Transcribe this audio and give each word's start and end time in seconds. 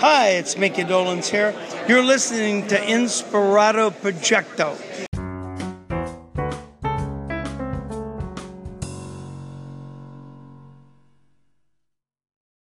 Hi, 0.00 0.28
it's 0.28 0.56
Micky 0.56 0.84
Dolenz 0.84 1.28
here. 1.28 1.52
You're 1.88 2.04
listening 2.04 2.68
to 2.68 2.76
Inspirato 2.76 3.90
Projecto. 3.90 4.78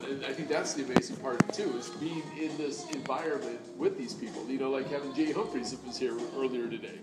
I 0.01 0.33
think 0.33 0.49
that's 0.49 0.72
the 0.72 0.85
amazing 0.85 1.17
part 1.17 1.53
too, 1.53 1.77
is 1.77 1.91
being 2.01 2.22
in 2.41 2.56
this 2.56 2.91
environment 2.93 3.60
with 3.76 3.99
these 3.99 4.15
people. 4.15 4.49
You 4.49 4.58
know, 4.58 4.71
like 4.71 4.90
having 4.90 5.15
Jay 5.15 5.31
Humphries 5.31 5.72
that 5.72 5.87
was 5.87 5.99
here 5.99 6.17
earlier 6.35 6.67
today. 6.67 6.99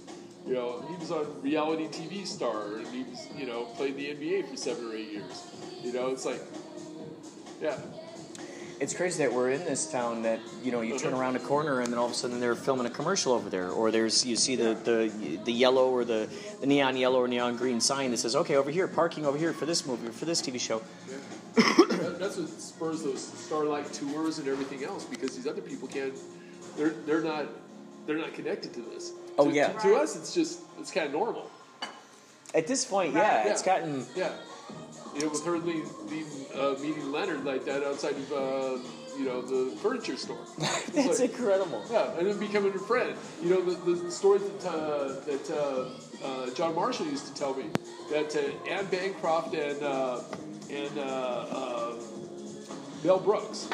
You 0.48 0.55
know, 0.55 0.84
he 0.89 0.96
was 0.96 1.12
on 1.12 1.39
reality 1.44 1.86
TV 1.86 2.26
star, 2.26 2.78
and 2.78 2.88
he 2.88 3.04
was, 3.04 3.28
you 3.38 3.46
know, 3.46 3.66
played 3.66 3.96
the 3.96 4.07
NBA 4.07 4.50
for 4.50 4.57
seven 4.57 4.89
or 4.89 4.96
eight 4.96 5.12
years. 5.12 5.44
You 5.84 5.94
know, 5.94 6.07
it's 6.07 6.26
like, 6.26 6.42
yeah, 7.62 7.78
It's 8.80 8.94
crazy 8.94 9.23
that 9.23 9.34
we're 9.34 9.52
in 9.52 9.64
this 9.64 9.89
town 9.89 10.23
that 10.23 10.39
you 10.64 10.71
know 10.71 10.82
you 10.82 11.00
turn 11.00 11.14
Uh-huh. 11.14 11.21
around 11.21 11.36
a 11.38 11.39
corner 11.39 11.80
and 11.80 11.91
then 11.91 11.98
all 11.98 12.05
of 12.08 12.12
a 12.12 12.16
sudden 12.16 12.40
they're 12.41 12.55
filming 12.55 12.86
a 12.86 12.90
commercial 12.90 13.32
over 13.34 13.49
there, 13.49 13.70
or 13.70 13.90
there's 13.90 14.26
you 14.26 14.36
see 14.36 14.55
the 14.55 14.73
the, 14.84 15.40
the 15.45 15.52
yellow 15.54 15.90
or 15.90 16.04
the, 16.04 16.27
the 16.59 16.68
neon 16.68 16.98
yellow 16.98 17.20
or 17.22 17.27
neon 17.27 17.55
green 17.55 17.80
sign 17.80 18.12
that 18.12 18.18
says 18.18 18.35
okay 18.35 18.55
over 18.58 18.70
here 18.72 18.88
parking 18.88 19.26
over 19.26 19.38
here 19.38 19.54
for 19.54 19.66
this 19.66 19.85
movie 19.85 20.08
or 20.08 20.12
for 20.12 20.26
this 20.26 20.41
TV 20.41 20.59
show. 20.59 20.82
That- 21.55 22.18
that's 22.20 22.38
what 22.38 22.49
spurs 22.49 23.04
those 23.04 23.22
starlight 23.22 23.91
tours 23.94 24.40
and 24.40 24.48
everything 24.48 24.84
else 24.84 25.05
because 25.05 25.35
these 25.35 25.48
other 25.48 25.62
people 25.62 25.88
can't. 25.88 26.13
They're 26.77 26.90
they're 27.05 27.21
not 27.23 27.46
they're 28.05 28.18
not 28.18 28.34
connected 28.34 28.73
to 28.73 28.82
this. 28.82 29.12
Oh, 29.38 29.46
To- 29.49 29.55
yeah. 29.55 29.70
To, 29.73 29.80
to 29.90 29.96
us, 29.96 30.16
it's 30.18 30.34
just 30.34 30.60
it's 30.80 30.91
kind 30.91 31.07
of 31.07 31.13
normal. 31.13 31.49
At 32.54 32.68
this 32.68 32.84
point, 32.85 33.13
yeah, 33.13 33.46
Yeah. 33.46 33.52
it's 33.52 33.62
gotten 33.62 34.05
Yeah. 34.16 34.32
You 35.16 35.22
know, 35.22 35.30
with 35.30 35.46
her 35.46 35.58
leading, 35.60 35.90
uh, 36.54 36.76
meeting 36.82 37.12
Leonard 37.12 37.46
like 37.46 37.64
that 37.66 37.84
outside 37.84 38.16
of 38.16 38.32
uh, 38.34 38.78
you 39.18 39.26
know 39.26 39.41
the 39.41 39.76
furniture 39.78 40.18
store. 40.18 40.38
It's 40.58 40.91
that's 40.91 41.20
like- 41.22 41.30
incredible. 41.32 41.84
Yeah, 41.90 42.18
and 42.18 42.28
then 42.28 42.38
becoming 42.38 42.74
a 42.74 42.80
friend. 42.80 43.16
You 43.41 43.50
know, 43.52 43.62
the, 43.62 43.94
the 44.04 44.12
story 44.12 44.40
that, 44.40 44.66
uh, 44.68 44.74
that 45.26 45.49
uh, 45.52 46.26
uh, 46.26 46.49
John 46.54 46.76
Marshall 46.76 47.05
used 47.07 47.27
to 47.27 47.34
tell 47.34 47.54
me 47.55 47.66
that 48.12 48.35
uh, 48.35 48.70
Anne 48.70 48.85
Bancroft 48.88 49.54
and 49.55 49.82
uh, 49.84 50.22
and 50.70 50.96
Mel 53.04 53.20
Brooks. 53.20 53.70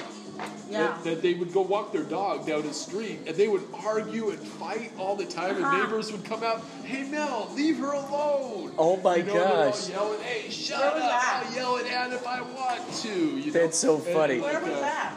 Yeah. 0.69 0.87
That, 0.87 1.03
that 1.03 1.21
they 1.21 1.33
would 1.33 1.53
go 1.53 1.61
walk 1.61 1.91
their 1.91 2.03
dog 2.03 2.47
down 2.47 2.61
the 2.63 2.73
street 2.73 3.19
and 3.27 3.35
they 3.35 3.47
would 3.49 3.63
argue 3.85 4.29
and 4.29 4.39
fight 4.39 4.91
all 4.97 5.15
the 5.15 5.25
time, 5.25 5.55
and 5.57 5.65
Uh-huh. 5.65 5.83
neighbors 5.83 6.11
would 6.11 6.23
come 6.23 6.43
out, 6.43 6.61
"Hey 6.85 7.03
Mel, 7.09 7.49
leave 7.55 7.77
her 7.79 7.91
alone!" 7.91 8.73
Oh 8.77 8.97
my 8.97 9.17
you 9.17 9.23
know, 9.25 9.33
they're 9.33 9.43
gosh. 9.71 9.89
yelling, 9.89 10.19
"Hey, 10.21 10.49
shut 10.49 10.79
Where 10.79 10.87
up! 10.87 10.93
was 10.95 11.03
that? 11.03 11.43
I'll 11.45 11.53
yell 11.55 11.77
at 11.77 11.85
Anne 11.85 12.13
if 12.13 12.25
I 12.25 12.41
want 12.41 12.93
to." 13.01 13.09
You 13.39 13.45
know? 13.47 13.51
That's 13.51 13.77
so 13.77 13.95
And, 13.95 14.03
funny. 14.05 14.39
like, 14.39 14.53
Where 14.53 14.61
was 14.61 14.77
uh, 14.77 14.81
that? 14.81 15.13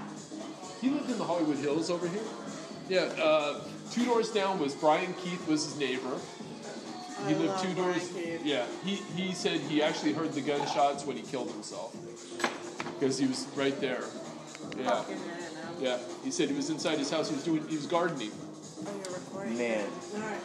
he 0.80 0.90
lived 0.90 1.08
in 1.10 1.18
the 1.18 1.24
Hollywood 1.24 1.58
Hills 1.58 1.88
over 1.88 2.08
here. 2.08 2.20
Yeah, 2.88 3.02
uh, 3.22 3.60
two 3.92 4.04
doors 4.04 4.30
down 4.30 4.58
was 4.58 4.74
Brian 4.74 5.14
Keith 5.14 5.46
was 5.48 5.64
his 5.64 5.78
neighbor. 5.78 6.18
He 7.28 7.34
I 7.34 7.38
lived 7.38 7.44
love 7.46 7.62
two 7.62 7.74
doors. 7.74 8.08
Keith. 8.08 8.44
Yeah, 8.44 8.66
he, 8.84 8.96
he 9.16 9.32
said 9.32 9.60
he 9.60 9.82
actually 9.82 10.12
heard 10.12 10.32
the 10.34 10.40
gunshots 10.42 11.06
when 11.06 11.16
he 11.16 11.22
killed 11.22 11.50
himself 11.52 11.94
because 12.98 13.16
he 13.18 13.26
was 13.26 13.46
right 13.56 13.80
there. 13.80 14.04
Yeah, 14.78 14.90
Fucking 14.90 15.18
minute 15.20 15.52
now. 15.54 15.70
yeah. 15.80 15.98
He 16.22 16.30
said 16.30 16.48
he 16.48 16.54
was 16.56 16.70
inside 16.70 16.98
his 16.98 17.10
house. 17.10 17.28
He 17.28 17.34
was 17.36 17.44
doing 17.44 17.66
he 17.68 17.76
was 17.76 17.86
gardening. 17.86 18.30
Oh, 18.86 18.90
you're 19.04 19.14
recording. 19.14 19.58
Man. 19.58 19.86
All 20.14 20.20
right. 20.20 20.40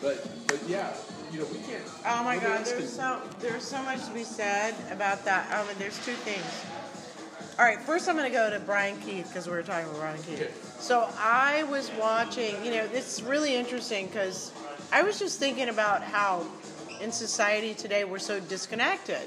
But 0.00 0.28
but 0.48 0.60
yeah, 0.68 0.92
you 1.32 1.40
know 1.40 1.46
we 1.52 1.58
can't. 1.60 1.82
Oh 2.06 2.22
my 2.24 2.38
God, 2.38 2.64
there's 2.64 2.92
so 2.92 3.20
there's 3.40 3.64
so 3.64 3.82
much 3.82 4.04
to 4.06 4.12
be 4.12 4.24
said 4.24 4.74
about 4.90 5.24
that. 5.24 5.52
Um, 5.52 5.66
there's 5.78 5.96
two 6.04 6.14
things. 6.14 6.44
All 7.58 7.66
right, 7.66 7.78
first 7.80 8.08
I'm 8.08 8.16
going 8.16 8.28
to 8.30 8.34
go 8.36 8.48
to 8.50 8.58
Brian 8.60 8.98
Keith 9.02 9.28
because 9.28 9.46
we 9.46 9.52
were 9.52 9.62
talking 9.62 9.84
about 9.86 10.00
Brian 10.00 10.22
Keith. 10.22 10.40
Okay. 10.40 10.50
So 10.78 11.08
I 11.18 11.64
was 11.64 11.90
watching. 12.00 12.64
You 12.64 12.70
know, 12.72 12.88
it's 12.92 13.20
really 13.22 13.54
interesting 13.54 14.06
because 14.06 14.52
I 14.90 15.02
was 15.02 15.18
just 15.18 15.38
thinking 15.38 15.68
about 15.68 16.02
how 16.02 16.46
in 17.00 17.12
society 17.12 17.74
today 17.74 18.04
we're 18.04 18.18
so 18.18 18.40
disconnected, 18.40 19.20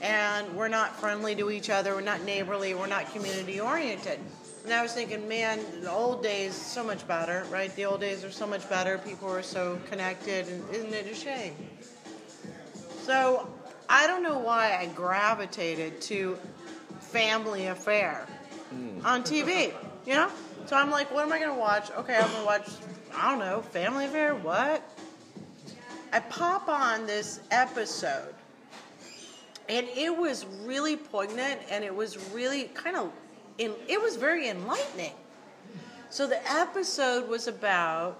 and 0.00 0.54
we're 0.54 0.68
not 0.68 0.98
friendly 0.98 1.34
to 1.36 1.50
each 1.50 1.70
other. 1.70 1.94
We're 1.94 2.00
not 2.00 2.22
neighborly. 2.22 2.74
We're 2.74 2.86
not 2.86 3.12
community 3.12 3.60
oriented. 3.60 4.20
And 4.64 4.72
I 4.72 4.82
was 4.82 4.92
thinking, 4.92 5.26
man, 5.26 5.60
the 5.80 5.90
old 5.90 6.22
days 6.22 6.54
so 6.54 6.84
much 6.84 7.06
better, 7.08 7.44
right? 7.50 7.74
The 7.74 7.86
old 7.86 8.00
days 8.00 8.24
are 8.24 8.30
so 8.30 8.46
much 8.46 8.68
better. 8.68 8.98
People 8.98 9.28
were 9.28 9.42
so 9.42 9.78
connected, 9.88 10.46
and 10.48 10.62
isn't 10.74 10.92
it 10.92 11.06
a 11.06 11.14
shame? 11.14 11.54
So 13.02 13.48
I 13.88 14.06
don't 14.06 14.22
know 14.22 14.38
why 14.38 14.76
I 14.78 14.86
gravitated 14.86 16.00
to 16.02 16.36
Family 17.00 17.68
Affair 17.68 18.26
hmm. 18.70 19.04
on 19.06 19.22
TV. 19.22 19.72
You 20.04 20.14
know, 20.14 20.30
so 20.66 20.76
I'm 20.76 20.90
like, 20.90 21.10
what 21.12 21.24
am 21.24 21.32
I 21.32 21.38
gonna 21.38 21.58
watch? 21.58 21.90
Okay, 21.92 22.14
I'm 22.14 22.30
gonna 22.30 22.44
watch. 22.44 22.68
I 23.14 23.30
don't 23.30 23.38
know, 23.38 23.62
Family 23.62 24.04
Affair. 24.04 24.34
What? 24.34 24.82
I 26.12 26.20
pop 26.20 26.68
on 26.68 27.06
this 27.06 27.40
episode, 27.50 28.34
and 29.68 29.86
it 29.94 30.16
was 30.16 30.46
really 30.64 30.96
poignant, 30.96 31.60
and 31.70 31.84
it 31.84 31.94
was 31.94 32.18
really 32.32 32.64
kind 32.74 32.96
of, 32.96 33.12
it 33.58 34.00
was 34.00 34.16
very 34.16 34.48
enlightening. 34.48 35.12
So 36.10 36.26
the 36.26 36.40
episode 36.50 37.28
was 37.28 37.48
about 37.48 38.18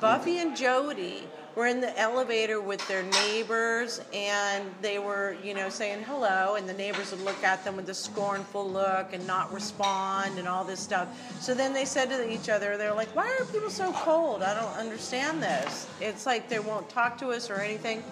Buffy 0.00 0.38
and 0.38 0.56
Jody 0.56 1.24
were 1.56 1.66
in 1.66 1.80
the 1.80 1.98
elevator 1.98 2.60
with 2.60 2.86
their 2.86 3.02
neighbors 3.02 4.00
and 4.14 4.70
they 4.82 4.98
were, 4.98 5.36
you 5.42 5.52
know, 5.52 5.68
saying 5.68 6.02
hello 6.04 6.54
and 6.54 6.68
the 6.68 6.74
neighbors 6.74 7.10
would 7.10 7.22
look 7.22 7.42
at 7.42 7.64
them 7.64 7.76
with 7.76 7.88
a 7.88 7.94
scornful 7.94 8.68
look 8.70 9.12
and 9.12 9.26
not 9.26 9.52
respond 9.52 10.38
and 10.38 10.46
all 10.46 10.62
this 10.62 10.78
stuff. 10.78 11.08
So 11.40 11.54
then 11.54 11.72
they 11.72 11.84
said 11.84 12.08
to 12.10 12.30
each 12.30 12.48
other, 12.48 12.76
they're 12.76 12.94
like, 12.94 13.08
"Why 13.16 13.36
are 13.40 13.44
people 13.46 13.70
so 13.70 13.92
cold? 13.92 14.42
I 14.42 14.54
don't 14.54 14.76
understand 14.76 15.42
this. 15.42 15.88
It's 16.00 16.24
like 16.24 16.48
they 16.48 16.60
won't 16.60 16.88
talk 16.88 17.18
to 17.18 17.30
us 17.30 17.50
or 17.50 17.56
anything." 17.56 18.04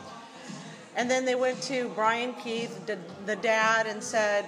And 0.98 1.08
then 1.08 1.24
they 1.24 1.36
went 1.36 1.62
to 1.62 1.88
Brian 1.94 2.34
Keith, 2.34 2.84
the, 3.24 3.36
dad, 3.36 3.86
and 3.86 4.02
said, 4.02 4.46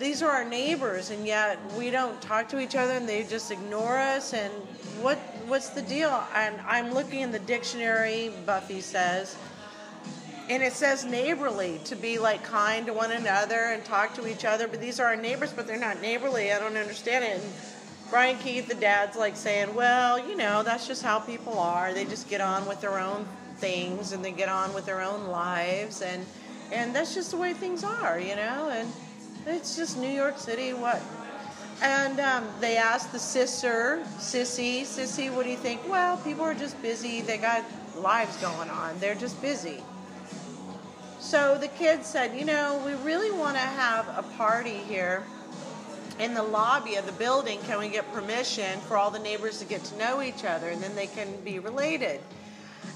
These 0.00 0.24
are 0.24 0.28
our 0.30 0.44
neighbors, 0.44 1.10
and 1.10 1.24
yet 1.24 1.56
we 1.78 1.92
don't 1.92 2.20
talk 2.20 2.48
to 2.48 2.58
each 2.58 2.74
other 2.74 2.94
and 2.94 3.08
they 3.08 3.22
just 3.22 3.52
ignore 3.52 3.96
us. 3.96 4.34
And 4.34 4.52
what 5.00 5.18
what's 5.46 5.68
the 5.68 5.82
deal? 5.82 6.24
And 6.34 6.60
I'm 6.66 6.92
looking 6.92 7.20
in 7.20 7.30
the 7.30 7.38
dictionary, 7.38 8.32
Buffy 8.44 8.80
says, 8.80 9.36
and 10.50 10.64
it 10.64 10.72
says 10.72 11.04
neighborly 11.04 11.80
to 11.84 11.94
be 11.94 12.18
like 12.18 12.42
kind 12.42 12.86
to 12.86 12.92
one 12.92 13.12
another 13.12 13.70
and 13.72 13.84
talk 13.84 14.14
to 14.14 14.26
each 14.26 14.44
other. 14.44 14.66
But 14.66 14.80
these 14.80 14.98
are 14.98 15.06
our 15.06 15.16
neighbors, 15.16 15.52
but 15.52 15.68
they're 15.68 15.78
not 15.78 16.02
neighborly. 16.02 16.52
I 16.52 16.58
don't 16.58 16.76
understand 16.76 17.24
it. 17.24 17.40
And 17.40 17.52
Brian 18.10 18.36
Keith, 18.38 18.66
the 18.66 18.74
dad's 18.74 19.16
like 19.16 19.36
saying, 19.36 19.76
well, 19.76 20.18
you 20.18 20.34
know, 20.34 20.64
that's 20.64 20.88
just 20.88 21.04
how 21.04 21.20
people 21.20 21.56
are. 21.56 21.94
They 21.94 22.04
just 22.04 22.28
get 22.28 22.40
on 22.40 22.66
with 22.66 22.80
their 22.80 22.98
own 22.98 23.28
things 23.56 24.12
and 24.12 24.24
they 24.24 24.32
get 24.32 24.48
on 24.48 24.72
with 24.74 24.86
their 24.86 25.00
own 25.00 25.26
lives. 25.28 26.02
And, 26.02 26.24
and 26.72 26.94
that's 26.94 27.14
just 27.14 27.30
the 27.30 27.36
way 27.36 27.52
things 27.52 27.84
are, 27.84 28.18
you 28.18 28.36
know? 28.36 28.70
And 28.70 28.88
it's 29.46 29.76
just 29.76 29.98
New 29.98 30.08
York 30.08 30.38
City, 30.38 30.72
what? 30.72 31.02
And 31.82 32.20
um, 32.20 32.46
they 32.60 32.76
asked 32.76 33.12
the 33.12 33.18
sister, 33.18 34.04
Cissy, 34.18 34.84
Cissy, 34.84 35.28
what 35.30 35.44
do 35.44 35.50
you 35.50 35.56
think? 35.56 35.80
Well, 35.88 36.16
people 36.18 36.44
are 36.44 36.54
just 36.54 36.80
busy. 36.80 37.20
They 37.20 37.38
got 37.38 37.64
lives 37.96 38.36
going 38.38 38.70
on. 38.70 38.98
They're 39.00 39.14
just 39.14 39.40
busy. 39.42 39.82
So 41.20 41.56
the 41.58 41.68
kids 41.68 42.06
said, 42.06 42.38
you 42.38 42.44
know, 42.44 42.82
we 42.84 42.94
really 42.94 43.30
want 43.30 43.56
to 43.56 43.62
have 43.62 44.06
a 44.16 44.22
party 44.36 44.76
here 44.76 45.24
in 46.20 46.34
the 46.34 46.42
lobby 46.42 46.94
of 46.96 47.06
the 47.06 47.12
building. 47.12 47.58
Can 47.60 47.78
we 47.78 47.88
get 47.88 48.10
permission 48.12 48.78
for 48.80 48.96
all 48.96 49.10
the 49.10 49.18
neighbors 49.18 49.58
to 49.58 49.64
get 49.64 49.82
to 49.84 49.96
know 49.96 50.22
each 50.22 50.44
other 50.44 50.68
and 50.68 50.82
then 50.82 50.94
they 50.94 51.06
can 51.06 51.28
be 51.44 51.58
related? 51.58 52.20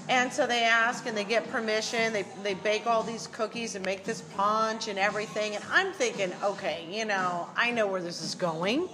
And 0.07 0.31
so 0.33 0.47
they 0.47 0.63
ask 0.63 1.05
and 1.05 1.15
they 1.15 1.23
get 1.23 1.49
permission. 1.51 2.11
They, 2.13 2.25
they 2.43 2.55
bake 2.55 2.87
all 2.87 3.03
these 3.03 3.27
cookies 3.27 3.75
and 3.75 3.85
make 3.85 4.03
this 4.05 4.21
punch 4.21 4.87
and 4.87 4.97
everything. 4.97 5.55
And 5.55 5.63
I'm 5.71 5.91
thinking, 5.93 6.31
okay, 6.43 6.85
you 6.89 7.05
know, 7.05 7.47
I 7.55 7.69
know 7.71 7.85
where 7.87 8.01
this 8.01 8.21
is 8.23 8.33
going. 8.33 8.89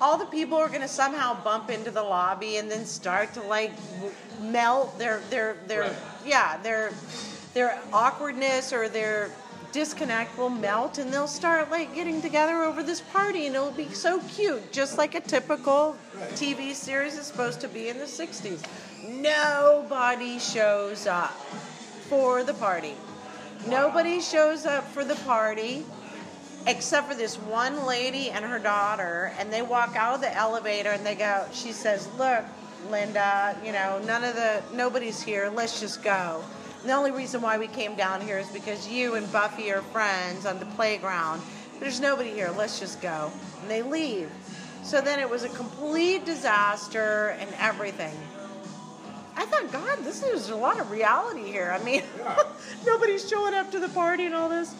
All 0.00 0.18
the 0.18 0.26
people 0.26 0.58
are 0.58 0.66
going 0.68 0.80
to 0.80 0.88
somehow 0.88 1.42
bump 1.44 1.70
into 1.70 1.92
the 1.92 2.02
lobby 2.02 2.56
and 2.56 2.68
then 2.68 2.84
start 2.86 3.32
to 3.34 3.42
like 3.42 3.70
melt 4.40 4.98
their 4.98 5.20
their 5.30 5.56
their 5.68 5.82
Right. 5.82 5.96
yeah 6.26 6.56
their 6.62 6.90
their 7.54 7.78
awkwardness 7.92 8.72
or 8.72 8.88
their 8.88 9.30
disconnect 9.70 10.36
will 10.36 10.50
melt 10.50 10.98
and 10.98 11.12
they'll 11.12 11.28
start 11.28 11.70
like 11.70 11.94
getting 11.94 12.20
together 12.20 12.56
over 12.62 12.82
this 12.82 13.00
party 13.00 13.46
and 13.46 13.54
it'll 13.54 13.70
be 13.70 13.88
so 13.90 14.18
cute 14.28 14.72
just 14.72 14.98
like 14.98 15.14
a 15.14 15.20
typical 15.20 15.96
tv 16.32 16.74
series 16.74 17.16
is 17.16 17.26
supposed 17.26 17.60
to 17.60 17.68
be 17.68 17.88
in 17.88 17.96
the 17.98 18.04
60s 18.04 18.62
nobody 19.06 20.38
shows 20.38 21.06
up 21.06 21.32
for 22.08 22.44
the 22.44 22.54
party. 22.54 22.94
Nobody 23.68 24.20
shows 24.20 24.66
up 24.66 24.84
for 24.88 25.04
the 25.04 25.14
party 25.16 25.84
except 26.66 27.08
for 27.08 27.14
this 27.14 27.36
one 27.36 27.86
lady 27.86 28.30
and 28.30 28.44
her 28.44 28.58
daughter 28.58 29.32
and 29.38 29.52
they 29.52 29.62
walk 29.62 29.96
out 29.96 30.14
of 30.14 30.20
the 30.20 30.36
elevator 30.36 30.90
and 30.90 31.04
they 31.04 31.14
go 31.14 31.44
she 31.52 31.72
says 31.72 32.08
look 32.18 32.44
linda 32.88 33.56
you 33.64 33.72
know 33.72 34.00
none 34.06 34.22
of 34.22 34.36
the 34.36 34.62
nobody's 34.72 35.20
here 35.20 35.50
let's 35.54 35.80
just 35.80 36.02
go. 36.02 36.42
And 36.80 36.90
the 36.90 36.94
only 36.94 37.12
reason 37.12 37.40
why 37.40 37.58
we 37.58 37.68
came 37.68 37.94
down 37.94 38.20
here 38.20 38.38
is 38.38 38.48
because 38.48 38.88
you 38.88 39.14
and 39.14 39.30
buffy 39.30 39.70
are 39.70 39.82
friends 39.82 40.46
on 40.46 40.58
the 40.58 40.66
playground. 40.66 41.40
There's 41.78 42.00
nobody 42.00 42.30
here 42.30 42.52
let's 42.56 42.80
just 42.80 43.00
go. 43.00 43.30
And 43.60 43.70
they 43.70 43.82
leave. 43.82 44.30
So 44.82 45.00
then 45.00 45.20
it 45.20 45.30
was 45.30 45.44
a 45.44 45.48
complete 45.50 46.24
disaster 46.24 47.36
and 47.38 47.48
everything. 47.60 48.16
I 49.36 49.46
thought, 49.46 49.72
God, 49.72 49.98
this 50.04 50.22
is 50.22 50.50
a 50.50 50.56
lot 50.56 50.78
of 50.80 50.90
reality 50.90 51.44
here. 51.44 51.76
I 51.78 51.82
mean, 51.82 52.02
nobody's 52.86 53.28
showing 53.28 53.54
up 53.54 53.70
to 53.70 53.80
the 53.80 53.88
party 53.88 54.26
and 54.26 54.34
all 54.34 54.48
this. 54.48 54.74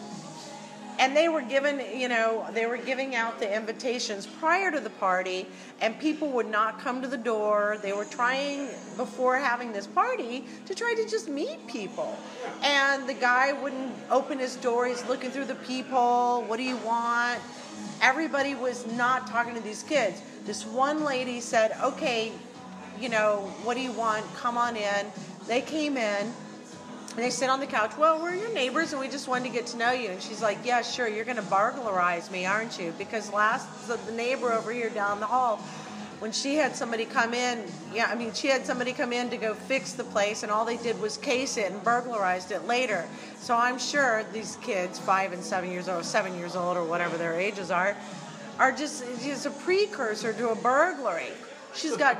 And 0.99 1.17
they 1.17 1.27
were 1.27 1.41
given, 1.41 1.81
you 1.99 2.07
know, 2.07 2.45
they 2.53 2.67
were 2.67 2.77
giving 2.77 3.15
out 3.15 3.39
the 3.39 3.53
invitations 3.53 4.27
prior 4.27 4.71
to 4.71 4.79
the 4.79 4.91
party, 4.91 5.47
and 5.81 5.99
people 5.99 6.29
would 6.29 6.47
not 6.47 6.79
come 6.79 7.01
to 7.01 7.07
the 7.07 7.17
door. 7.17 7.79
They 7.81 7.93
were 7.93 8.05
trying, 8.05 8.67
before 8.95 9.37
having 9.37 9.73
this 9.73 9.87
party, 9.87 10.45
to 10.67 10.75
try 10.75 10.93
to 10.95 11.09
just 11.09 11.27
meet 11.27 11.65
people. 11.67 12.15
And 12.61 13.09
the 13.09 13.15
guy 13.15 13.53
wouldn't 13.53 13.91
open 14.11 14.37
his 14.37 14.55
door. 14.57 14.85
He's 14.85 15.03
looking 15.07 15.31
through 15.31 15.45
the 15.45 15.55
peephole. 15.55 16.43
What 16.43 16.57
do 16.57 16.63
you 16.63 16.77
want? 16.77 17.39
Everybody 18.01 18.53
was 18.53 18.85
not 18.93 19.25
talking 19.25 19.55
to 19.55 19.61
these 19.61 19.81
kids. 19.81 20.21
This 20.45 20.63
one 20.63 21.03
lady 21.03 21.39
said, 21.39 21.75
okay, 21.81 22.31
you 22.99 23.09
know, 23.09 23.51
what 23.63 23.75
do 23.75 23.81
you 23.81 23.91
want? 23.91 24.25
Come 24.35 24.57
on 24.57 24.75
in. 24.75 25.05
They 25.47 25.61
came 25.61 25.97
in. 25.97 26.33
And 27.15 27.23
they 27.23 27.29
sit 27.29 27.47
on 27.47 27.59
the 27.59 27.67
couch. 27.67 27.91
Well, 27.95 28.19
we're 28.19 28.35
your 28.35 28.51
neighbors, 28.53 28.91
and 28.91 28.99
we 28.99 29.07
just 29.07 29.27
wanted 29.27 29.45
to 29.45 29.53
get 29.53 29.67
to 29.67 29.77
know 29.77 29.91
you. 29.91 30.09
And 30.09 30.19
she's 30.19 30.41
like, 30.41 30.57
"Yeah, 30.63 30.81
sure. 30.81 31.07
You're 31.07 31.25
going 31.25 31.37
to 31.37 31.43
burglarize 31.43 32.31
me, 32.31 32.47
aren't 32.47 32.79
you? 32.79 32.91
Because 32.97 33.31
last 33.31 33.87
the, 33.87 33.97
the 33.97 34.11
neighbor 34.13 34.51
over 34.51 34.71
here 34.71 34.89
down 34.89 35.19
the 35.19 35.27
hall, 35.27 35.57
when 36.17 36.31
she 36.31 36.55
had 36.55 36.75
somebody 36.75 37.05
come 37.05 37.35
in, 37.35 37.65
yeah, 37.93 38.07
I 38.09 38.15
mean, 38.15 38.33
she 38.33 38.47
had 38.47 38.65
somebody 38.65 38.93
come 38.93 39.13
in 39.13 39.29
to 39.29 39.37
go 39.37 39.53
fix 39.53 39.93
the 39.93 40.05
place, 40.05 40.41
and 40.41 40.51
all 40.51 40.65
they 40.65 40.77
did 40.77 40.99
was 41.01 41.17
case 41.17 41.57
it 41.57 41.71
and 41.71 41.83
burglarized 41.83 42.51
it 42.51 42.65
later. 42.65 43.05
So 43.37 43.55
I'm 43.55 43.77
sure 43.77 44.23
these 44.33 44.55
kids, 44.63 44.97
five 44.97 45.33
and 45.33 45.43
seven 45.43 45.69
years 45.69 45.89
old, 45.89 46.05
seven 46.05 46.35
years 46.35 46.55
old, 46.55 46.77
or 46.77 46.83
whatever 46.83 47.17
their 47.17 47.33
ages 47.33 47.69
are, 47.69 47.95
are 48.57 48.71
just 48.71 49.03
just 49.21 49.45
a 49.45 49.51
precursor 49.51 50.33
to 50.33 50.49
a 50.49 50.55
burglary. 50.55 51.33
She's 51.75 51.97
got 51.97 52.17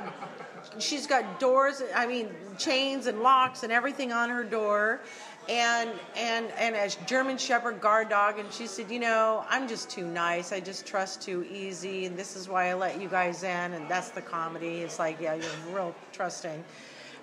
she's 0.79 1.07
got 1.07 1.39
doors 1.39 1.81
i 1.95 2.05
mean 2.05 2.29
chains 2.57 3.07
and 3.07 3.21
locks 3.21 3.63
and 3.63 3.71
everything 3.71 4.11
on 4.11 4.29
her 4.29 4.43
door. 4.43 5.01
And 5.49 5.89
and 6.15 6.49
and 6.57 6.73
as 6.73 6.95
german 7.05 7.37
shepherd 7.37 7.81
guard 7.81 8.07
dog 8.07 8.39
and 8.39 8.51
she 8.53 8.65
said 8.65 8.89
you 8.89 8.99
know 8.99 9.43
i'm 9.49 9.67
just 9.67 9.89
too 9.89 10.05
nice. 10.05 10.53
I 10.53 10.61
just 10.61 10.85
trust 10.85 11.21
too 11.21 11.45
easy 11.51 12.05
and 12.05 12.17
this 12.17 12.37
is 12.37 12.47
why 12.47 12.69
i 12.69 12.73
let 12.73 13.01
you 13.01 13.09
guys 13.09 13.43
in. 13.43 13.73
And 13.73 13.89
that's 13.89 14.09
the 14.09 14.21
comedy. 14.21 14.79
It's 14.79 14.99
like 14.99 15.19
yeah 15.19 15.33
you're 15.33 15.75
real 15.75 15.93
trusting. 16.13 16.63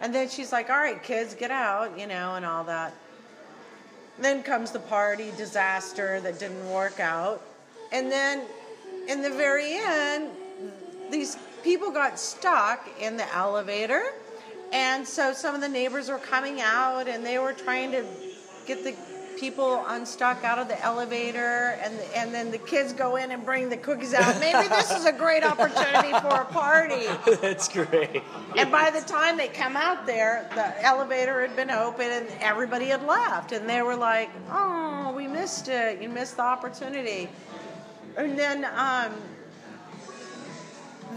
And 0.02 0.14
then 0.14 0.28
she's 0.28 0.52
like 0.52 0.68
all 0.68 0.76
right 0.76 1.02
kids 1.02 1.34
get 1.34 1.50
out 1.50 1.98
you 1.98 2.06
know 2.06 2.34
and 2.34 2.44
all 2.44 2.64
that. 2.64 2.92
Then 4.18 4.42
comes 4.42 4.70
the 4.70 4.80
party 4.80 5.32
disaster 5.38 6.20
that 6.20 6.38
didn't 6.38 6.70
work 6.70 7.00
out. 7.00 7.40
And 7.90 8.12
then 8.12 8.42
in 9.08 9.22
the 9.22 9.30
very 9.30 9.78
end 9.78 10.28
these 11.10 11.38
people 11.62 11.90
got 11.90 12.18
stuck 12.18 12.88
in 13.00 13.16
the 13.16 13.34
elevator 13.34 14.04
and 14.72 15.06
so 15.06 15.32
some 15.32 15.54
of 15.54 15.60
the 15.60 15.68
neighbors 15.68 16.08
were 16.08 16.18
coming 16.18 16.60
out 16.60 17.08
and 17.08 17.24
they 17.24 17.38
were 17.38 17.52
trying 17.52 17.90
to 17.90 18.04
get 18.66 18.84
the 18.84 18.94
people 19.38 19.84
unstuck 19.88 20.44
out 20.44 20.58
of 20.58 20.68
the 20.68 20.80
elevator 20.84 21.78
and 21.82 21.94
and 22.14 22.32
then 22.32 22.50
the 22.50 22.58
kids 22.58 22.92
go 22.92 23.16
in 23.16 23.30
and 23.30 23.44
bring 23.44 23.70
the 23.70 23.76
cookies 23.76 24.12
out. 24.12 24.38
Maybe 24.38 24.68
this 24.68 24.90
is 24.90 25.06
a 25.06 25.12
great 25.12 25.42
opportunity 25.42 26.10
for 26.20 26.42
a 26.42 26.44
party. 26.44 27.06
That's 27.40 27.68
great. 27.68 28.22
and 28.56 28.70
by 28.70 28.90
the 28.90 29.00
time 29.00 29.38
they 29.38 29.48
come 29.48 29.76
out 29.76 30.06
there 30.06 30.48
the 30.54 30.84
elevator 30.84 31.40
had 31.40 31.56
been 31.56 31.70
open 31.70 32.10
and 32.10 32.28
everybody 32.40 32.86
had 32.86 33.02
left 33.04 33.52
and 33.52 33.68
they 33.68 33.82
were 33.82 33.96
like 33.96 34.30
oh 34.50 35.12
we 35.16 35.26
missed 35.26 35.68
it. 35.68 36.00
You 36.02 36.10
missed 36.10 36.36
the 36.36 36.42
opportunity. 36.42 37.28
And 38.16 38.38
then 38.38 38.66
um, 38.76 39.14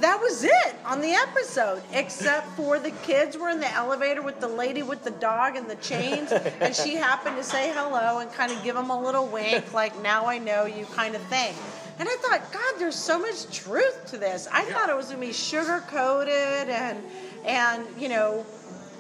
that 0.01 0.19
was 0.19 0.43
it 0.43 0.75
on 0.85 1.01
the 1.01 1.11
episode, 1.11 1.81
except 1.93 2.47
for 2.51 2.79
the 2.79 2.91
kids 2.91 3.37
were 3.37 3.49
in 3.49 3.59
the 3.59 3.71
elevator 3.73 4.21
with 4.21 4.39
the 4.39 4.47
lady 4.47 4.83
with 4.83 5.03
the 5.03 5.11
dog 5.11 5.55
and 5.55 5.69
the 5.69 5.75
chains, 5.75 6.31
and 6.31 6.75
she 6.75 6.95
happened 7.09 7.37
to 7.37 7.43
say 7.43 7.71
hello 7.73 8.19
and 8.19 8.31
kind 8.33 8.51
of 8.51 8.63
give 8.63 8.75
them 8.75 8.89
a 8.89 9.01
little 9.01 9.27
wink, 9.27 9.73
like 9.73 10.01
"Now 10.01 10.25
I 10.25 10.37
know 10.37 10.65
you" 10.65 10.85
kind 10.87 11.15
of 11.15 11.21
thing. 11.23 11.53
And 11.99 12.09
I 12.09 12.15
thought, 12.21 12.51
God, 12.51 12.79
there's 12.79 12.95
so 12.95 13.19
much 13.19 13.45
truth 13.55 14.07
to 14.07 14.17
this. 14.17 14.47
I 14.51 14.63
thought 14.63 14.89
it 14.89 14.95
was 14.95 15.07
gonna 15.07 15.19
be 15.19 15.31
sugar 15.31 15.83
coated 15.87 16.69
and 16.69 16.97
and 17.45 17.85
you 17.99 18.09
know 18.09 18.45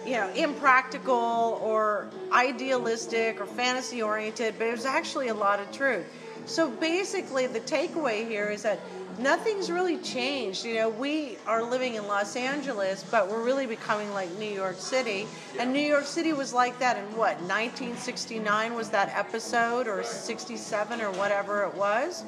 you 0.05 0.13
know, 0.13 0.29
impractical 0.33 1.59
or 1.63 2.09
idealistic 2.31 3.39
or 3.39 3.45
fantasy 3.45 4.01
oriented, 4.01 4.55
but 4.57 4.65
there's 4.65 4.85
actually 4.85 5.29
a 5.29 5.33
lot 5.33 5.59
of 5.59 5.71
truth. 5.71 6.05
So 6.45 6.69
basically, 6.69 7.47
the 7.47 7.61
takeaway 7.61 8.27
here 8.27 8.49
is 8.49 8.63
that 8.63 8.79
nothing's 9.19 9.71
really 9.71 9.97
changed. 9.97 10.65
You 10.65 10.75
know, 10.75 10.89
we 10.89 11.37
are 11.45 11.63
living 11.63 11.95
in 11.95 12.07
Los 12.07 12.35
Angeles, 12.35 13.03
but 13.09 13.29
we're 13.29 13.43
really 13.43 13.65
becoming 13.65 14.11
like 14.13 14.31
New 14.37 14.49
York 14.49 14.77
City. 14.77 15.27
And 15.59 15.73
New 15.73 15.79
York 15.79 16.05
City 16.05 16.33
was 16.33 16.53
like 16.53 16.77
that 16.79 16.97
in 16.97 17.03
what, 17.15 17.37
1969 17.41 18.73
was 18.73 18.89
that 18.89 19.09
episode, 19.15 19.87
or 19.87 20.03
67, 20.03 21.01
or 21.01 21.11
whatever 21.11 21.63
it 21.63 21.73
was? 21.75 22.23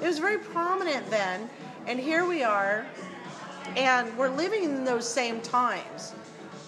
It 0.00 0.06
was 0.06 0.18
very 0.18 0.38
prominent 0.38 1.08
then. 1.10 1.48
And 1.86 2.00
here 2.00 2.26
we 2.26 2.42
are, 2.42 2.86
and 3.76 4.16
we're 4.18 4.30
living 4.30 4.64
in 4.64 4.84
those 4.84 5.08
same 5.08 5.40
times. 5.40 6.14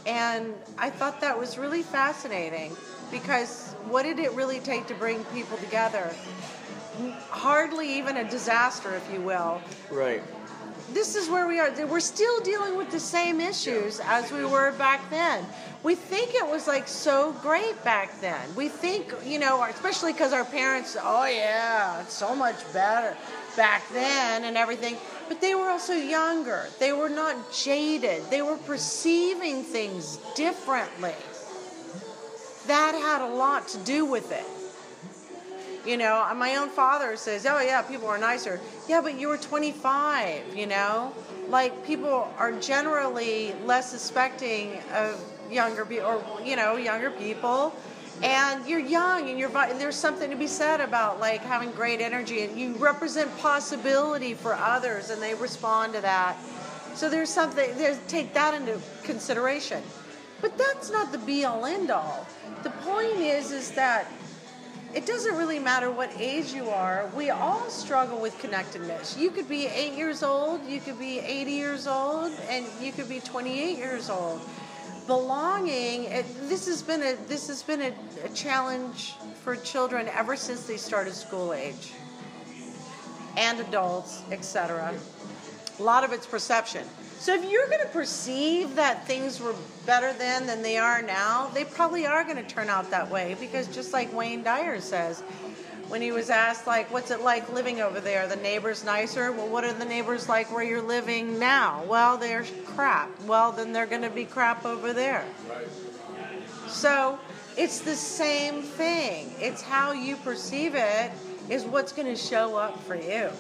And 0.07 0.55
I 0.79 0.91
thought 0.91 1.21
that 1.21 1.39
was 1.39 1.59
really 1.59 1.83
fascinating 1.83 2.77
because 3.11 3.75
what 3.89 4.05
did 4.05 4.19
it 4.19 4.33
really 4.33 4.61
take 4.61 4.87
to 4.87 4.95
bring 4.95 5.25
people 5.27 5.57
together? 5.59 6.15
Hardly 7.31 7.99
even 7.99 8.17
a 8.17 8.29
disaster, 8.29 8.95
if 8.95 9.13
you 9.13 9.21
will. 9.21 9.61
Right. 9.91 10.23
This 10.93 11.17
is 11.17 11.29
where 11.29 11.47
we 11.47 11.61
are. 11.61 11.71
We're 11.87 12.01
still 12.01 12.41
dealing 12.41 12.77
with 12.77 12.91
the 12.91 13.01
same 13.01 13.41
issues 13.41 14.01
as 14.01 14.33
we 14.33 14.45
were 14.45 14.73
back 14.73 15.09
then. 15.11 15.45
We 15.83 15.95
think 15.95 16.35
it 16.35 16.47
was 16.47 16.67
like 16.67 16.89
so 16.89 17.33
great 17.43 17.83
back 17.85 18.21
then. 18.21 18.41
We 18.57 18.69
think, 18.69 19.13
you 19.25 19.39
know, 19.39 19.63
especially 19.65 20.13
because 20.13 20.33
our 20.33 20.47
parents, 20.47 20.97
oh 21.01 21.27
yeah, 21.27 22.01
it's 22.01 22.15
so 22.15 22.35
much 22.35 22.57
better 22.73 23.17
back 23.57 23.83
then 23.93 24.45
and 24.45 24.57
everything. 24.57 24.97
But 25.29 25.41
they 25.41 25.55
were 25.55 25.69
also 25.69 25.93
younger. 25.93 26.67
They 26.81 26.93
were 26.93 27.11
not 27.11 27.53
jaded. 27.53 28.23
They 28.31 28.41
were 28.41 28.57
perceiving 28.57 29.63
things 29.63 30.19
differently. 30.35 31.15
That 32.67 32.95
had 32.95 33.21
a 33.23 33.35
lot 33.35 33.69
to 33.69 33.79
do 33.79 34.05
with 34.07 34.33
it. 34.33 34.45
You 35.87 35.97
know, 35.97 36.27
uh, 36.29 36.35
my 36.35 36.57
own 36.57 36.69
father 36.69 37.17
says, 37.17 37.47
"Oh 37.47 37.61
yeah, 37.61 37.83
people 37.83 38.09
are 38.09 38.19
nicer." 38.19 38.61
Yeah, 38.89 39.01
but 39.01 39.19
you 39.19 39.29
were 39.29 39.39
25. 39.39 40.57
You 40.57 40.67
know, 40.67 41.13
like 41.49 41.85
people 41.87 42.33
are 42.39 42.53
generally 42.53 43.55
less 43.65 43.91
suspecting 43.91 44.81
of 44.93 45.21
younger 45.51 45.85
people, 45.85 46.07
or 46.07 46.23
you 46.45 46.57
know, 46.57 46.77
younger 46.77 47.11
people. 47.11 47.75
And 48.23 48.67
you're 48.67 48.81
young, 48.81 49.31
and 49.31 49.39
you're 49.39 49.49
there's 49.49 49.95
something 49.95 50.29
to 50.31 50.37
be 50.37 50.49
said 50.49 50.81
about 50.81 51.21
like 51.21 51.41
having 51.41 51.71
great 51.71 52.01
energy, 52.01 52.43
and 52.43 52.59
you 52.59 52.75
represent 52.75 53.37
possibility 53.39 54.35
for 54.35 54.55
others, 54.55 55.11
and 55.11 55.23
they 55.23 55.35
respond 55.35 55.93
to 55.95 56.01
that. 56.01 56.37
So 56.95 57.09
there's 57.09 57.31
something. 57.31 57.71
There's 57.77 57.99
take 58.09 58.35
that 58.35 58.55
into 58.55 58.81
consideration. 59.05 59.83
But 60.41 60.57
that's 60.57 60.91
not 60.91 61.13
the 61.13 61.19
be 61.19 61.45
all 61.45 61.67
end 61.67 61.91
all. 61.91 62.27
The 62.63 62.71
point 62.71 63.17
is, 63.17 63.51
is 63.53 63.73
that 63.73 64.11
it 64.95 65.07
doesn't 65.07 65.37
really 65.37 65.59
matter 65.59 65.91
what 65.91 66.11
age 66.19 66.53
you 66.53 66.71
are. 66.71 67.11
We 67.15 67.31
all 67.31 67.69
struggle 67.69 68.21
with 68.21 68.39
connectedness. 68.39 69.19
You 69.19 69.31
could 69.31 69.49
be 69.49 69.67
eight 69.67 69.93
years 69.93 70.23
old, 70.23 70.65
you 70.67 70.81
could 70.81 70.99
be 70.99 71.19
80 71.19 71.51
years 71.53 71.87
old, 71.87 72.33
and 72.49 72.67
you 72.81 72.93
could 72.93 73.09
be 73.09 73.21
28 73.21 73.77
years 73.77 74.09
old. 74.09 74.41
Belonging. 75.07 76.05
It, 76.05 76.27
this 76.49 76.67
has 76.67 76.83
been 76.83 77.03
a 77.03 77.17
this 77.29 77.49
has 77.49 77.63
been 77.63 77.81
a, 77.81 77.93
a 78.25 78.29
challenge 78.31 79.15
for 79.43 79.57
children 79.57 80.09
ever 80.09 80.37
since 80.37 80.65
they 80.67 80.77
started 80.77 81.15
school 81.15 81.55
age, 81.55 81.93
and 83.37 83.61
adults, 83.61 84.23
etc. 84.31 84.95
A 85.79 85.83
lot 85.83 86.05
of 86.05 86.13
it's 86.13 86.27
perception. 86.27 86.87
So 87.19 87.35
if 87.35 87.51
you're 87.51 87.67
going 87.67 87.81
to 87.81 87.89
perceive 87.89 88.77
that 88.77 89.05
things 89.07 89.41
were 89.41 89.55
better 89.85 90.13
then 90.13 90.47
than 90.47 90.63
they 90.63 90.79
are 90.79 91.03
now, 91.03 91.51
they 91.53 91.65
probably 91.65 92.07
are 92.07 92.23
going 92.23 92.37
to 92.37 92.45
turn 92.45 92.69
out 92.69 92.91
that 92.91 93.11
way 93.11 93.37
because 93.41 93.67
just 93.67 93.93
like 93.93 94.13
Wayne 94.13 94.45
Dyer 94.45 94.81
says, 94.81 95.21
when 95.89 96.01
he 96.01 96.13
was 96.13 96.31
asked 96.31 96.67
like 96.67 96.93
what's 96.93 97.11
it 97.11 97.23
like 97.23 97.53
living 97.53 97.81
over 97.81 97.99
there? 97.99 98.29
The 98.29 98.37
neighbors 98.37 98.85
nicer? 98.85 99.33
Well 99.33 99.49
what 99.49 99.65
are 99.65 99.73
the 99.73 99.85
neighbors 99.85 100.29
like 100.29 100.53
where 100.53 100.63
you're 100.63 100.83
living 100.83 101.39
now? 101.39 101.83
Well 101.85 102.19
they're 102.19 102.45
crap. 102.67 103.11
Well 103.25 103.53
then 103.53 103.73
they're 103.73 103.87
going 103.87 104.03
to 104.03 104.11
be 104.11 104.25
crap 104.25 104.65
over 104.65 104.93
there. 104.93 105.25
So 106.69 107.19
it's 107.57 107.81
the 107.81 107.97
same 107.97 108.63
thing. 108.63 109.33
It's 109.41 109.63
how 109.63 109.93
you 109.93 110.17
perceive 110.17 110.75
it 110.77 111.11
is 111.49 111.65
what's 111.65 111.93
going 111.93 112.09
to 112.09 112.17
show 112.17 112.57
up 112.57 112.81
for 112.85 112.95
you 112.95 113.31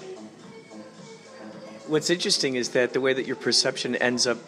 What's 1.89 2.11
interesting 2.11 2.57
is 2.57 2.71
that 2.71 2.93
the 2.93 3.01
way 3.01 3.13
that 3.15 3.27
your 3.27 3.37
perception 3.37 3.97
ends 3.97 4.27
up 4.27 4.39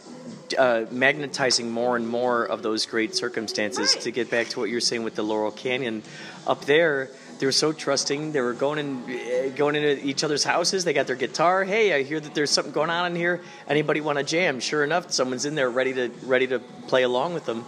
uh, 0.59 0.85
magnetizing 0.91 1.71
more 1.71 1.97
and 1.97 2.07
more 2.07 2.45
of 2.45 2.63
those 2.63 2.87
great 2.87 3.15
circumstances. 3.15 3.95
Right. 3.95 4.05
To 4.05 4.11
get 4.11 4.31
back 4.31 4.49
to 4.49 4.61
what 4.61 4.69
you're 4.69 4.81
saying 4.81 5.05
with 5.05 5.15
the 5.15 5.23
Laurel 5.23 5.51
Canyon, 5.51 6.03
up 6.47 6.67
there, 6.67 7.09
they 7.39 7.47
were 7.47 7.53
so 7.53 7.73
trusting. 7.73 8.33
They 8.33 8.43
were 8.43 8.53
going 8.53 8.79
in, 8.79 9.05
eh, 9.09 9.49
going 9.49 9.75
into 9.75 10.05
each 10.07 10.23
other's 10.23 10.45
houses. 10.45 10.85
They 10.85 10.93
got 10.93 11.07
their 11.07 11.17
guitar. 11.17 11.65
Hey, 11.65 11.95
I 11.95 12.03
hear 12.03 12.21
that 12.21 12.35
there's 12.35 12.51
something 12.51 12.73
going 12.73 12.91
on 12.91 13.07
in 13.07 13.17
here. 13.17 13.41
Anybody 13.67 14.03
want 14.03 14.19
to 14.19 14.25
jam? 14.25 14.61
Sure 14.61 14.85
enough, 14.85 15.11
someone's 15.11 15.47
in 15.47 15.55
there 15.55 15.71
ready 15.71 15.95
to 15.95 16.11
ready 16.25 16.47
to 16.49 16.59
play 16.89 17.03
along 17.03 17.33
with 17.33 17.47
them. 17.47 17.65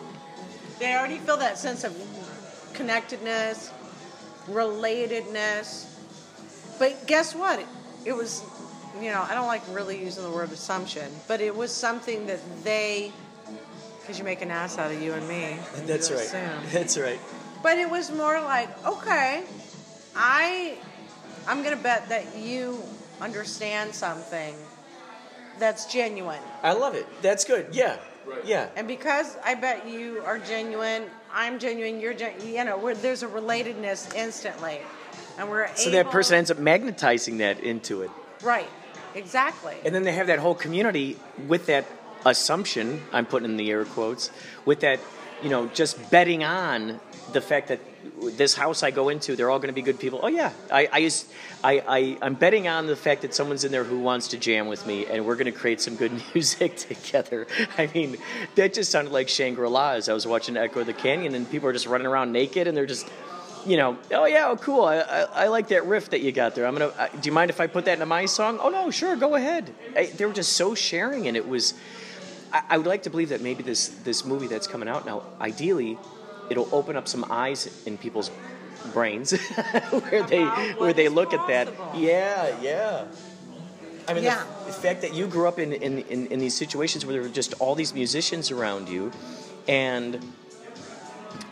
They 0.79 0.95
already 0.95 1.19
feel 1.19 1.39
that 1.39 1.57
sense 1.57 1.85
of 1.85 1.97
connectedness, 2.75 3.71
relatedness. 4.49 5.87
But 6.79 7.07
guess 7.07 7.35
what? 7.35 7.61
It, 7.61 7.67
it 8.05 8.13
was, 8.13 8.43
you 9.01 9.11
know, 9.11 9.25
I 9.29 9.35
don't 9.35 9.47
like 9.47 9.63
really 9.71 9.99
using 10.03 10.23
the 10.25 10.31
word 10.31 10.53
assumption, 10.53 11.11
but 11.29 11.41
it 11.41 11.55
was 11.55 11.73
something 11.73 12.27
that 12.27 12.41
they, 12.65 13.13
because 14.01 14.19
you 14.19 14.25
make 14.25 14.43
an 14.43 14.51
ass 14.51 14.79
out 14.79 14.91
of 14.91 15.01
you 15.03 15.13
and 15.13 15.27
me. 15.29 15.57
when 15.75 15.87
you 15.87 15.95
assume. 15.95 16.51
That's 16.73 16.99
right. 16.99 17.21
But 17.63 17.79
it 17.79 17.89
was 17.89 18.11
more 18.11 18.41
like, 18.41 18.69
okay, 18.87 19.45
I, 20.17 20.77
I'm 21.47 21.63
gonna 21.63 21.77
bet 21.77 22.09
that 22.09 22.37
you 22.37 22.83
understand 23.21 23.95
something 23.95 24.55
that's 25.59 25.87
genuine. 25.93 26.41
I 26.63 26.73
love 26.73 26.95
it. 26.95 27.07
That's 27.23 27.45
good. 27.45 27.69
Yeah. 27.73 27.99
Right. 28.27 28.45
Yeah. 28.45 28.69
And 28.77 28.87
because 28.87 29.37
I 29.45 29.55
bet 29.55 29.89
you 29.89 30.23
are 30.25 30.39
genuine, 30.39 31.05
I'm 31.33 31.59
genuine, 31.59 32.01
you're 32.01 32.15
genuine, 32.15 32.55
you 32.55 32.65
know, 32.65 32.79
where 32.79 32.95
there's 32.95 33.23
a 33.23 33.29
relatedness 33.29 34.15
instantly. 34.15 34.81
And 35.39 35.49
we're 35.49 35.67
So 35.75 35.89
able, 35.89 35.93
that 35.93 36.11
person 36.11 36.37
ends 36.37 36.51
up 36.51 36.59
magnetizing 36.59 37.39
that 37.39 37.61
into 37.61 38.03
it. 38.03 38.11
Right, 38.43 38.69
exactly. 39.15 39.77
And 39.85 39.95
then 39.95 40.05
they 40.05 40.13
have 40.13 40.27
that 40.29 40.39
whole 40.39 40.55
community 40.55 41.19
with 41.47 41.67
that 41.67 41.87
assumption, 42.25 43.03
I'm 43.13 43.27
putting 43.27 43.51
in 43.51 43.57
the 43.57 43.71
air 43.71 43.85
quotes, 43.85 44.31
with 44.65 44.81
that, 44.81 45.01
you 45.43 45.49
know, 45.49 45.67
just 45.69 46.11
betting 46.11 46.45
on 46.45 47.01
the 47.33 47.41
fact 47.41 47.69
that 47.69 47.81
this 48.23 48.55
house 48.55 48.83
I 48.83 48.91
go 48.91 49.09
into, 49.09 49.37
they're 49.37 49.51
all 49.51 49.59
going 49.59 49.69
to 49.69 49.75
be 49.75 49.83
good 49.83 49.99
people. 49.99 50.21
Oh 50.23 50.29
yeah, 50.29 50.53
I, 50.71 50.89
I 50.93 50.99
used, 50.99 51.27
I, 51.63 51.83
I, 51.87 52.19
I'm 52.23 52.35
betting 52.35 52.69
on 52.69 52.87
the 52.87 52.97
fact 52.97 53.23
that 53.23 53.35
someone's 53.35 53.65
in 53.65 53.73
there 53.73 53.85
who 53.85 53.99
wants 53.99 54.29
to 54.29 54.39
jam 54.39 54.67
with 54.67 54.87
me, 54.87 55.07
and 55.07 55.25
we're 55.27 55.37
going 55.37 55.53
to 55.53 55.59
create 55.59 55.81
some 55.81 55.97
good 55.97 56.13
music 56.35 56.77
together. 56.77 57.47
I 57.79 57.91
mean, 57.95 58.17
that 58.55 58.75
just 58.75 58.91
sounded 58.91 59.13
like 59.13 59.29
Shangri-La 59.29 59.93
as 59.93 60.09
I 60.09 60.13
was 60.13 60.27
watching 60.27 60.57
Echo 60.57 60.81
of 60.81 60.87
the 60.87 60.93
Canyon, 60.93 61.35
and 61.35 61.51
people 61.51 61.69
are 61.69 61.73
just 61.73 61.87
running 61.87 62.07
around 62.07 62.33
naked, 62.33 62.67
and 62.67 62.77
they're 62.77 62.87
just, 62.87 63.09
you 63.67 63.77
know, 63.77 63.97
oh 64.13 64.25
yeah, 64.27 64.49
oh, 64.49 64.57
cool. 64.57 64.85
I, 64.85 64.99
I, 64.99 65.21
I 65.45 65.47
like 65.49 65.69
that 65.69 65.87
riff 65.87 66.11
that 66.11 66.21
you 66.21 66.33
got 66.33 66.55
there. 66.55 66.67
I'm 66.67 66.75
gonna. 66.75 66.93
Uh, 66.99 67.09
do 67.09 67.27
you 67.29 67.33
mind 67.33 67.51
if 67.51 67.61
I 67.61 67.67
put 67.67 67.85
that 67.87 67.95
into 67.95 68.07
my 68.07 68.27
song? 68.27 68.59
Oh 68.61 68.69
no, 68.69 68.91
sure, 68.91 69.17
go 69.17 69.35
ahead. 69.35 69.73
I, 69.97 70.07
they 70.07 70.25
were 70.25 70.33
just 70.33 70.55
so 70.55 70.75
sharing, 70.75 71.29
and 71.29 71.37
it 71.37 71.47
was. 71.49 71.75
I, 72.53 72.63
I 72.71 72.79
would 72.79 72.87
like 72.87 73.05
to 73.05 73.11
believe 73.11 73.29
that 73.31 73.41
maybe 73.41 73.63
this 73.63 73.89
this 73.89 74.25
movie 74.25 74.47
that's 74.47 74.67
coming 74.67 74.89
out 74.89 75.07
now, 75.07 75.23
ideally, 75.41 75.99
it'll 76.51 76.69
open 76.73 76.97
up 76.97 77.09
some 77.09 77.25
eyes 77.31 77.83
in 77.87 77.99
people's 77.99 78.31
brains 78.93 79.31
where 79.91 80.23
they 80.25 80.45
where 80.45 80.93
they 80.93 81.07
is 81.07 81.13
look 81.13 81.33
at 81.33 81.47
that. 81.49 81.69
Yeah, 81.95 82.57
yeah. 82.61 83.05
I 84.09 84.15
mean, 84.15 84.25
Yeah. 84.25 84.45
the, 84.61 84.67
the 84.67 84.73
fact 84.73 85.03
that 85.03 85.15
you 85.15 85.29
grew 85.29 85.47
up 85.47 85.61
in, 85.61 85.73
in, 85.73 85.99
in, 86.01 86.27
in 86.27 86.41
these 86.41 86.55
situations 86.55 87.07
where 87.07 87.13
there 87.13 87.23
were 87.23 87.29
just 87.29 87.55
all 87.61 87.77
these 87.77 87.95
musicians 87.95 88.51
around 88.51 88.89
you, 88.89 89.13
and 89.69 90.19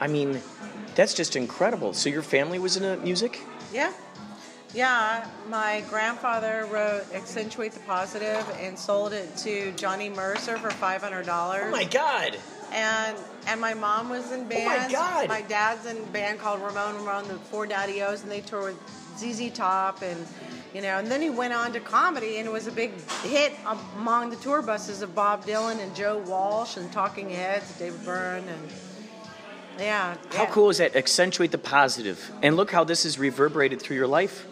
I 0.01 0.09
mean, 0.09 0.41
that's 0.95 1.15
just 1.15 1.37
incredible. 1.37 1.95
So 1.95 2.09
your 2.09 2.23
family 2.23 2.59
was 2.59 2.77
into 2.77 2.97
music? 2.99 3.41
yeah. 3.73 3.93
Yeah, 4.73 5.29
my 5.49 5.83
grandfather 5.91 6.69
wrote 6.71 7.03
Accentuate 7.13 7.73
the 7.73 7.81
Positive 7.81 8.47
and 8.61 8.79
sold 8.79 9.13
it 9.13 9.37
to 9.39 9.73
Johnny 9.73 10.09
Mercer 10.09 10.59
for 10.59 10.69
$500. 10.69 11.27
Oh 11.29 11.71
my 11.73 11.83
God! 11.83 12.39
and 12.73 13.17
and 13.47 13.61
my 13.61 13.75
mom 13.75 14.09
was 14.09 14.33
in 14.33 14.41
oh 14.41 14.45
bands. 14.45 14.93
God. 14.93 15.29
My 15.29 15.43
dad's 15.43 15.87
in 15.87 15.97
a 15.97 16.07
band 16.07 16.39
called 16.39 16.61
Ramon 16.61 16.97
Ramon, 16.97 17.29
the 17.29 17.35
Four 17.35 17.67
Daddy 17.67 18.03
O's, 18.03 18.23
and 18.23 18.31
they 18.31 18.41
toured 18.41 18.75
with 18.75 19.19
ZZ 19.19 19.51
Top, 19.51 20.03
and 20.03 20.27
you 20.75 20.83
know, 20.83 20.99
and 20.99 21.09
then 21.09 21.21
he 21.21 21.31
went 21.31 21.53
on 21.53 21.73
to 21.73 21.81
comedy, 21.81 22.37
and 22.39 22.47
it 22.47 22.53
was 22.53 22.67
a 22.67 22.73
big 22.73 22.93
hit 23.23 23.53
among 23.97 24.31
the 24.31 24.37
tour 24.37 24.63
buses 24.63 25.03
of 25.03 25.15
Bob 25.15 25.45
Dylan 25.45 25.81
and 25.81 25.95
Joe 25.97 26.19
Walsh 26.19 26.77
and 26.77 26.91
Talking 26.93 27.29
Heads, 27.29 27.77
David 27.79 28.05
Byrne, 28.05 28.45
and 28.47 28.71
yeah. 29.81 30.17
How 30.33 30.43
yeah. 30.43 30.51
cool 30.51 30.71
is 30.71 30.79
that? 30.79 30.95
Accentuate 30.95 31.51
the 31.51 31.59
positive, 31.59 32.31
and 32.43 32.57
look 32.57 32.71
how 32.71 32.85
this 32.85 33.05
is 33.05 33.19
reverberated 33.19 33.81
through 33.81 33.97
your 33.97 34.07
life. 34.07 34.47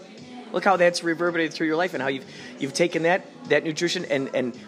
Look 0.52 0.64
how 0.64 0.76
that's 0.76 1.04
reverberated 1.04 1.52
through 1.52 1.66
your 1.66 1.76
life, 1.76 1.94
and 1.94 2.02
how 2.02 2.08
you've 2.08 2.24
you've 2.58 2.72
taken 2.72 3.02
that 3.02 3.26
that 3.48 3.64
nutrition 3.64 4.04
and 4.06 4.30
and 4.34 4.58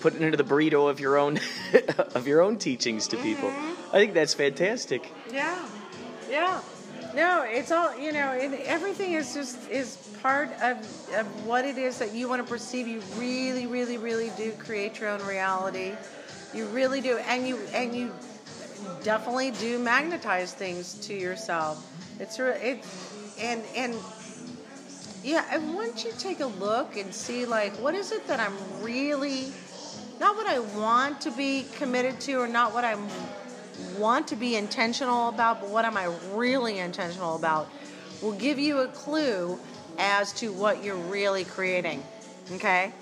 put 0.00 0.14
it 0.14 0.22
into 0.22 0.36
the 0.36 0.44
burrito 0.44 0.90
of 0.90 1.00
your 1.00 1.16
own 1.16 1.40
of 2.14 2.26
your 2.26 2.42
own 2.42 2.58
teachings 2.58 3.08
to 3.08 3.16
people. 3.16 3.48
Mm-hmm. 3.48 3.96
I 3.96 3.98
think 3.98 4.14
that's 4.14 4.34
fantastic. 4.34 5.10
Yeah, 5.32 5.66
yeah. 6.30 6.60
No, 7.14 7.44
it's 7.46 7.70
all 7.70 7.98
you 7.98 8.12
know. 8.12 8.32
It, 8.32 8.52
everything 8.66 9.14
is 9.14 9.34
just 9.34 9.70
is 9.70 9.96
part 10.22 10.50
of 10.62 10.76
of 11.14 11.46
what 11.46 11.64
it 11.64 11.78
is 11.78 11.98
that 11.98 12.14
you 12.14 12.28
want 12.28 12.44
to 12.44 12.48
perceive. 12.48 12.86
You 12.86 13.00
really, 13.16 13.66
really, 13.66 13.98
really 13.98 14.30
do 14.36 14.52
create 14.52 15.00
your 15.00 15.10
own 15.10 15.24
reality. 15.26 15.92
You 16.54 16.66
really 16.66 17.00
do, 17.00 17.16
and 17.18 17.48
you 17.48 17.58
and 17.72 17.94
you 17.94 18.12
definitely 19.02 19.50
do 19.52 19.78
magnetize 19.78 20.52
things 20.54 20.94
to 21.06 21.14
yourself. 21.14 21.86
It's 22.20 22.38
it, 22.38 22.84
and 23.40 23.62
and 23.76 23.94
yeah. 25.24 25.44
And 25.50 25.74
once 25.74 26.04
you 26.04 26.12
take 26.18 26.40
a 26.40 26.46
look 26.46 26.96
and 26.96 27.14
see, 27.14 27.46
like, 27.46 27.72
what 27.76 27.94
is 27.94 28.12
it 28.12 28.26
that 28.26 28.40
I'm 28.40 28.54
really 28.82 29.52
not 30.20 30.36
what 30.36 30.46
I 30.46 30.60
want 30.60 31.20
to 31.22 31.30
be 31.30 31.66
committed 31.76 32.20
to, 32.22 32.34
or 32.34 32.46
not 32.46 32.72
what 32.72 32.84
I 32.84 32.96
want 33.98 34.28
to 34.28 34.36
be 34.36 34.56
intentional 34.56 35.28
about, 35.28 35.60
but 35.60 35.70
what 35.70 35.84
am 35.84 35.96
I 35.96 36.14
really 36.32 36.78
intentional 36.78 37.34
about, 37.36 37.68
will 38.20 38.32
give 38.32 38.58
you 38.58 38.80
a 38.80 38.88
clue 38.88 39.58
as 39.98 40.32
to 40.34 40.52
what 40.52 40.84
you're 40.84 40.94
really 40.94 41.44
creating. 41.44 42.02
Okay? 42.52 42.92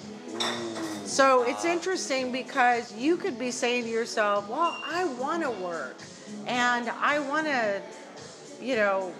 So 1.04 1.42
it's 1.42 1.64
interesting 1.64 2.30
because 2.30 2.94
you 2.94 3.16
could 3.16 3.38
be 3.38 3.50
saying 3.50 3.84
to 3.84 3.90
yourself, 3.90 4.48
well, 4.48 4.76
I 4.84 5.04
want 5.04 5.42
to 5.42 5.50
work 5.50 5.96
and 6.46 6.88
I 6.88 7.18
want 7.18 7.46
to, 7.46 7.82
you 8.60 8.76
know, 8.76 9.12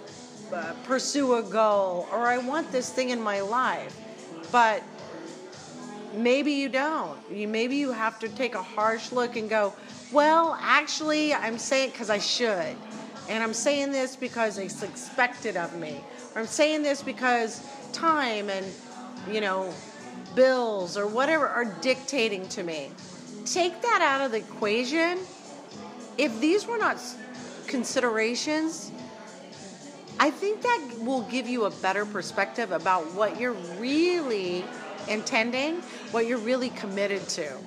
uh, 0.53 0.73
pursue 0.85 1.35
a 1.35 1.43
goal 1.43 2.07
or 2.11 2.27
I 2.27 2.37
want 2.37 2.71
this 2.71 2.91
thing 2.91 3.09
in 3.09 3.21
my 3.21 3.41
life. 3.41 3.97
But 4.51 4.83
maybe 6.13 6.51
you 6.51 6.69
don't. 6.69 7.19
You 7.31 7.47
maybe 7.47 7.75
you 7.75 7.91
have 7.91 8.19
to 8.19 8.29
take 8.29 8.55
a 8.55 8.63
harsh 8.63 9.11
look 9.11 9.35
and 9.35 9.49
go, 9.49 9.73
well, 10.11 10.57
actually, 10.61 11.33
I'm 11.33 11.57
saying 11.57 11.91
because 11.91 12.09
I 12.09 12.17
should, 12.17 12.75
and 13.29 13.43
I'm 13.43 13.53
saying 13.53 13.91
this 13.91 14.15
because 14.15 14.57
it's 14.57 14.83
expected 14.83 15.55
of 15.55 15.75
me, 15.77 16.03
or 16.35 16.41
I'm 16.41 16.47
saying 16.47 16.83
this 16.83 17.01
because 17.01 17.65
time 17.93 18.49
and 18.49 18.65
you 19.31 19.41
know 19.41 19.73
bills 20.35 20.97
or 20.97 21.07
whatever 21.07 21.47
are 21.47 21.65
dictating 21.65 22.47
to 22.49 22.63
me. 22.63 22.91
Take 23.45 23.81
that 23.81 24.01
out 24.01 24.25
of 24.25 24.31
the 24.31 24.37
equation. 24.37 25.19
If 26.17 26.39
these 26.39 26.67
were 26.67 26.77
not 26.77 26.97
considerations, 27.67 28.91
I 30.19 30.29
think 30.29 30.61
that 30.61 30.89
will 30.99 31.23
give 31.23 31.47
you 31.47 31.65
a 31.65 31.71
better 31.71 32.05
perspective 32.05 32.71
about 32.71 33.11
what 33.13 33.39
you're 33.39 33.53
really 33.79 34.63
intending, 35.07 35.81
what 36.11 36.27
you're 36.27 36.37
really 36.37 36.69
committed 36.69 37.27
to. 37.29 37.57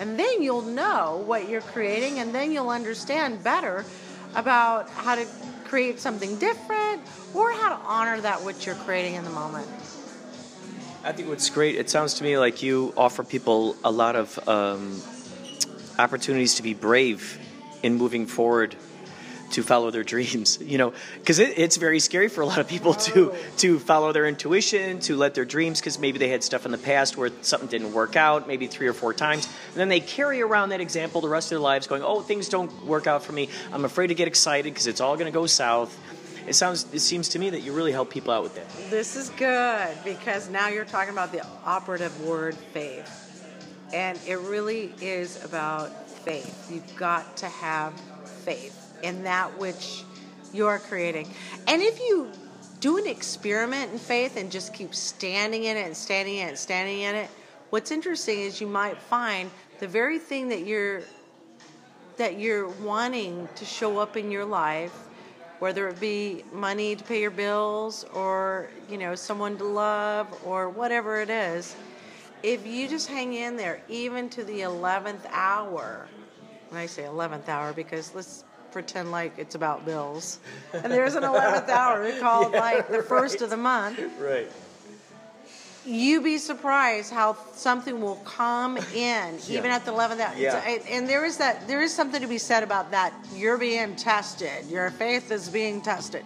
And 0.00 0.18
then 0.18 0.42
you'll 0.42 0.62
know 0.62 1.22
what 1.26 1.48
you're 1.48 1.60
creating, 1.60 2.18
and 2.20 2.34
then 2.34 2.52
you'll 2.52 2.70
understand 2.70 3.42
better 3.42 3.84
about 4.34 4.88
how 4.90 5.14
to 5.14 5.26
create 5.64 6.00
something 6.00 6.38
different 6.38 7.02
or 7.34 7.52
how 7.52 7.76
to 7.76 7.82
honor 7.84 8.20
that 8.20 8.42
which 8.42 8.66
you're 8.66 8.74
creating 8.76 9.14
in 9.14 9.24
the 9.24 9.30
moment. 9.30 9.68
I 11.04 11.12
think 11.12 11.28
what's 11.28 11.48
great. 11.48 11.76
It 11.76 11.88
sounds 11.88 12.14
to 12.14 12.24
me 12.24 12.38
like 12.38 12.62
you 12.62 12.92
offer 12.96 13.22
people 13.22 13.76
a 13.84 13.90
lot 13.90 14.16
of 14.16 14.48
um, 14.48 15.00
opportunities 15.96 16.56
to 16.56 16.62
be 16.62 16.74
brave 16.74 17.38
in 17.84 17.94
moving 17.94 18.26
forward 18.26 18.74
to 19.52 19.62
follow 19.62 19.92
their 19.92 20.02
dreams. 20.14 20.58
You 20.60 20.76
know, 20.76 20.92
because 21.14 21.38
it, 21.38 21.56
it's 21.56 21.76
very 21.76 22.00
scary 22.00 22.28
for 22.28 22.40
a 22.40 22.46
lot 22.46 22.58
of 22.58 22.66
people 22.66 22.94
to 22.94 23.32
to 23.58 23.78
follow 23.78 24.12
their 24.12 24.26
intuition, 24.26 24.98
to 25.00 25.16
let 25.16 25.34
their 25.34 25.44
dreams, 25.44 25.80
because 25.80 26.00
maybe 26.00 26.18
they 26.18 26.28
had 26.28 26.42
stuff 26.42 26.66
in 26.66 26.72
the 26.72 26.78
past 26.78 27.16
where 27.16 27.30
something 27.42 27.68
didn't 27.68 27.92
work 27.92 28.16
out, 28.16 28.48
maybe 28.48 28.66
three 28.66 28.88
or 28.88 28.92
four 28.92 29.14
times, 29.14 29.46
and 29.68 29.76
then 29.76 29.88
they 29.88 30.00
carry 30.00 30.42
around 30.42 30.70
that 30.70 30.80
example 30.80 31.20
the 31.20 31.28
rest 31.28 31.46
of 31.46 31.50
their 31.50 31.60
lives, 31.60 31.86
going, 31.86 32.02
"Oh, 32.02 32.22
things 32.22 32.48
don't 32.48 32.84
work 32.84 33.06
out 33.06 33.22
for 33.22 33.32
me. 33.32 33.48
I'm 33.72 33.84
afraid 33.84 34.08
to 34.08 34.14
get 34.14 34.26
excited 34.26 34.74
because 34.74 34.88
it's 34.88 35.00
all 35.00 35.14
going 35.14 35.26
to 35.26 35.38
go 35.38 35.46
south." 35.46 35.96
It 36.48 36.54
sounds. 36.54 36.86
It 36.94 37.00
seems 37.00 37.28
to 37.30 37.38
me 37.38 37.50
that 37.50 37.60
you 37.60 37.72
really 37.74 37.92
help 37.92 38.08
people 38.08 38.32
out 38.32 38.42
with 38.42 38.54
that. 38.54 38.66
This 38.90 39.16
is 39.16 39.28
good 39.30 39.96
because 40.02 40.48
now 40.48 40.68
you're 40.68 40.86
talking 40.86 41.12
about 41.12 41.30
the 41.30 41.44
operative 41.64 42.18
word 42.24 42.54
faith. 42.54 43.26
And 43.92 44.18
it 44.26 44.38
really 44.40 44.94
is 45.00 45.44
about 45.44 46.08
faith. 46.08 46.70
You've 46.72 46.96
got 46.96 47.36
to 47.38 47.46
have 47.48 47.92
faith 48.44 48.98
in 49.02 49.22
that 49.24 49.58
which 49.58 50.04
you're 50.52 50.78
creating. 50.78 51.28
And 51.66 51.82
if 51.82 52.00
you 52.00 52.30
do 52.80 52.96
an 52.96 53.06
experiment 53.06 53.92
in 53.92 53.98
faith 53.98 54.36
and 54.36 54.50
just 54.50 54.72
keep 54.72 54.94
standing 54.94 55.64
in 55.64 55.76
it 55.76 55.86
and 55.86 55.96
standing 55.96 56.36
in 56.36 56.46
it 56.46 56.50
and 56.50 56.58
standing 56.58 57.00
in 57.00 57.14
it, 57.14 57.30
what's 57.70 57.90
interesting 57.90 58.40
is 58.40 58.60
you 58.60 58.66
might 58.66 58.96
find 58.96 59.50
the 59.80 59.88
very 59.88 60.18
thing 60.18 60.48
that 60.48 60.66
you're 60.66 61.02
that 62.16 62.38
you're 62.38 62.68
wanting 62.68 63.48
to 63.54 63.64
show 63.64 63.98
up 63.98 64.16
in 64.16 64.30
your 64.30 64.44
life, 64.44 65.07
whether 65.58 65.88
it 65.88 65.98
be 65.98 66.44
money 66.52 66.94
to 66.94 67.04
pay 67.04 67.20
your 67.20 67.30
bills 67.30 68.04
or, 68.14 68.70
you 68.88 68.98
know, 68.98 69.14
someone 69.14 69.56
to 69.58 69.64
love 69.64 70.26
or 70.44 70.68
whatever 70.68 71.20
it 71.20 71.30
is, 71.30 71.74
if 72.42 72.66
you 72.66 72.88
just 72.88 73.08
hang 73.08 73.34
in 73.34 73.56
there 73.56 73.82
even 73.88 74.28
to 74.30 74.44
the 74.44 74.60
11th 74.60 75.26
hour, 75.30 76.06
when 76.68 76.80
I 76.80 76.86
say 76.86 77.02
11th 77.02 77.48
hour 77.48 77.72
because 77.72 78.14
let's 78.14 78.44
pretend 78.70 79.10
like 79.10 79.32
it's 79.38 79.54
about 79.54 79.84
bills. 79.84 80.38
And 80.72 80.92
there's 80.92 81.14
an 81.14 81.24
11th 81.24 81.68
hour 81.68 82.10
called 82.20 82.52
yeah, 82.54 82.60
like 82.60 82.88
the 82.88 83.02
first 83.02 83.42
of 83.42 83.50
the 83.50 83.56
month. 83.56 84.00
Right 84.20 84.50
you 85.88 86.20
be 86.20 86.36
surprised 86.36 87.12
how 87.12 87.36
something 87.54 88.00
will 88.00 88.16
come 88.16 88.76
in 88.76 88.84
yeah. 88.94 89.58
even 89.58 89.70
at 89.70 89.84
the 89.86 89.90
11th 89.90 90.20
hour. 90.20 90.34
Yeah. 90.36 90.58
and 90.90 91.08
there 91.08 91.24
is 91.24 91.38
that 91.38 91.66
there 91.66 91.80
is 91.80 91.94
something 91.94 92.20
to 92.20 92.26
be 92.26 92.38
said 92.38 92.62
about 92.62 92.90
that 92.90 93.14
you're 93.34 93.58
being 93.58 93.96
tested 93.96 94.66
your 94.66 94.90
faith 94.90 95.30
is 95.30 95.48
being 95.48 95.80
tested 95.80 96.24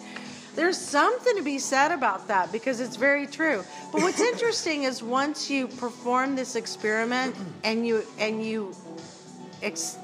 there's 0.54 0.76
something 0.76 1.37
to 1.37 1.42
be 1.42 1.59
said 1.59 1.92
about 1.92 2.28
that 2.28 2.50
because 2.50 2.81
it's 2.81 2.97
very 2.97 3.26
true 3.26 3.64
but 3.92 4.02
what's 4.02 4.21
interesting 4.33 4.83
is 4.83 5.02
once 5.02 5.49
you 5.49 5.69
perform 5.69 6.35
this 6.35 6.57
experiment 6.57 7.37
and 7.62 7.87
you 7.87 8.04
and 8.19 8.45
you 8.45 8.75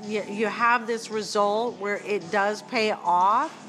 you 0.07 0.47
have 0.47 0.87
this 0.87 1.11
result 1.11 1.77
where 1.81 2.01
it 2.07 2.31
does 2.31 2.63
pay 2.63 2.93
off 2.93 3.65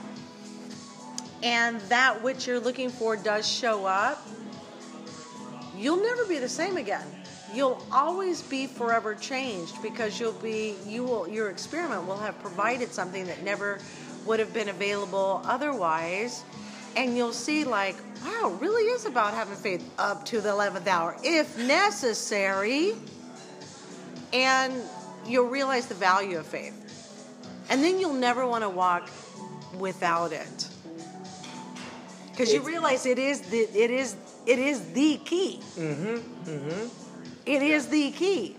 and 1.42 1.80
that 1.82 2.22
which 2.22 2.46
you're 2.46 2.60
looking 2.60 2.90
for 2.90 3.16
does 3.16 3.48
show 3.48 3.86
up 3.86 4.24
you'll 5.80 6.02
never 6.02 6.26
be 6.26 6.38
the 6.38 6.50
same 6.50 6.78
again. 6.78 7.08
You'll 7.54 7.84
always 7.92 8.42
be 8.44 8.68
forever 8.68 9.16
changed 9.16 9.82
because 9.82 10.20
you'll 10.20 10.34
be 10.34 10.76
you 10.86 11.04
will 11.04 11.28
your 11.28 11.50
experiment 11.50 12.06
will 12.06 12.18
have 12.18 12.38
provided 12.40 12.92
something 12.92 13.26
that 13.26 13.44
never 13.44 13.80
would 14.26 14.40
have 14.40 14.54
been 14.54 14.70
available 14.70 15.42
otherwise. 15.46 16.44
And 16.96 17.16
you'll 17.16 17.34
see 17.34 17.64
like, 17.64 17.96
wow, 18.24 18.52
it 18.54 18.62
really 18.62 18.84
is 18.84 19.06
about 19.06 19.34
having 19.34 19.56
faith 19.56 19.88
up 19.98 20.26
to 20.26 20.42
the 20.42 20.50
11th 20.50 20.86
hour 20.88 21.18
if 21.24 21.58
necessary. 21.58 22.94
And 24.34 24.74
you'll 25.26 25.48
realize 25.48 25.88
the 25.88 25.96
value 25.96 26.38
of 26.38 26.46
faith. 26.46 26.76
And 27.70 27.84
then 27.84 28.00
you'll 28.00 28.14
never 28.14 28.46
want 28.46 28.64
to 28.64 28.70
walk 28.70 29.10
without 29.78 30.34
it. 30.34 30.68
Because 32.32 32.54
you 32.54 32.62
realize 32.62 33.06
it 33.06 33.20
is 33.20 33.42
the, 33.42 33.58
it 33.58 33.92
is 33.92 34.16
it 34.46 34.60
is 34.60 34.94
the 34.94 35.18
key. 35.18 35.60
Mm-hmm. 35.76 36.50
Mm-hmm. 36.50 36.88
It 37.46 37.62
is 37.62 37.88
the 37.88 38.12
key. 38.12 38.56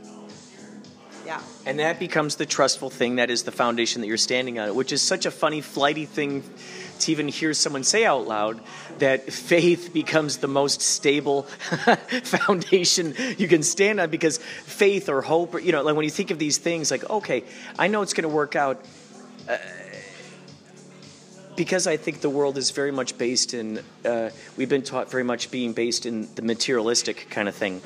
Yeah. 1.27 1.41
And 1.67 1.79
that 1.79 1.99
becomes 1.99 2.37
the 2.37 2.47
trustful 2.47 2.91
thing 2.91 3.17
that 3.17 3.31
is 3.31 3.43
the 3.43 3.53
foundation 3.53 4.01
that 4.01 4.07
you're 4.07 4.17
standing 4.17 4.59
on, 4.59 4.75
which 4.75 4.91
is 4.91 5.03
such 5.03 5.27
a 5.27 5.31
funny, 5.31 5.61
flighty 5.61 6.07
thing 6.07 6.43
to 7.01 7.13
even 7.13 7.29
hear 7.29 7.55
someone 7.55 7.85
say 7.85 8.05
out 8.05 8.27
loud 8.27 8.61
that 8.99 9.33
faith 9.33 9.93
becomes 9.93 10.39
the 10.39 10.49
most 10.49 10.81
stable 10.81 11.43
foundation 12.23 13.15
you 13.39 13.49
can 13.49 13.63
stand 13.63 14.01
on 14.01 14.11
because 14.11 14.39
faith 14.39 15.09
or 15.09 15.23
hope, 15.23 15.55
or, 15.55 15.59
you 15.59 15.73
know, 15.73 15.83
like 15.83 15.95
when 15.95 16.05
you 16.05 16.11
think 16.11 16.31
of 16.31 16.39
these 16.39 16.59
things, 16.59 16.91
like, 16.91 17.09
okay, 17.09 17.45
I 17.79 17.87
know 17.89 18.03
it's 18.03 18.13
going 18.13 18.29
to 18.29 18.35
work 18.35 18.57
out. 18.57 18.85
Uh, 19.49 19.57
because 21.61 21.87
I 21.87 21.99
think 21.99 22.23
the 22.23 22.31
world 22.31 22.57
is 22.57 22.71
very 22.71 22.91
much 22.91 23.19
based 23.19 23.53
in, 23.53 23.83
uh, 24.07 24.31
we've 24.57 24.71
been 24.71 24.81
taught 24.81 25.11
very 25.11 25.25
much 25.25 25.51
being 25.51 25.75
based 25.75 26.07
in 26.07 26.27
the 26.35 26.41
materialistic 26.41 27.29
kind 27.29 27.51
of 27.51 27.55
thing. 27.55 27.83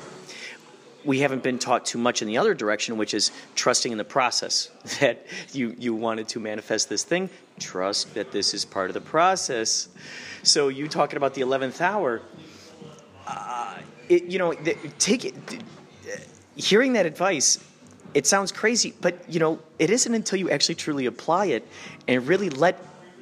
We 1.03 1.19
haven't 1.19 1.43
been 1.43 1.59
taught 1.59 1.85
too 1.85 1.97
much 1.97 2.21
in 2.21 2.29
the 2.29 2.37
other 2.37 2.53
direction, 2.53 2.95
which 2.95 3.13
is 3.13 3.31
trusting 3.53 3.91
in 3.91 3.97
the 3.97 4.05
process. 4.05 4.69
That 5.01 5.25
you, 5.51 5.75
you 5.77 5.93
wanted 5.93 6.29
to 6.29 6.39
manifest 6.39 6.87
this 6.87 7.03
thing, 7.03 7.29
trust 7.59 8.13
that 8.13 8.31
this 8.31 8.53
is 8.53 8.63
part 8.63 8.89
of 8.89 8.93
the 8.93 9.01
process. 9.01 9.89
So, 10.43 10.69
you 10.69 10.87
talking 10.87 11.17
about 11.17 11.33
the 11.33 11.41
11th 11.41 11.81
hour, 11.81 12.21
uh, 13.27 13.79
it, 14.07 14.23
you 14.23 14.39
know, 14.39 14.53
take 14.99 15.25
it, 15.25 15.35
hearing 16.55 16.93
that 16.93 17.05
advice, 17.05 17.59
it 18.13 18.25
sounds 18.25 18.53
crazy, 18.53 18.93
but 19.01 19.29
you 19.29 19.41
know, 19.41 19.59
it 19.79 19.89
isn't 19.89 20.13
until 20.13 20.39
you 20.39 20.49
actually 20.49 20.75
truly 20.75 21.07
apply 21.07 21.47
it 21.47 21.67
and 22.07 22.25
really 22.25 22.49
let 22.49 22.79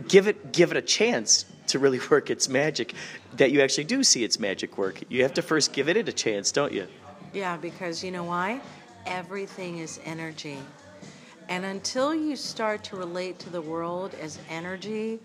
give 0.07 0.27
it 0.27 0.51
give 0.51 0.71
it 0.71 0.77
a 0.77 0.81
chance 0.81 1.45
to 1.67 1.79
really 1.79 1.99
work 2.11 2.29
its 2.29 2.49
magic 2.49 2.93
that 3.37 3.51
you 3.51 3.61
actually 3.61 3.85
do 3.85 4.03
see 4.03 4.23
its 4.23 4.39
magic 4.39 4.77
work. 4.77 5.01
You 5.09 5.23
have 5.23 5.33
to 5.35 5.41
first 5.41 5.73
give 5.73 5.89
it 5.89 5.97
a 5.97 6.13
chance 6.13 6.51
don't 6.51 6.71
you? 6.71 6.87
Yeah 7.33 7.57
because 7.57 8.03
you 8.03 8.11
know 8.11 8.23
why? 8.23 8.61
Everything 9.05 9.79
is 9.79 9.99
energy. 10.05 10.59
And 11.49 11.65
until 11.65 12.15
you 12.15 12.35
start 12.35 12.83
to 12.85 12.95
relate 12.95 13.37
to 13.39 13.49
the 13.49 13.61
world 13.61 14.15
as 14.21 14.39
energy 14.49 15.19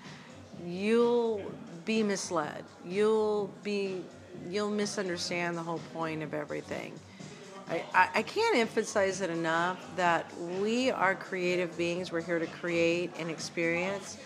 you'll 0.64 1.42
be 1.85 2.02
misled. 2.02 2.64
You'll 2.85 3.50
be 3.62 4.02
you'll 4.48 4.70
misunderstand 4.70 5.57
the 5.57 5.62
whole 5.62 5.81
point 5.92 6.22
of 6.22 6.33
everything. 6.33 6.92
I, 7.68 7.85
I, 7.92 8.09
I 8.16 8.22
can't 8.22 8.57
emphasize 8.57 9.20
it 9.20 9.31
enough 9.31 9.94
that 9.96 10.31
we 10.61 10.90
are 10.90 11.14
creative 11.14 11.76
beings. 11.76 12.11
We're 12.12 12.22
here 12.22 12.38
to 12.38 12.46
create 12.46 13.11
and 13.18 13.31
experience 13.31 14.16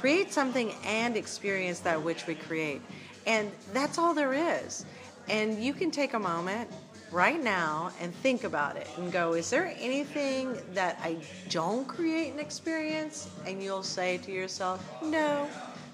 create 0.00 0.32
something 0.32 0.72
and 0.84 1.16
experience 1.16 1.80
that 1.80 2.02
which 2.02 2.26
we 2.26 2.34
create. 2.34 2.80
And 3.26 3.50
that's 3.74 3.98
all 3.98 4.14
there 4.14 4.32
is. 4.32 4.86
And 5.28 5.62
you 5.62 5.74
can 5.74 5.90
take 5.90 6.14
a 6.14 6.18
moment 6.18 6.70
right 7.12 7.42
now 7.42 7.90
and 8.00 8.14
think 8.16 8.44
about 8.44 8.76
it 8.76 8.88
and 8.96 9.12
go, 9.12 9.34
is 9.34 9.50
there 9.50 9.74
anything 9.78 10.56
that 10.72 10.98
I 11.02 11.16
don't 11.50 11.86
create 11.86 12.30
and 12.30 12.40
experience? 12.40 13.28
And 13.46 13.62
you'll 13.62 13.82
say 13.82 14.18
to 14.18 14.32
yourself, 14.32 14.82
no. 15.02 15.48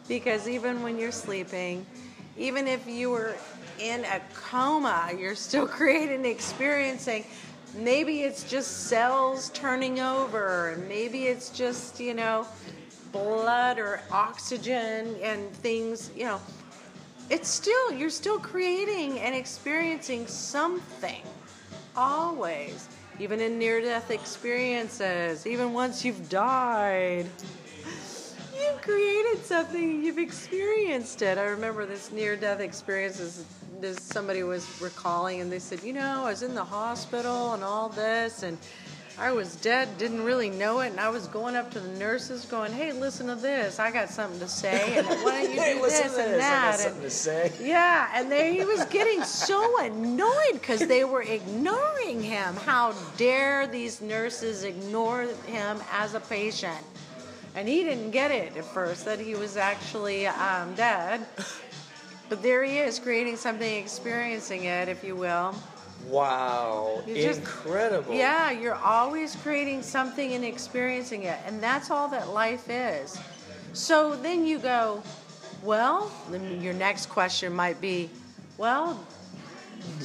Because 0.07 0.49
even 0.49 0.83
when 0.83 0.99
you're 0.99 1.11
sleeping, 1.11 1.85
even 2.38 2.69
if 2.69 2.87
you 2.87 3.11
were 3.11 3.35
in 3.81 4.05
a 4.05 4.21
coma, 4.35 5.11
you're 5.19 5.35
still 5.35 5.66
creating 5.79 6.16
and 6.16 6.27
experiencing. 6.27 7.25
Maybe 7.75 8.21
it's 8.21 8.45
just 8.45 8.87
cells 8.87 9.51
turning 9.51 10.01
over, 10.01 10.71
and 10.71 10.88
maybe 10.88 11.25
it's 11.25 11.51
just, 11.51 12.01
you 12.01 12.14
know, 12.14 12.47
blood 13.12 13.79
or 13.79 14.01
oxygen 14.11 15.16
and 15.23 15.51
things, 15.57 16.11
you 16.16 16.25
know, 16.25 16.40
it's 17.29 17.49
still, 17.49 17.92
you're 17.92 18.11
still 18.11 18.38
creating 18.38 19.19
and 19.21 19.35
experiencing 19.35 20.27
something. 20.27 21.23
Always. 21.97 22.88
Even 23.19 23.40
in 23.40 23.59
near 23.59 23.81
death 23.81 24.11
experiences, 24.11 25.47
even 25.47 25.73
once 25.73 26.05
you've 26.05 26.29
died, 26.29 27.27
you've 28.55 28.83
created 28.83 29.45
something, 29.45 30.05
you've 30.05 30.19
experienced 30.19 31.23
it. 31.23 31.38
I 31.38 31.45
remember 31.45 31.87
this 31.87 32.12
near 32.12 32.37
death 32.37 32.61
experience 32.61 33.45
this 33.81 34.03
somebody 34.03 34.42
was 34.42 34.81
recalling 34.81 35.40
and 35.40 35.51
they 35.51 35.59
said, 35.59 35.83
you 35.83 35.92
know, 35.92 36.25
I 36.25 36.31
was 36.31 36.42
in 36.42 36.55
the 36.55 36.64
hospital 36.64 37.55
and 37.55 37.62
all 37.62 37.88
this 37.88 38.42
and 38.42 38.59
I 39.18 39.33
was 39.33 39.57
dead, 39.57 39.96
didn't 39.96 40.22
really 40.24 40.50
know 40.50 40.81
it, 40.81 40.90
and 40.90 41.00
I 41.00 41.09
was 41.09 41.26
going 41.26 41.57
up 41.57 41.70
to 41.70 41.81
the 41.81 41.98
nurses, 41.98 42.44
going, 42.44 42.70
"Hey, 42.70 42.92
listen 42.92 43.29
to 43.29 43.35
this. 43.35 43.79
I 43.79 43.90
got 43.90 44.11
something 44.11 44.38
to 44.40 44.48
say, 44.48 44.98
and 44.98 45.07
why 45.07 45.42
don't 45.42 45.55
you 45.55 45.57
do 45.74 45.83
this, 45.83 46.00
this 46.00 46.18
and 46.18 46.35
that?" 46.35 46.81
something 46.81 47.00
to 47.00 47.11
say. 47.11 47.50
Yeah, 47.59 48.11
and 48.12 48.31
they, 48.31 48.55
he 48.55 48.64
was 48.66 48.85
getting 48.87 49.24
so 49.24 49.81
annoyed 49.81 50.52
because 50.52 50.81
they 50.81 51.05
were 51.05 51.22
ignoring 51.22 52.22
him. 52.22 52.57
How 52.57 52.92
dare 53.16 53.66
these 53.66 54.02
nurses 54.02 54.64
ignore 54.64 55.22
him 55.46 55.81
as 55.92 56.12
a 56.12 56.20
patient? 56.20 56.85
And 57.55 57.66
he 57.66 57.85
didn't 57.85 58.11
get 58.11 58.31
it 58.31 58.55
at 58.55 58.64
first 58.66 59.07
that 59.07 59.18
he 59.18 59.35
was 59.35 59.57
actually 59.57 60.26
um, 60.26 60.74
dead. 60.74 61.26
But 62.29 62.42
there 62.42 62.62
he 62.64 62.79
is, 62.81 62.98
creating 62.98 63.37
something, 63.37 63.76
experiencing 63.76 64.64
it, 64.64 64.88
if 64.88 65.02
you 65.02 65.16
will. 65.16 65.55
Wow, 66.09 67.02
just, 67.06 67.40
incredible. 67.40 68.14
Yeah, 68.14 68.50
you're 68.52 68.76
always 68.76 69.35
creating 69.37 69.82
something 69.82 70.35
and 70.35 70.44
experiencing 70.44 71.24
it, 71.24 71.38
and 71.46 71.61
that's 71.61 71.90
all 71.90 72.09
that 72.09 72.28
life 72.28 72.70
is. 72.70 73.18
So 73.72 74.14
then 74.16 74.46
you 74.46 74.59
go, 74.59 75.02
well, 75.62 76.11
your 76.61 76.74
next 76.74 77.06
question 77.06 77.52
might 77.52 77.80
be, 77.80 78.09
well, 78.56 79.04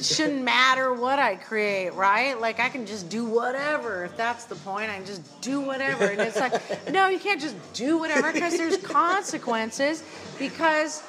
shouldn't 0.00 0.42
matter 0.44 0.92
what 0.92 1.18
I 1.18 1.36
create, 1.36 1.94
right? 1.94 2.38
Like 2.38 2.60
I 2.60 2.68
can 2.68 2.86
just 2.86 3.08
do 3.08 3.24
whatever. 3.24 4.04
If 4.04 4.16
that's 4.16 4.44
the 4.44 4.56
point, 4.56 4.90
I 4.90 4.96
can 4.96 5.06
just 5.06 5.40
do 5.40 5.60
whatever. 5.60 6.04
And 6.04 6.20
it's 6.20 6.38
like, 6.38 6.60
no, 6.92 7.08
you 7.08 7.18
can't 7.18 7.40
just 7.40 7.56
do 7.72 7.98
whatever 7.98 8.32
because 8.32 8.56
there's 8.56 8.76
consequences 8.82 10.02
because 10.38 11.02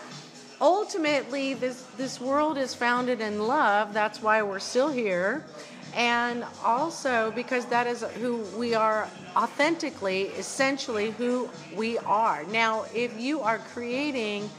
ultimately 0.61 1.53
this 1.53 1.83
this 1.97 2.19
world 2.19 2.57
is 2.57 2.73
founded 2.73 3.21
in 3.21 3.47
love. 3.47 3.93
That's 3.93 4.21
why 4.21 4.41
we're 4.41 4.59
still 4.59 4.89
here. 4.89 5.45
And 5.95 6.43
also 6.63 7.31
because 7.35 7.65
that 7.67 7.85
is 7.85 8.01
who 8.01 8.37
we 8.57 8.73
are 8.73 9.07
authentically 9.35 10.23
essentially 10.23 11.11
who 11.11 11.49
we 11.75 11.97
are. 11.99 12.43
Now 12.45 12.85
if 12.93 13.19
you 13.19 13.41
are 13.41 13.59
creating 13.59 14.49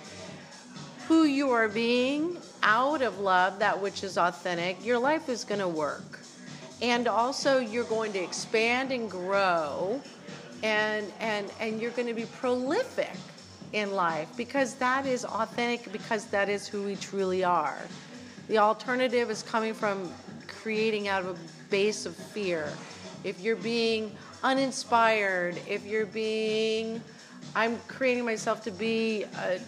who 1.09 1.25
you 1.25 1.51
are 1.51 1.69
being 1.69 2.39
out 2.63 3.03
of 3.03 3.19
love 3.19 3.59
that 3.59 3.81
which 3.81 4.03
is 4.05 4.17
authentic 4.17 4.83
your 4.85 4.99
life 4.99 5.29
is 5.29 5.45
going 5.45 5.61
to 5.61 5.69
work. 5.69 6.21
And 6.83 7.09
also 7.09 7.59
you're 7.59 7.85
going 7.85 8.13
to 8.13 8.19
expand 8.21 8.93
and 8.93 9.11
grow 9.11 10.01
and 10.63 11.13
and 11.21 11.53
and 11.61 11.81
you're 11.81 11.91
going 11.93 12.09
to 12.09 12.15
be 12.15 12.27
prolific 12.27 13.17
in 13.75 13.93
life 13.93 14.29
because 14.37 14.77
that 14.77 15.05
is 15.05 15.25
authentic 15.25 15.93
because 15.93 16.25
that 16.27 16.49
is 16.49 16.67
who 16.67 16.83
we 16.85 16.97
truly 16.97 17.45
are. 17.45 17.79
The 18.49 18.59
alternative 18.59 19.31
is 19.31 19.43
coming 19.43 19.75
from 19.75 20.11
creating 20.47 21.09
out 21.09 21.23
of 21.25 21.37
a 21.37 21.71
base 21.71 22.07
of 22.07 22.17
fear. 22.17 22.73
If 23.25 23.41
you're 23.41 23.57
being 23.57 24.13
uninspired 24.45 25.59
if 25.67 25.87
you're 25.87 26.05
being 26.05 27.01
i'm 27.57 27.81
creating 27.89 28.27
myself 28.27 28.63
to 28.63 28.71
be 28.71 29.25
a, 29.39 29.59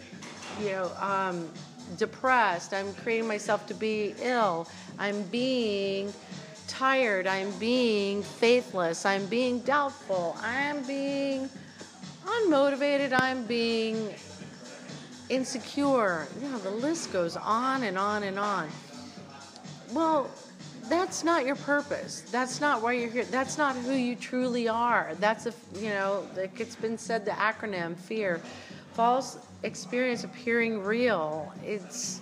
you 0.60 0.68
know 0.68 0.92
um, 1.00 1.48
depressed 1.96 2.74
i'm 2.74 2.92
creating 2.96 3.26
myself 3.26 3.66
to 3.66 3.72
be 3.72 4.14
ill 4.20 4.68
i'm 4.98 5.22
being 5.24 6.12
tired, 6.66 7.26
I'm 7.26 7.52
being 7.52 8.22
faithless, 8.22 9.06
I'm 9.06 9.26
being 9.26 9.60
doubtful, 9.60 10.36
I'm 10.40 10.82
being 10.82 11.48
unmotivated, 12.26 13.12
I'm 13.12 13.44
being 13.46 14.14
insecure. 15.28 16.26
You 16.40 16.48
know, 16.48 16.58
the 16.58 16.70
list 16.70 17.12
goes 17.12 17.36
on 17.36 17.84
and 17.84 17.96
on 17.96 18.22
and 18.24 18.38
on. 18.38 18.68
Well, 19.92 20.30
that's 20.88 21.24
not 21.24 21.46
your 21.46 21.56
purpose. 21.56 22.22
That's 22.30 22.60
not 22.60 22.82
why 22.82 22.92
you're 22.92 23.10
here. 23.10 23.24
That's 23.24 23.58
not 23.58 23.76
who 23.76 23.92
you 23.92 24.14
truly 24.16 24.68
are. 24.68 25.12
That's 25.18 25.46
a, 25.46 25.54
you 25.78 25.90
know, 25.90 26.26
like 26.36 26.60
it's 26.60 26.76
been 26.76 26.98
said 26.98 27.24
the 27.24 27.32
acronym 27.32 27.96
fear. 27.96 28.40
False 28.92 29.38
experience 29.62 30.24
appearing 30.24 30.82
real. 30.82 31.52
It's 31.64 32.20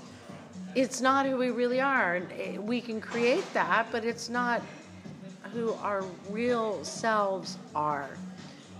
it's 0.74 1.00
not 1.00 1.26
who 1.26 1.36
we 1.36 1.50
really 1.50 1.80
are. 1.80 2.20
Eh, 2.36 2.58
we 2.58 2.80
can 2.80 3.00
create 3.00 3.44
that, 3.54 3.86
but 3.92 4.04
it's 4.04 4.28
not 4.28 4.60
who 5.52 5.72
our 5.74 6.04
real 6.30 6.82
selves 6.84 7.58
are. 7.74 8.10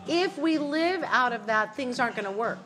If 0.06 0.38
we 0.38 0.58
live 0.58 1.02
out 1.04 1.32
of 1.32 1.46
that, 1.46 1.74
things 1.76 1.98
aren't 1.98 2.16
going 2.16 2.26
to 2.26 2.30
work. 2.30 2.58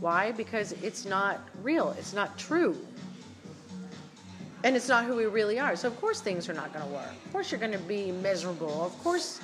Why? 0.00 0.32
Because 0.32 0.72
it's 0.72 1.04
not 1.04 1.40
real, 1.62 1.94
it's 1.98 2.12
not 2.12 2.38
true. 2.38 2.76
And 4.64 4.74
it's 4.74 4.88
not 4.88 5.04
who 5.04 5.14
we 5.16 5.26
really 5.26 5.58
are. 5.58 5.76
So, 5.76 5.88
of 5.88 6.00
course, 6.00 6.20
things 6.20 6.48
are 6.48 6.54
not 6.54 6.72
going 6.72 6.84
to 6.84 6.92
work. 6.92 7.10
Of 7.24 7.32
course, 7.32 7.50
you're 7.50 7.60
going 7.60 7.72
to 7.72 7.78
be 7.78 8.10
miserable. 8.10 8.84
Of 8.84 8.98
course, 9.02 9.40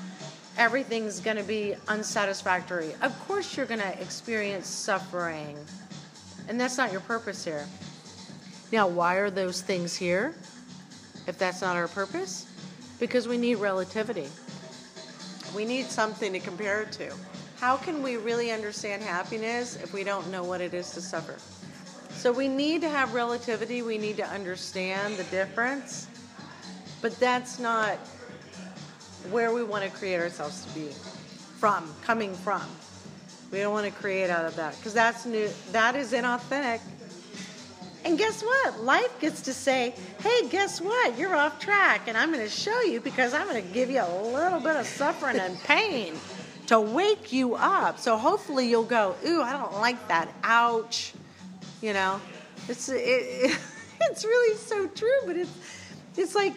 everything's 0.58 1.20
going 1.20 1.36
to 1.36 1.42
be 1.44 1.74
unsatisfactory. 1.88 2.92
Of 3.02 3.18
course, 3.28 3.56
you're 3.56 3.66
going 3.66 3.80
to 3.80 4.00
experience 4.00 4.66
suffering. 4.66 5.56
And 6.48 6.60
that's 6.60 6.76
not 6.76 6.90
your 6.90 7.02
purpose 7.02 7.44
here. 7.44 7.66
Now, 8.72 8.88
why 8.88 9.16
are 9.16 9.30
those 9.30 9.60
things 9.60 9.94
here 9.94 10.34
if 11.26 11.38
that's 11.38 11.60
not 11.60 11.76
our 11.76 11.88
purpose? 11.88 12.46
Because 12.98 13.28
we 13.28 13.36
need 13.36 13.56
relativity. 13.56 14.28
We 15.54 15.64
need 15.64 15.86
something 15.86 16.32
to 16.32 16.40
compare 16.40 16.82
it 16.82 16.92
to. 16.92 17.12
How 17.58 17.76
can 17.76 18.02
we 18.02 18.16
really 18.16 18.50
understand 18.50 19.02
happiness 19.02 19.76
if 19.76 19.92
we 19.92 20.02
don't 20.02 20.30
know 20.30 20.42
what 20.42 20.60
it 20.60 20.74
is 20.74 20.90
to 20.92 21.00
suffer? 21.00 21.36
So 22.10 22.32
we 22.32 22.48
need 22.48 22.80
to 22.82 22.88
have 22.88 23.14
relativity, 23.14 23.82
we 23.82 23.98
need 23.98 24.16
to 24.16 24.26
understand 24.26 25.16
the 25.16 25.24
difference, 25.24 26.06
but 27.00 27.18
that's 27.18 27.58
not 27.58 27.98
where 29.30 29.52
we 29.52 29.62
want 29.62 29.84
to 29.84 29.90
create 29.90 30.20
ourselves 30.20 30.64
to 30.64 30.70
be 30.72 30.88
from, 31.58 31.92
coming 32.02 32.34
from. 32.34 32.62
We 33.50 33.58
don't 33.58 33.72
want 33.72 33.86
to 33.86 33.92
create 33.92 34.30
out 34.30 34.44
of 34.44 34.56
that 34.56 34.76
because 34.76 34.94
that's 34.94 35.26
new, 35.26 35.48
that 35.72 35.94
is 35.94 36.12
inauthentic 36.12 36.80
and 38.04 38.18
guess 38.18 38.42
what? 38.42 38.80
Life 38.80 39.20
gets 39.20 39.42
to 39.42 39.54
say, 39.54 39.94
hey, 40.20 40.48
guess 40.48 40.80
what? 40.80 41.18
You're 41.18 41.36
off 41.36 41.60
track, 41.60 42.08
and 42.08 42.16
I'm 42.16 42.32
going 42.32 42.44
to 42.44 42.50
show 42.50 42.80
you 42.82 43.00
because 43.00 43.32
I'm 43.32 43.46
going 43.46 43.62
to 43.62 43.72
give 43.72 43.90
you 43.90 44.02
a 44.02 44.22
little 44.32 44.60
bit 44.60 44.76
of 44.76 44.86
suffering 44.86 45.38
and 45.38 45.58
pain 45.64 46.14
to 46.66 46.80
wake 46.80 47.32
you 47.32 47.54
up. 47.54 47.98
So 47.98 48.16
hopefully 48.16 48.68
you'll 48.68 48.84
go, 48.84 49.14
ooh, 49.26 49.42
I 49.42 49.52
don't 49.52 49.74
like 49.74 50.08
that. 50.08 50.32
Ouch. 50.42 51.12
You 51.80 51.92
know, 51.92 52.20
it's 52.68 52.88
it, 52.88 52.96
it, 52.96 53.58
it's 54.00 54.24
really 54.24 54.56
so 54.56 54.86
true, 54.88 55.20
but 55.26 55.36
it's 55.36 55.50
it's 56.16 56.34
like 56.34 56.54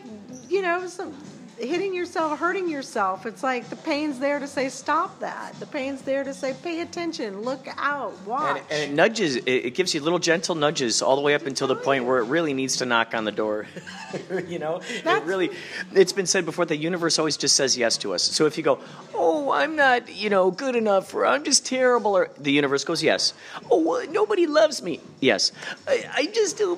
you 0.49 0.61
know 0.61 0.85
some 0.87 1.13
hitting 1.57 1.93
yourself, 1.93 2.39
hurting 2.39 2.69
yourself. 2.69 3.25
It's 3.25 3.43
like 3.43 3.69
the 3.69 3.75
pain's 3.75 4.19
there 4.19 4.39
to 4.39 4.47
say, 4.47 4.69
stop 4.69 5.19
that. 5.19 5.57
The 5.59 5.65
pain's 5.65 6.01
there 6.01 6.23
to 6.23 6.33
say, 6.33 6.55
pay 6.61 6.81
attention, 6.81 7.41
look 7.41 7.67
out, 7.77 8.13
watch. 8.25 8.57
And, 8.57 8.71
and 8.71 8.91
it 8.91 8.95
nudges, 8.95 9.37
it, 9.37 9.47
it, 9.47 9.75
gives 9.75 9.93
you 9.93 10.01
little 10.01 10.19
gentle 10.19 10.55
nudges 10.55 11.01
all 11.01 11.15
the 11.15 11.21
way 11.21 11.33
up 11.33 11.45
until 11.45 11.67
the 11.67 11.75
point 11.75 12.05
where 12.05 12.19
it 12.19 12.25
really 12.25 12.53
needs 12.53 12.77
to 12.77 12.85
knock 12.85 13.13
on 13.13 13.25
the 13.25 13.31
door. 13.31 13.67
you 14.47 14.59
know, 14.59 14.81
That's, 15.03 15.23
it 15.23 15.27
really, 15.27 15.51
it's 15.93 16.13
been 16.13 16.25
said 16.25 16.45
before, 16.45 16.65
the 16.65 16.75
universe 16.75 17.19
always 17.19 17.37
just 17.37 17.55
says 17.55 17.77
yes 17.77 17.97
to 17.97 18.13
us. 18.13 18.23
So 18.23 18.45
if 18.45 18.57
you 18.57 18.63
go, 18.63 18.79
oh, 19.13 19.51
I'm 19.51 19.75
not, 19.75 20.13
you 20.13 20.29
know, 20.29 20.51
good 20.51 20.75
enough, 20.75 21.13
or 21.13 21.25
I'm 21.25 21.43
just 21.43 21.65
terrible, 21.65 22.17
or 22.17 22.29
the 22.37 22.51
universe 22.51 22.83
goes, 22.83 23.01
yes. 23.01 23.33
Oh, 23.71 23.79
well, 23.79 24.07
nobody 24.09 24.47
loves 24.47 24.81
me. 24.81 24.99
Yes. 25.21 25.51
I, 25.87 26.05
I 26.13 26.25
just 26.27 26.57
do, 26.57 26.77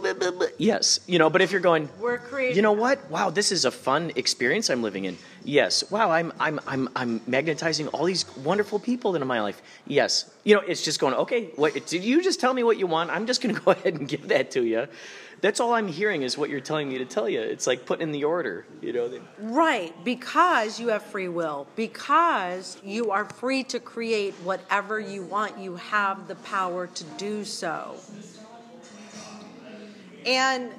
yes. 0.57 0.99
You 1.07 1.19
know, 1.19 1.29
but 1.29 1.41
if 1.41 1.51
you're 1.51 1.61
going, 1.61 1.89
we're 1.99 2.17
creating, 2.17 2.55
you 2.55 2.61
know 2.61 2.73
what? 2.73 3.09
Wow, 3.09 3.29
this 3.29 3.51
is 3.51 3.65
a 3.65 3.71
fun 3.71 4.11
experience 4.15 4.66
I'm 4.69 4.81
living 4.81 5.05
in. 5.05 5.17
Yes. 5.43 5.89
Wow, 5.89 6.11
I'm 6.11 6.33
I'm 6.39 6.59
I'm 6.67 6.89
I'm 6.95 7.21
magnetizing 7.27 7.87
all 7.89 8.05
these 8.05 8.25
wonderful 8.37 8.79
people 8.79 9.15
into 9.15 9.25
my 9.25 9.41
life. 9.41 9.61
Yes. 9.85 10.29
You 10.43 10.55
know, 10.55 10.61
it's 10.61 10.83
just 10.83 10.99
going, 10.99 11.13
okay, 11.13 11.51
what 11.55 11.73
did 11.73 12.03
you 12.03 12.21
just 12.21 12.39
tell 12.39 12.53
me 12.53 12.63
what 12.63 12.77
you 12.77 12.87
want? 12.87 13.09
I'm 13.09 13.27
just 13.27 13.41
going 13.41 13.55
to 13.55 13.61
go 13.61 13.71
ahead 13.71 13.95
and 13.95 14.07
give 14.07 14.27
that 14.29 14.51
to 14.51 14.63
you. 14.63 14.87
That's 15.39 15.59
all 15.59 15.73
I'm 15.73 15.87
hearing 15.87 16.23
is 16.23 16.35
what 16.35 16.49
you're 16.49 16.61
telling 16.61 16.89
me 16.89 16.97
to 16.97 17.05
tell 17.05 17.29
you. 17.29 17.41
It's 17.41 17.67
like 17.67 17.85
putting 17.85 18.01
in 18.07 18.11
the 18.11 18.23
order, 18.23 18.65
you 18.81 18.91
know. 18.91 19.19
Right, 19.39 19.93
because 20.03 20.79
you 20.79 20.87
have 20.87 21.03
free 21.03 21.27
will. 21.27 21.67
Because 21.75 22.77
you 22.83 23.11
are 23.11 23.25
free 23.25 23.63
to 23.65 23.79
create 23.79 24.33
whatever 24.35 24.99
you 24.99 25.21
want. 25.21 25.59
You 25.59 25.75
have 25.75 26.27
the 26.27 26.35
power 26.35 26.87
to 26.87 27.03
do 27.17 27.45
so. 27.45 27.97
And 30.25 30.71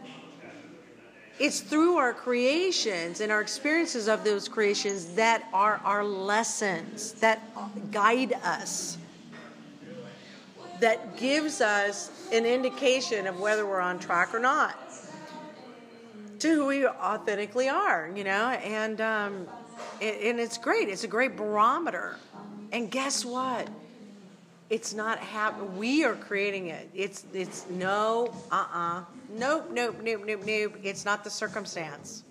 it's 1.39 1.61
through 1.61 1.97
our 1.97 2.13
creations 2.13 3.21
and 3.21 3.31
our 3.31 3.41
experiences 3.41 4.09
of 4.09 4.25
those 4.25 4.49
creations 4.49 5.15
that 5.15 5.49
are 5.53 5.81
our 5.85 6.05
lessons, 6.05 7.13
that 7.15 7.41
guide 7.93 8.33
us, 8.45 8.99
that 10.81 11.17
gives 11.17 11.61
us 11.61 12.11
an 12.33 12.45
indication 12.45 13.27
of 13.27 13.39
whether 13.41 13.67
we're 13.67 13.81
on 13.81 13.99
track 13.99 14.35
or 14.35 14.39
not 14.39 14.77
to 16.41 16.55
who 16.55 16.67
we 16.67 16.87
authentically 16.87 17.69
are, 17.69 18.11
you 18.15 18.25
know, 18.25 18.51
and 18.51 19.01
um, 19.01 19.47
and 20.01 20.39
it's 20.39 20.59
great. 20.59 20.89
It's 20.89 21.05
a 21.05 21.09
great 21.09 21.37
barometer. 21.37 22.17
And 22.73 22.91
guess 22.91 23.25
what? 23.25 23.69
It's 24.71 24.93
not 24.95 25.19
happening. 25.19 25.77
We 25.77 26.05
are 26.05 26.15
creating 26.15 26.69
it. 26.69 26.89
It's 26.95 27.25
it's 27.33 27.67
no, 27.71 28.33
uh, 28.53 28.67
uh 28.73 29.05
nope, 29.31 29.71
nope, 29.73 29.97
nope, 30.03 30.23
nope, 30.27 30.43
nope. 30.45 30.77
It's 30.83 31.05
not 31.05 31.25
the 31.25 31.31
circumstance. 31.31 32.25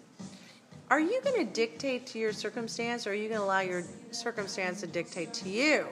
Are 0.90 1.00
you 1.00 1.20
going 1.24 1.46
to 1.46 1.54
dictate 1.54 2.08
to 2.08 2.20
your 2.20 2.32
circumstance, 2.32 3.06
or 3.06 3.12
are 3.12 3.14
you 3.14 3.28
going 3.28 3.42
to 3.42 3.46
allow 3.46 3.60
your 3.60 3.84
circumstance 4.12 4.80
to 4.82 4.88
dictate 4.88 5.34
to 5.34 5.50
you? 5.50 5.86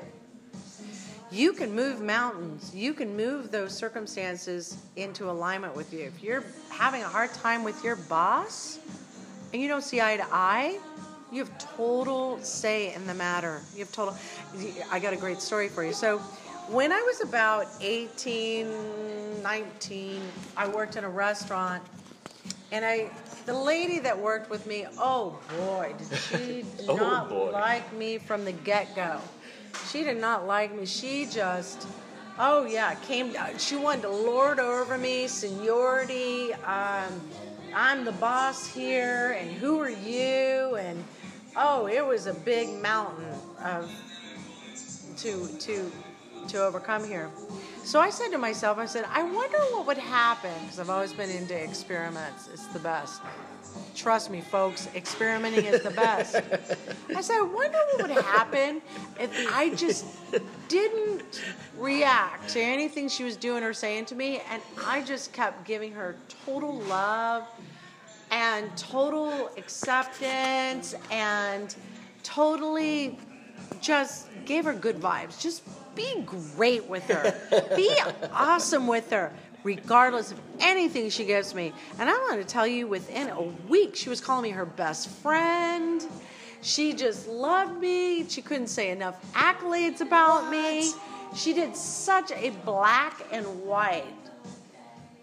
You 1.32 1.52
can 1.52 1.76
move 1.76 2.02
mountains. 2.02 2.74
You 2.74 2.94
can 2.94 3.18
move 3.18 3.52
those 3.52 3.76
circumstances 3.76 4.78
into 4.96 5.30
alignment 5.30 5.76
with 5.76 5.92
you. 5.92 6.00
If 6.00 6.24
you're 6.24 6.46
having 6.70 7.02
a 7.02 7.08
hard 7.08 7.34
time 7.34 7.64
with 7.64 7.84
your 7.84 7.98
boss 7.98 8.80
and 9.52 9.62
you 9.62 9.68
don't 9.68 9.84
see 9.84 10.00
eye 10.00 10.16
to 10.16 10.26
eye, 10.32 10.80
you 11.32 11.44
have 11.44 11.58
total 11.58 12.40
say 12.42 12.94
in 12.94 13.06
the 13.06 13.14
matter. 13.14 13.62
You 13.74 13.80
have 13.80 13.92
total. 13.92 14.16
I 14.90 15.00
got 15.00 15.14
a 15.14 15.18
great 15.18 15.42
story 15.42 15.68
for 15.68 15.84
you. 15.84 15.92
So, 15.92 16.22
when 16.70 16.92
I 16.92 17.02
was 17.02 17.22
about 17.22 17.68
18, 17.82 18.68
19, 19.44 20.22
I 20.58 20.68
worked 20.68 20.96
in 20.96 21.04
a 21.04 21.10
restaurant, 21.10 21.84
and 22.72 22.84
I, 22.84 23.12
the 23.46 23.54
lady 23.54 24.00
that 24.00 24.18
worked 24.18 24.50
with 24.50 24.66
me, 24.66 24.86
oh 24.98 25.38
boy, 25.58 25.94
did 25.98 26.18
she 26.30 26.66
oh 26.88 26.96
not 26.96 27.30
boy. 27.30 27.52
like 27.52 27.94
me 27.94 28.18
from 28.18 28.46
the 28.46 28.52
get 28.52 28.96
go. 28.96 29.20
She 29.92 30.04
did 30.04 30.20
not 30.20 30.48
like 30.48 30.76
me. 30.76 30.86
She 30.86 31.28
just, 31.28 31.88
oh 32.40 32.66
yeah, 32.66 32.96
came. 32.96 33.36
She 33.58 33.76
wanted 33.76 34.04
to 34.04 34.10
lord 34.10 34.60
over 34.60 34.98
me, 34.98 35.28
seniority. 35.28 36.54
Um, 36.54 37.22
I'm 37.74 38.06
the 38.06 38.14
boss 38.14 38.66
here, 38.66 39.38
and 39.40 39.52
who 39.52 39.80
are 39.82 39.90
you? 39.90 40.76
And 40.76 41.04
oh, 41.56 41.88
it 41.88 42.06
was 42.06 42.26
a 42.26 42.34
big 42.34 42.82
mountain 42.82 43.26
of 43.64 43.92
to 45.18 45.48
to 45.60 45.92
to 46.50 46.64
overcome 46.64 47.04
here. 47.04 47.30
So 47.84 48.00
I 48.00 48.10
said 48.10 48.30
to 48.30 48.38
myself, 48.38 48.78
I 48.78 48.86
said, 48.86 49.06
I 49.10 49.24
wonder 49.24 49.58
what 49.72 49.86
would 49.88 49.98
happen 49.98 50.52
because 50.62 50.80
I've 50.80 50.90
always 50.90 51.14
been 51.14 51.30
into 51.30 51.56
experiments. 51.56 52.50
It's 52.52 52.68
the 52.68 52.80
best. 52.80 53.22
Trust 53.94 54.30
me, 54.30 54.42
folks, 54.42 54.88
experimenting 54.96 55.66
is 55.66 55.82
the 55.84 55.92
best. 55.92 56.36
I 57.16 57.22
said, 57.22 57.38
I 57.38 57.42
wonder 57.42 57.78
what 57.78 58.10
would 58.10 58.24
happen 58.24 58.82
if 59.20 59.32
I 59.54 59.70
just 59.76 60.06
didn't 60.68 61.44
react 61.78 62.50
to 62.50 62.62
anything 62.62 63.08
she 63.10 63.24
was 63.24 63.36
doing 63.36 63.64
or 63.64 63.74
saying 63.74 64.06
to 64.06 64.16
me, 64.16 64.42
and 64.50 64.62
I 64.86 65.02
just 65.02 65.34
kept 65.34 65.66
giving 65.66 65.92
her 65.94 66.16
total 66.46 66.80
love 66.82 67.48
and 68.32 68.76
total 68.78 69.50
acceptance 69.58 70.96
and 71.12 71.76
totally 72.24 73.20
just 73.82 74.28
gave 74.46 74.66
her 74.66 74.74
good 74.74 75.00
vibes. 75.00 75.40
Just 75.40 75.64
be 75.96 76.24
great 76.56 76.88
with 76.88 77.04
her. 77.06 77.36
be 77.76 77.90
awesome 78.32 78.88
with 78.88 79.10
her, 79.12 79.32
regardless 79.64 80.32
of 80.32 80.40
anything 80.60 81.10
she 81.10 81.26
gives 81.26 81.56
me. 81.56 81.74
And 82.00 82.10
I 82.10 82.14
want 82.14 82.42
to 82.42 82.48
tell 82.48 82.68
you, 82.68 82.88
within 82.88 83.30
a 83.30 83.42
week, 83.42 83.96
she 83.96 84.10
was 84.10 84.22
calling 84.22 84.44
me 84.44 84.50
her 84.52 84.66
best 84.66 85.10
friend. 85.10 86.06
She 86.62 86.94
just 86.94 87.28
loved 87.28 87.80
me. 87.80 88.28
She 88.28 88.42
couldn't 88.42 88.68
say 88.68 88.90
enough 88.92 89.16
accolades 89.34 90.02
about 90.02 90.50
me. 90.50 90.92
She 91.36 91.54
did 91.54 91.76
such 91.76 92.32
a 92.32 92.52
black 92.66 93.26
and 93.32 93.46
white 93.64 94.06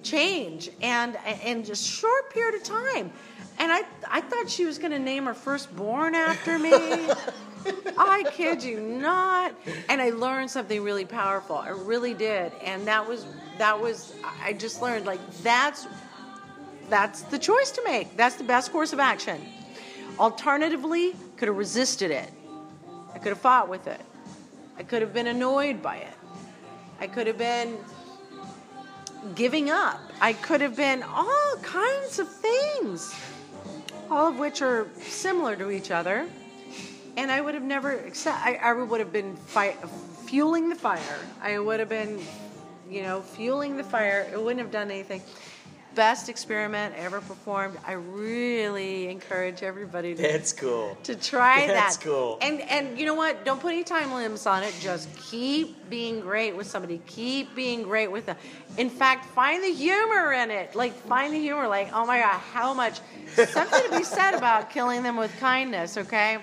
change 0.03 0.71
and 0.81 1.17
in 1.45 1.65
just 1.65 1.87
short 1.87 2.33
period 2.33 2.55
of 2.55 2.63
time. 2.63 3.13
And 3.59 3.73
I, 3.73 3.83
I 4.09 4.21
thought 4.21 4.51
she 4.51 4.65
was 4.65 4.79
going 4.79 4.93
to 4.93 4.99
name 4.99 5.25
her 5.27 5.35
firstborn 5.35 6.15
after 6.15 6.59
me. 6.59 6.73
I 7.99 8.25
kid 8.33 8.63
you 8.63 8.81
not. 8.81 9.55
And 9.89 10.01
I 10.01 10.11
learned 10.11 10.51
something 10.51 10.83
really 10.83 11.05
powerful. 11.05 11.57
I 11.57 11.71
really 11.71 12.15
did. 12.15 12.53
And 12.65 12.87
that 12.87 13.07
was 13.07 13.27
that 13.59 13.81
was 13.81 14.15
I 14.43 14.53
just 14.53 14.83
learned 14.83 15.07
like 15.07 15.21
that's 15.43 15.87
that's 16.89 17.23
the 17.23 17.39
choice 17.39 17.71
to 17.73 17.83
make. 17.85 18.17
That's 18.17 18.37
the 18.37 18.45
best 18.45 18.73
course 18.73 18.93
of 18.93 19.01
action. 19.01 19.41
Alternatively, 20.19 21.15
could 21.37 21.49
have 21.49 21.57
resisted 21.57 22.11
it. 22.11 22.31
I 23.15 23.19
could 23.19 23.31
have 23.31 23.41
fought 23.41 23.69
with 23.69 23.87
it. 23.87 24.01
I 24.79 24.83
could 24.83 25.03
have 25.03 25.15
been 25.15 25.29
annoyed 25.29 25.83
by 25.83 25.97
it. 25.97 26.15
I 27.01 27.07
could 27.07 27.27
have 27.27 27.39
been 27.39 27.79
giving 29.35 29.71
up. 29.71 30.01
I 30.21 30.33
could 30.33 30.61
have 30.61 30.77
been 30.77 31.03
all 31.03 31.57
kinds 31.63 32.19
of 32.19 32.29
things, 32.29 33.15
all 34.11 34.29
of 34.29 34.39
which 34.39 34.63
are 34.63 34.89
similar 35.01 35.57
to 35.57 35.71
each 35.71 35.91
other. 35.91 36.29
And 37.17 37.31
I 37.31 37.41
would 37.41 37.55
have 37.55 37.63
never 37.63 37.93
accept. 37.93 38.45
I, 38.45 38.55
I 38.57 38.73
would 38.73 39.01
have 39.01 39.13
been 39.13 39.37
fi- 39.37 39.77
fueling 40.27 40.69
the 40.69 40.75
fire. 40.75 41.19
I 41.43 41.59
would 41.59 41.79
have 41.81 41.89
been, 41.89 42.21
you 42.89 43.03
know, 43.03 43.21
fueling 43.21 43.77
the 43.77 43.85
fire. 43.85 44.29
It 44.33 44.41
wouldn't 44.43 44.61
have 44.61 44.71
done 44.71 44.91
anything 44.91 45.23
best 45.95 46.29
experiment 46.29 46.95
ever 46.97 47.21
performed. 47.21 47.77
I 47.87 47.93
really 47.93 49.09
encourage 49.09 49.63
everybody 49.63 50.15
to 50.15 50.23
That's 50.23 50.53
cool. 50.53 50.97
to 51.05 51.15
try 51.15 51.67
That's 51.67 51.97
that. 51.97 52.05
cool. 52.05 52.39
And 52.41 52.61
and 52.63 52.99
you 52.99 53.07
know 53.07 53.15
what? 53.15 53.45
Don't 53.45 53.61
put 53.61 53.73
any 53.73 53.85
time 53.85 54.13
limits 54.13 54.47
on 54.47 54.63
it. 54.63 54.75
Just 54.81 55.15
keep 55.17 55.89
being 55.91 56.21
great 56.21 56.57
with 56.57 56.67
somebody. 56.67 57.01
Keep 57.07 57.55
being 57.55 57.83
great 57.83 58.11
with 58.11 58.27
them. 58.27 58.37
In 58.79 58.91
fact, 58.91 59.27
find 59.27 59.63
the 59.63 59.73
humor 59.73 60.33
in 60.33 60.51
it. 60.51 60.75
Like 60.75 60.95
find 60.95 61.33
the 61.33 61.41
humor. 61.41 61.69
Like 61.69 61.91
oh 61.93 62.07
my 62.07 62.19
god, 62.21 62.39
how 62.53 62.75
much 62.75 63.01
something 63.35 63.91
to 63.91 63.99
be 63.99 64.05
said 64.05 64.35
about 64.35 64.71
killing 64.71 65.03
them 65.03 65.17
with 65.17 65.37
kindness. 65.39 65.97
Okay, 65.97 66.39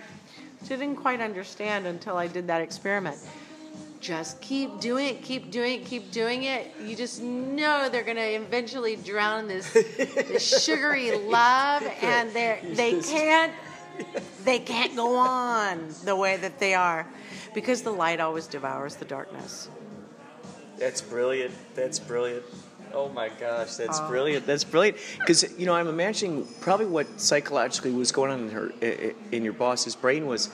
I 0.62 0.65
didn't 0.67 0.98
quite 0.98 1.22
understand 1.22 1.88
until 1.88 2.17
I 2.17 2.28
did 2.28 2.48
that 2.48 2.62
experiment 2.62 3.17
just 4.00 4.39
keep 4.39 4.80
doing 4.80 5.08
it, 5.08 5.22
keep 5.22 5.52
doing 5.52 5.82
it, 5.82 5.86
keep 5.86 6.12
doing 6.12 6.43
it. 6.43 6.74
You 6.84 6.95
just 6.95 7.22
know 7.22 7.89
they're 7.89 8.04
going 8.04 8.17
to 8.17 8.36
eventually 8.36 8.95
drown 8.95 9.48
this, 9.48 9.72
this 9.74 10.63
sugary 10.65 11.17
love, 11.17 11.84
and 12.02 12.32
they 12.32 12.60
they 12.74 13.02
can't 13.02 13.54
they 14.45 14.60
can't 14.60 14.95
go 14.95 15.17
on 15.17 15.93
the 16.06 16.15
way 16.15 16.38
that 16.38 16.60
they 16.60 16.74
are, 16.74 17.06
because 17.54 17.82
the 17.82 17.91
light 17.91 18.19
always 18.19 18.48
devours 18.48 18.95
the 18.95 19.06
darkness. 19.06 19.69
That's 20.78 21.02
brilliant. 21.02 21.54
That's 21.76 22.00
brilliant. 22.00 22.45
Oh 22.93 23.10
my 23.10 23.30
gosh, 23.30 23.75
that's 23.75 23.99
brilliant. 24.02 24.45
That's 24.45 24.63
brilliant. 24.63 24.97
Because 25.19 25.58
you 25.58 25.65
know, 25.65 25.73
I'm 25.73 25.88
imagining 25.88 26.47
probably 26.60 26.88
what 26.88 27.19
psychologically 27.19 27.91
was 27.91 28.12
going 28.12 28.32
on 28.32 28.39
in 28.41 28.49
her, 28.49 28.71
in 29.32 29.43
your 29.43 29.54
boss's 29.54 29.95
brain 29.95 30.25
was. 30.25 30.49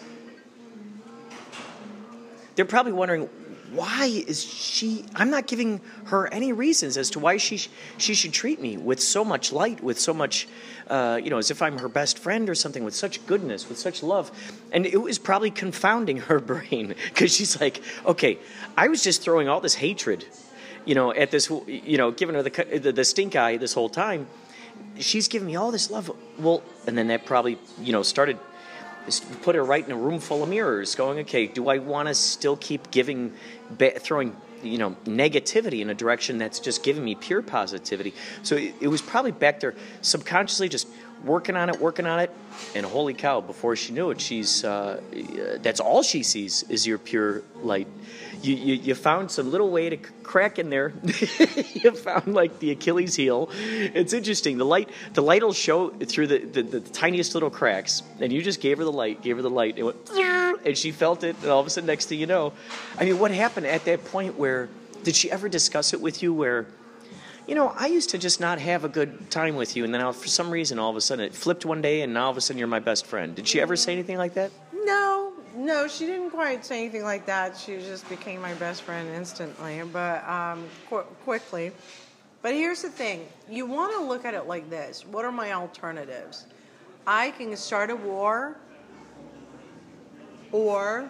They're 2.56 2.66
probably 2.66 2.94
wondering 2.94 3.30
why 3.72 4.06
is 4.06 4.44
she? 4.44 5.06
I'm 5.16 5.30
not 5.30 5.48
giving 5.48 5.82
her 6.06 6.32
any 6.34 6.54
reasons 6.54 6.98
as 6.98 7.10
to 7.12 7.20
why 7.20 7.38
she 7.38 7.58
sh- 7.58 7.70
she 7.98 8.14
should 8.14 8.32
treat 8.32 8.62
me 8.62 8.78
with 8.78 9.02
so 9.02 9.26
much 9.26 9.52
light, 9.52 9.84
with 9.84 10.00
so 10.00 10.14
much, 10.14 10.48
uh, 10.88 11.20
you 11.22 11.30
know, 11.30 11.38
as 11.38 11.52
if 11.52 11.62
I'm 11.62 11.80
her 11.80 11.90
best 11.90 12.18
friend 12.20 12.50
or 12.50 12.56
something, 12.56 12.84
with 12.84 12.96
such 12.96 13.26
goodness, 13.28 13.68
with 13.68 13.78
such 13.78 14.02
love, 14.02 14.32
and 14.72 14.86
it 14.86 15.02
was 15.02 15.20
probably 15.20 15.52
confounding 15.52 16.18
her 16.18 16.40
brain 16.52 16.96
because 17.10 17.36
she's 17.36 17.60
like, 17.60 17.82
okay, 18.06 18.40
I 18.78 18.88
was 18.88 19.04
just 19.04 19.22
throwing 19.22 19.50
all 19.50 19.60
this 19.60 19.76
hatred 19.76 20.26
you 20.86 20.96
know, 20.96 21.14
at 21.14 21.32
this, 21.32 21.50
you 21.68 21.98
know, 21.98 22.12
giving 22.12 22.36
her 22.36 22.44
the, 22.44 22.80
the, 22.80 22.92
the 22.92 23.04
stink 23.04 23.36
eye 23.36 23.58
this 23.58 23.74
whole 23.74 23.90
time. 23.90 24.28
She's 25.00 25.28
giving 25.28 25.48
me 25.48 25.56
all 25.56 25.72
this 25.72 25.90
love. 25.90 26.12
Well, 26.38 26.64
and 26.88 26.98
then 26.98 27.08
that 27.08 27.26
probably, 27.26 27.58
you 27.82 27.92
know, 27.92 28.04
started, 28.04 28.38
put 29.42 29.56
her 29.56 29.64
right 29.64 29.86
in 29.86 29.92
a 29.92 29.98
room 29.98 30.20
full 30.20 30.44
of 30.44 30.50
mirrors 30.50 30.96
going, 30.96 31.20
okay, 31.20 31.48
do 31.48 31.70
I 31.70 31.80
want 31.80 32.08
to 32.08 32.16
still 32.16 32.56
keep 32.56 32.92
giving, 32.92 33.34
throwing, 34.00 34.36
you 34.64 34.78
know, 34.78 34.92
negativity 35.06 35.82
in 35.82 35.90
a 35.90 35.94
direction 35.94 36.38
that's 36.38 36.60
just 36.60 36.84
giving 36.84 37.04
me 37.04 37.16
pure 37.16 37.42
positivity? 37.42 38.14
So 38.44 38.56
it, 38.56 38.76
it 38.82 38.88
was 38.88 39.02
probably 39.02 39.32
back 39.32 39.60
there 39.60 39.76
subconsciously 40.02 40.70
just 40.70 40.88
working 41.24 41.56
on 41.56 41.70
it, 41.70 41.80
working 41.80 42.06
on 42.06 42.20
it, 42.20 42.32
and 42.76 42.86
holy 42.86 43.14
cow! 43.14 43.42
Before 43.42 43.76
she 43.76 43.94
knew 43.94 44.12
it, 44.12 44.22
she's 44.22 44.64
uh, 44.64 45.02
that's 45.62 45.80
all 45.80 46.04
she 46.04 46.24
sees 46.24 46.64
is 46.64 46.86
your 46.86 46.98
pure 46.98 47.44
light. 47.62 47.88
You, 48.42 48.56
you, 48.56 48.74
you 48.76 48.96
found 48.96 49.32
some 49.32 49.50
little 49.50 49.72
way 49.72 49.90
to 49.90 49.98
crack 49.98 50.60
in 50.60 50.70
there. 50.70 50.94
you 51.04 51.92
found 51.92 52.34
like 52.34 52.60
the 52.60 52.72
Achilles 52.72 53.16
heel. 53.16 53.50
It's 53.54 54.14
interesting. 54.14 54.58
The 54.58 54.66
light 54.66 54.90
the 55.14 55.22
light 55.22 55.44
will 55.44 55.54
show 55.54 55.90
through 55.90 56.28
the, 56.28 56.40
the, 56.40 56.64
the 56.64 56.80
tiniest 56.80 57.34
little 57.34 57.50
cracks, 57.50 58.04
and 58.20 58.32
you 58.32 58.42
just 58.42 58.62
gave 58.62 58.78
her 58.78 58.84
the 58.84 58.92
light, 58.92 59.22
gave 59.22 59.38
her 59.38 59.42
the 59.42 59.50
light, 59.50 59.78
and 59.78 59.86
went, 59.86 60.10
and 60.66 60.78
she 60.78 60.92
felt 60.92 61.24
it, 61.24 61.36
and 61.42 61.50
all 61.50 61.60
of 61.60 61.68
a 61.68 61.70
sudden, 61.70 61.88
next 61.88 62.08
thing 62.08 62.20
you 62.20 62.28
know, 62.28 62.54
I 62.98 63.06
mean, 63.06 63.20
what 63.20 63.32
happened 63.32 63.66
at 63.66 63.86
that 63.86 64.06
point? 64.06 64.38
Where 64.38 64.70
did 65.04 65.16
she 65.16 65.32
ever 65.32 65.50
discuss 65.50 65.94
it 65.94 66.02
with 66.02 66.22
you? 66.22 66.34
Where 66.34 66.68
you 67.48 67.54
know, 67.54 67.74
I 67.78 67.88
used 67.88 68.10
to 68.12 68.18
just 68.18 68.40
not 68.40 68.60
have 68.60 68.84
a 68.84 68.90
good 68.90 69.30
time 69.30 69.56
with 69.56 69.76
you, 69.76 69.84
and 69.84 69.94
then 69.94 70.02
I'll, 70.02 70.14
for 70.14 70.28
some 70.28 70.50
reason, 70.50 70.80
all 70.80 70.90
of 70.90 70.96
a 70.96 71.02
sudden, 71.02 71.26
it 71.26 71.34
flipped 71.34 71.66
one 71.66 71.82
day, 71.82 72.02
and 72.02 72.14
now 72.14 72.26
all 72.26 72.32
of 72.32 72.38
a 72.38 72.42
sudden, 72.42 72.58
you're 72.58 72.68
my 72.68 72.80
best 72.80 73.06
friend. 73.06 73.36
Did 73.36 73.48
she 73.48 73.62
ever 73.62 73.76
say 73.76 73.94
anything 73.94 74.18
like 74.18 74.34
that? 74.34 74.52
No, 74.74 75.34
no, 75.56 75.88
she 75.88 76.06
didn't 76.06 76.32
quite 76.32 76.66
say 76.66 76.80
anything 76.82 77.04
like 77.04 77.26
that. 77.28 77.56
She 77.56 77.78
just 77.78 78.08
became 78.10 78.42
my 78.42 78.54
best 78.56 78.82
friend 78.82 79.08
instantly, 79.10 79.82
but 79.94 80.28
um, 80.28 80.66
qu- 80.90 81.06
quickly. 81.24 81.72
But 82.42 82.54
here's 82.54 82.82
the 82.82 82.90
thing: 82.90 83.28
you 83.50 83.66
want 83.66 83.94
to 83.94 84.04
look 84.04 84.26
at 84.26 84.34
it 84.34 84.48
like 84.48 84.70
this. 84.70 85.06
What 85.06 85.26
are 85.26 85.32
my 85.32 85.54
alternatives? 85.54 86.46
I 87.08 87.32
can 87.32 87.56
start 87.56 87.92
a 87.92 87.96
war, 87.96 88.58
or 90.52 91.10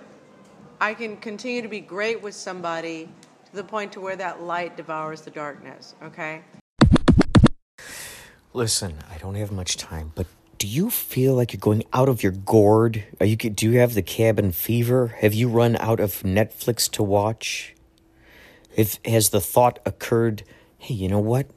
I 0.82 0.93
can 0.93 1.17
continue 1.17 1.62
to 1.62 1.67
be 1.67 1.80
great 1.80 2.21
with 2.21 2.36
somebody 2.36 3.10
the 3.56 3.63
point 3.63 3.94
to 3.94 4.02
where 4.02 4.15
that 4.15 4.41
light 4.41 4.78
devours 4.78 5.22
the 5.22 5.32
darkness. 5.32 5.96
Okay. 6.04 6.41
Listen, 8.54 8.96
I 9.12 9.18
don't 9.18 9.36
have 9.36 9.52
much 9.52 9.78
time, 9.78 10.12
but 10.15 10.28
do 10.58 10.68
you 10.68 10.89
feel 10.89 11.36
like 11.36 11.52
you're 11.52 11.60
going 11.60 11.84
out 11.91 12.08
of 12.08 12.24
your 12.24 12.32
gourd? 12.32 13.04
Are 13.20 13.26
you 13.26 13.36
do 13.36 13.70
you 13.70 13.80
have 13.80 13.94
the 13.94 14.02
cabin 14.02 14.52
fever? 14.52 15.08
Have 15.20 15.34
you 15.34 15.50
run 15.50 15.76
out 15.78 16.00
of 16.00 16.24
Netflix 16.24 16.89
to 16.91 17.04
watch? 17.04 17.76
If 18.76 19.00
has 19.06 19.30
the 19.30 19.41
thought 19.41 19.80
occurred, 19.86 20.44
hey, 20.78 20.94
you 20.94 21.08
know 21.10 21.20
what? 21.20 21.48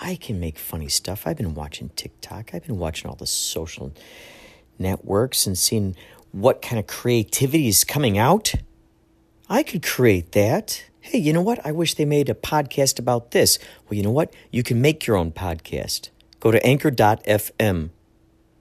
I 0.00 0.16
can 0.16 0.40
make 0.40 0.58
funny 0.58 0.88
stuff. 0.88 1.26
I've 1.26 1.36
been 1.36 1.54
watching 1.54 1.90
TikTok. 1.90 2.54
I've 2.54 2.66
been 2.66 2.78
watching 2.78 3.08
all 3.10 3.16
the 3.16 3.26
social 3.26 3.92
networks 4.78 5.46
and 5.46 5.56
seeing 5.56 5.94
what 6.32 6.62
kind 6.62 6.78
of 6.78 6.86
creativity 6.86 7.68
is 7.68 7.84
coming 7.84 8.18
out. 8.18 8.54
I 9.48 9.62
could 9.62 9.82
create 9.82 10.32
that. 10.32 10.84
Hey, 11.04 11.18
you 11.18 11.32
know 11.32 11.42
what? 11.42 11.58
I 11.66 11.72
wish 11.72 11.94
they 11.94 12.04
made 12.04 12.28
a 12.28 12.34
podcast 12.34 13.00
about 13.00 13.32
this. 13.32 13.58
Well, 13.84 13.96
you 13.96 14.04
know 14.04 14.12
what? 14.12 14.32
You 14.52 14.62
can 14.62 14.80
make 14.80 15.04
your 15.04 15.16
own 15.16 15.32
podcast. 15.32 16.10
Go 16.38 16.52
to 16.52 16.64
anchor.fm. 16.64 17.90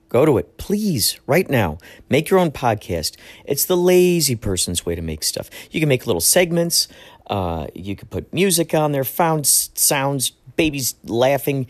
Go 0.10 0.26
to 0.26 0.40
it, 0.40 0.58
please, 0.58 1.20
right 1.28 1.48
now. 1.48 1.78
Make 2.10 2.32
your 2.32 2.40
own 2.40 2.50
podcast. 2.50 3.16
It's 3.46 3.66
the 3.66 3.78
lazy 3.78 4.36
person's 4.36 4.84
way 4.88 4.96
to 4.96 5.04
make 5.04 5.24
stuff. 5.24 5.52
You 5.70 5.80
can 5.80 5.88
make 5.88 6.08
little 6.08 6.20
segments. 6.20 6.88
Uh, 7.28 7.68
you 7.76 7.96
can 7.96 8.08
put 8.08 8.34
music 8.34 8.74
on 8.74 8.92
there, 8.92 9.04
found 9.04 9.46
sounds, 9.46 10.32
babies 10.56 10.96
laughing, 11.04 11.68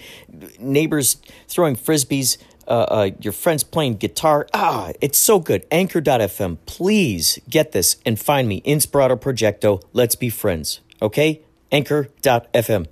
neighbors 0.57 1.17
throwing 1.49 1.75
frisbees, 1.75 2.37
uh, 2.71 2.85
uh, 2.89 3.09
your 3.19 3.33
friends 3.33 3.65
playing 3.65 3.95
guitar. 3.95 4.47
Ah, 4.53 4.93
it's 5.01 5.17
so 5.17 5.39
good. 5.39 5.65
Anchor.fm. 5.71 6.57
Please 6.65 7.37
get 7.49 7.73
this 7.73 7.97
and 8.05 8.17
find 8.17 8.47
me, 8.47 8.61
Inspirato 8.61 9.19
Projecto. 9.19 9.83
Let's 9.91 10.15
be 10.15 10.29
friends, 10.29 10.79
okay? 11.01 11.41
Anchor.fm. 11.69 12.87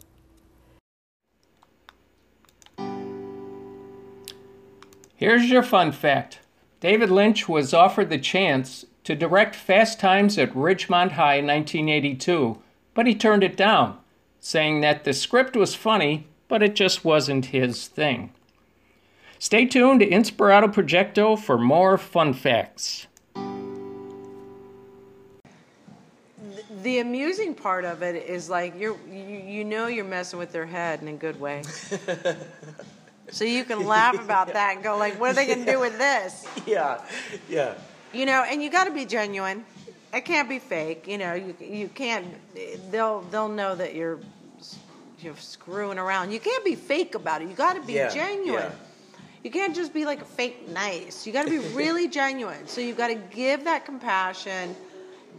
Here's 5.16 5.50
your 5.50 5.64
fun 5.64 5.94
fact 5.94 6.40
David 6.82 7.10
Lynch 7.10 7.48
was 7.48 7.74
offered 7.74 8.10
the 8.10 8.18
chance 8.18 8.86
to 9.06 9.16
direct 9.16 9.56
Fast 9.56 9.98
Times 10.00 10.38
at 10.38 10.54
Ridgemont 10.54 11.12
High 11.12 11.36
in 11.36 11.48
1982, 11.48 12.62
but 12.94 13.08
he 13.08 13.16
turned 13.16 13.44
it 13.46 13.56
down, 13.56 13.98
saying 14.42 14.82
that 14.82 15.06
the 15.06 15.14
script 15.14 15.56
was 15.56 15.74
funny, 15.74 16.28
but 16.50 16.62
it 16.62 16.76
just 16.76 17.06
wasn't 17.06 17.48
his 17.48 17.88
thing. 17.88 18.32
Stay 19.42 19.66
tuned 19.66 20.02
to 20.02 20.10
Inspirato 20.10 20.68
Projecto 20.68 21.40
for 21.40 21.58
more 21.58 21.98
fun 21.98 22.34
facts. 22.34 23.08
The 26.84 27.00
amusing 27.00 27.56
part 27.56 27.86
of 27.86 28.04
it 28.04 28.16
is 28.16 28.50
like 28.50 28.78
you're 28.78 28.98
you, 29.10 29.38
you 29.38 29.64
know 29.64 29.88
you're 29.88 30.04
messing 30.04 30.40
with 30.40 30.52
their 30.52 30.66
head 30.66 31.02
in 31.02 31.08
a 31.08 31.14
good 31.14 31.40
way. 31.40 31.64
so 33.32 33.46
you 33.46 33.64
can 33.64 33.86
laugh 33.86 34.22
about 34.22 34.52
that 34.54 34.76
and 34.76 34.84
go 34.84 34.98
like, 34.98 35.18
what 35.18 35.32
are 35.32 35.34
they 35.34 35.48
gonna 35.48 35.66
do 35.66 35.80
with 35.80 35.98
this? 35.98 36.46
Yeah, 36.66 37.02
yeah. 37.50 37.76
You 38.14 38.26
know, 38.26 38.44
and 38.46 38.62
you 38.62 38.70
got 38.70 38.86
to 38.86 38.92
be 38.92 39.06
genuine. 39.06 39.64
It 40.14 40.26
can't 40.26 40.50
be 40.50 40.60
fake. 40.60 41.08
You 41.08 41.18
know, 41.18 41.34
you 41.34 41.56
you 41.62 41.88
can't. 41.88 42.28
They'll 42.92 43.22
they'll 43.22 43.50
know 43.50 43.74
that 43.76 43.96
you're 43.96 44.20
you're 45.20 45.38
screwing 45.38 45.98
around. 45.98 46.32
You 46.32 46.40
can't 46.42 46.66
be 46.66 46.76
fake 46.76 47.16
about 47.16 47.42
it. 47.42 47.48
You 47.48 47.56
got 47.56 47.74
to 47.76 47.82
be 47.82 47.94
Yeah, 47.94 48.10
genuine. 48.10 48.72
You 49.44 49.52
can't 49.52 49.76
just 49.76 49.94
be 49.94 50.06
like 50.06 50.26
fake 50.26 50.68
nice. 50.70 51.26
You 51.26 51.34
got 51.34 51.46
to 51.46 51.50
be 51.50 51.60
really 51.76 52.08
genuine. 52.08 52.68
So 52.68 52.82
you've 52.82 52.98
got 52.98 53.08
to 53.08 53.16
give 53.16 53.64
that 53.66 53.86
compassion, 53.86 54.76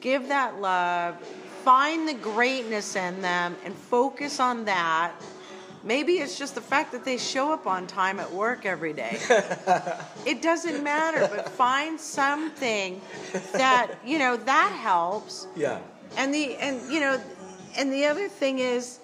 give 0.00 0.28
that 0.28 0.60
love, 0.60 1.18
find 1.64 2.08
the 2.08 2.14
greatness 2.14 2.96
in 2.96 3.20
them, 3.20 3.56
and 3.64 3.74
focus 3.74 4.40
on 4.40 4.64
that. 4.64 5.12
Maybe 5.82 6.14
it's 6.14 6.38
just 6.38 6.54
the 6.54 6.60
fact 6.60 6.92
that 6.92 7.04
they 7.06 7.16
show 7.16 7.52
up 7.52 7.66
on 7.66 7.86
time 7.86 8.20
at 8.20 8.30
work 8.30 8.66
every 8.66 8.92
day. 8.92 9.18
it 10.26 10.42
doesn't 10.42 10.82
matter, 10.82 11.26
but 11.34 11.48
find 11.48 11.98
something 11.98 13.00
that, 13.52 13.94
you 14.04 14.18
know, 14.18 14.36
that 14.36 14.72
helps. 14.72 15.46
Yeah. 15.56 15.80
And 16.18 16.34
the 16.34 16.56
and 16.56 16.80
you 16.92 17.00
know, 17.00 17.20
and 17.78 17.90
the 17.92 18.04
other 18.04 18.28
thing 18.28 18.58
is 18.58 18.98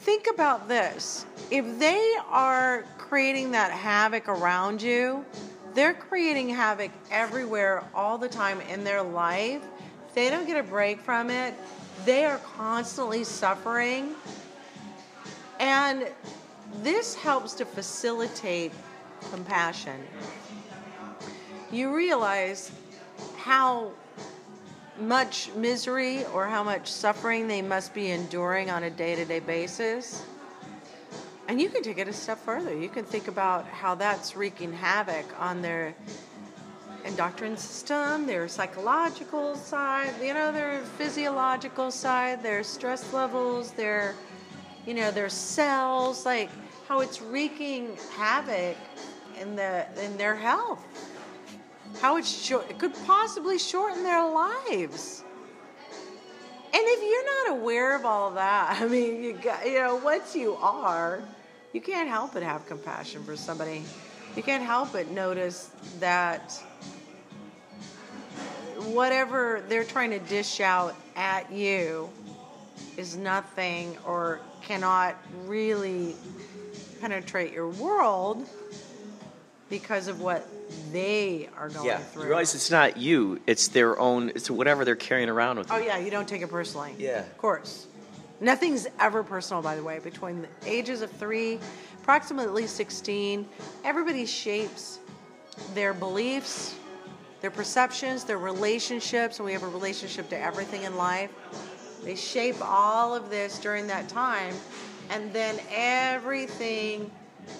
think 0.00 0.28
about 0.32 0.66
this. 0.66 1.26
If 1.50 1.78
they 1.78 2.14
are 2.28 2.84
creating 2.96 3.50
that 3.52 3.70
havoc 3.70 4.28
around 4.28 4.80
you, 4.80 5.24
they're 5.74 5.94
creating 5.94 6.48
havoc 6.48 6.90
everywhere 7.10 7.84
all 7.94 8.16
the 8.16 8.28
time 8.28 8.60
in 8.62 8.82
their 8.82 9.02
life. 9.02 9.62
They 10.14 10.30
don't 10.30 10.46
get 10.46 10.56
a 10.56 10.62
break 10.62 11.00
from 11.00 11.30
it, 11.30 11.54
they 12.04 12.24
are 12.24 12.38
constantly 12.38 13.24
suffering. 13.24 14.14
And 15.58 16.08
this 16.82 17.14
helps 17.14 17.52
to 17.54 17.66
facilitate 17.66 18.72
compassion. 19.30 20.00
You 21.70 21.94
realize 21.94 22.72
how 23.36 23.92
much 25.00 25.50
misery 25.54 26.24
or 26.26 26.46
how 26.46 26.62
much 26.62 26.90
suffering 26.90 27.48
they 27.48 27.62
must 27.62 27.94
be 27.94 28.10
enduring 28.10 28.70
on 28.70 28.84
a 28.84 28.90
day 28.90 29.14
to 29.16 29.24
day 29.24 29.40
basis. 29.40 30.24
And 31.48 31.60
you 31.60 31.68
can 31.68 31.82
take 31.82 31.98
it 31.98 32.06
a 32.06 32.12
step 32.12 32.38
further. 32.38 32.76
You 32.76 32.88
can 32.88 33.04
think 33.04 33.26
about 33.26 33.66
how 33.66 33.94
that's 33.96 34.36
wreaking 34.36 34.72
havoc 34.72 35.26
on 35.40 35.62
their 35.62 35.94
endocrine 37.04 37.56
system, 37.56 38.26
their 38.26 38.46
psychological 38.46 39.56
side, 39.56 40.12
you 40.22 40.34
know, 40.34 40.52
their 40.52 40.80
physiological 40.96 41.90
side, 41.90 42.42
their 42.42 42.62
stress 42.62 43.12
levels, 43.12 43.72
their, 43.72 44.14
you 44.86 44.94
know, 44.94 45.10
their 45.10 45.28
cells, 45.28 46.24
like 46.24 46.50
how 46.86 47.00
it's 47.00 47.20
wreaking 47.20 47.96
havoc 48.16 48.76
in 49.40 49.56
the 49.56 49.86
in 50.04 50.16
their 50.16 50.36
health 50.36 51.09
how 52.00 52.20
short, 52.22 52.70
it 52.70 52.78
could 52.78 52.94
possibly 53.06 53.58
shorten 53.58 54.02
their 54.02 54.28
lives. 54.28 55.24
And 56.72 56.82
if 56.84 57.02
you're 57.02 57.48
not 57.48 57.60
aware 57.60 57.96
of 57.96 58.04
all 58.04 58.30
that, 58.32 58.78
I 58.80 58.86
mean, 58.86 59.22
you 59.22 59.32
got, 59.32 59.66
you 59.66 59.78
know, 59.78 59.96
once 59.96 60.36
you 60.36 60.54
are, 60.54 61.22
you 61.72 61.80
can't 61.80 62.08
help 62.08 62.34
but 62.34 62.42
have 62.42 62.66
compassion 62.66 63.24
for 63.24 63.36
somebody. 63.36 63.82
You 64.36 64.42
can't 64.42 64.62
help 64.62 64.92
but 64.92 65.10
notice 65.10 65.70
that 65.98 66.52
whatever 68.92 69.62
they're 69.68 69.84
trying 69.84 70.10
to 70.10 70.18
dish 70.20 70.60
out 70.60 70.94
at 71.16 71.50
you 71.52 72.08
is 72.96 73.16
nothing 73.16 73.96
or 74.06 74.40
cannot 74.62 75.16
really 75.46 76.14
penetrate 77.00 77.52
your 77.52 77.68
world 77.68 78.48
because 79.70 80.08
of 80.08 80.20
what 80.20 80.46
they 80.92 81.48
are 81.56 81.68
going 81.68 81.86
Yeah. 81.86 81.98
through. 81.98 82.24
You 82.24 82.28
realize 82.28 82.54
it's 82.54 82.70
not 82.70 82.96
you, 82.96 83.40
it's 83.46 83.68
their 83.68 83.98
own, 83.98 84.30
it's 84.30 84.50
whatever 84.50 84.84
they're 84.84 84.96
carrying 84.96 85.28
around 85.28 85.58
with 85.58 85.70
oh, 85.70 85.74
them. 85.74 85.84
Oh 85.84 85.86
yeah, 85.86 85.98
you 85.98 86.10
don't 86.10 86.28
take 86.28 86.42
it 86.42 86.50
personally. 86.50 86.94
Yeah. 86.98 87.20
Of 87.20 87.38
course. 87.38 87.86
Nothing's 88.40 88.86
ever 88.98 89.22
personal, 89.22 89.62
by 89.62 89.76
the 89.76 89.82
way. 89.82 89.98
Between 89.98 90.42
the 90.42 90.48
ages 90.66 91.02
of 91.02 91.10
three, 91.12 91.60
approximately 92.02 92.66
16, 92.66 93.46
everybody 93.84 94.26
shapes 94.26 94.98
their 95.74 95.92
beliefs, 95.94 96.74
their 97.42 97.50
perceptions, 97.50 98.24
their 98.24 98.38
relationships, 98.38 99.38
and 99.38 99.46
we 99.46 99.52
have 99.52 99.62
a 99.62 99.68
relationship 99.68 100.28
to 100.30 100.38
everything 100.38 100.82
in 100.82 100.96
life. 100.96 101.30
They 102.02 102.16
shape 102.16 102.56
all 102.62 103.14
of 103.14 103.28
this 103.28 103.58
during 103.58 103.86
that 103.88 104.08
time, 104.08 104.54
and 105.10 105.32
then 105.34 105.60
everything 105.70 107.10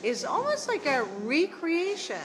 is 0.03 0.25
almost 0.25 0.69
like 0.69 0.87
a 0.87 1.05
recreation 1.23 2.17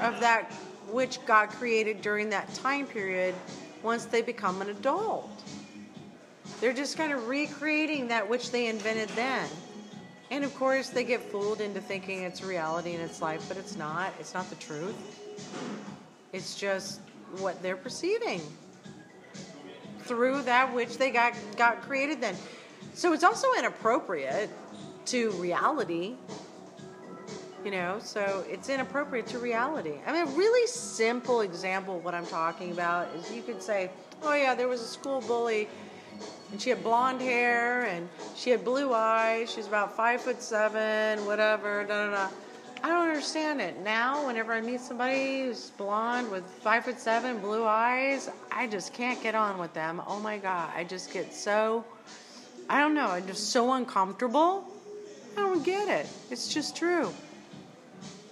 of 0.00 0.18
that 0.20 0.50
which 0.90 1.24
God 1.26 1.50
created 1.50 2.00
during 2.00 2.30
that 2.30 2.52
time 2.54 2.86
period 2.86 3.34
once 3.82 4.04
they 4.04 4.22
become 4.22 4.62
an 4.62 4.70
adult. 4.70 5.30
They're 6.60 6.72
just 6.72 6.96
kind 6.96 7.12
of 7.12 7.28
recreating 7.28 8.08
that 8.08 8.28
which 8.28 8.50
they 8.50 8.66
invented 8.68 9.08
then. 9.10 9.48
And 10.30 10.44
of 10.44 10.54
course, 10.54 10.88
they 10.88 11.04
get 11.04 11.20
fooled 11.22 11.60
into 11.60 11.80
thinking 11.80 12.22
it's 12.22 12.42
reality 12.42 12.94
and 12.94 13.02
it's 13.02 13.22
life, 13.22 13.44
but 13.46 13.56
it's 13.56 13.76
not. 13.76 14.12
It's 14.18 14.34
not 14.34 14.48
the 14.50 14.56
truth. 14.56 14.96
It's 16.32 16.56
just 16.56 17.00
what 17.38 17.62
they're 17.62 17.76
perceiving 17.76 18.40
through 20.00 20.42
that 20.42 20.72
which 20.72 20.98
they 20.98 21.10
got 21.10 21.34
got 21.56 21.82
created 21.82 22.20
then. 22.20 22.36
So 22.94 23.12
it's 23.12 23.24
also 23.24 23.48
inappropriate 23.58 24.50
to 25.06 25.30
reality 25.32 26.14
you 27.66 27.72
know 27.72 27.98
so 27.98 28.44
it's 28.48 28.68
inappropriate 28.68 29.26
to 29.26 29.40
reality. 29.40 29.94
I 30.06 30.12
mean 30.12 30.22
a 30.22 30.38
really 30.38 30.68
simple 30.68 31.40
example 31.40 31.96
of 31.96 32.04
what 32.04 32.14
i'm 32.14 32.26
talking 32.26 32.70
about 32.70 33.08
is 33.16 33.32
you 33.32 33.42
could 33.42 33.60
say 33.60 33.90
oh 34.22 34.34
yeah 34.34 34.54
there 34.54 34.68
was 34.68 34.80
a 34.80 34.86
school 34.86 35.20
bully 35.22 35.68
and 36.52 36.62
she 36.62 36.70
had 36.70 36.82
blonde 36.84 37.20
hair 37.20 37.86
and 37.86 38.08
she 38.36 38.50
had 38.50 38.64
blue 38.64 38.94
eyes 38.94 39.52
she's 39.52 39.66
about 39.66 39.96
five 39.96 40.20
foot 40.20 40.40
seven 40.40 41.26
whatever 41.26 41.84
da 41.84 42.06
da 42.06 42.10
da. 42.12 42.28
I 42.84 42.88
don't 42.88 43.08
understand 43.08 43.60
it. 43.60 43.80
Now 43.80 44.28
whenever 44.28 44.52
i 44.52 44.60
meet 44.60 44.80
somebody 44.80 45.40
who's 45.40 45.70
blonde 45.70 46.30
with 46.30 46.44
five 46.44 46.84
foot 46.84 47.00
seven 47.00 47.40
blue 47.40 47.64
eyes 47.64 48.30
i 48.52 48.68
just 48.68 48.92
can't 48.94 49.20
get 49.24 49.34
on 49.34 49.58
with 49.58 49.74
them. 49.74 50.00
Oh 50.06 50.20
my 50.20 50.38
god 50.38 50.70
i 50.76 50.84
just 50.84 51.12
get 51.12 51.34
so 51.34 51.84
i 52.70 52.78
don't 52.78 52.94
know 52.94 53.08
i'm 53.08 53.26
just 53.26 53.50
so 53.50 53.72
uncomfortable 53.72 54.68
i 55.36 55.40
don't 55.40 55.64
get 55.64 55.88
it 55.88 56.06
it's 56.30 56.52
just 56.52 56.76
true 56.76 57.12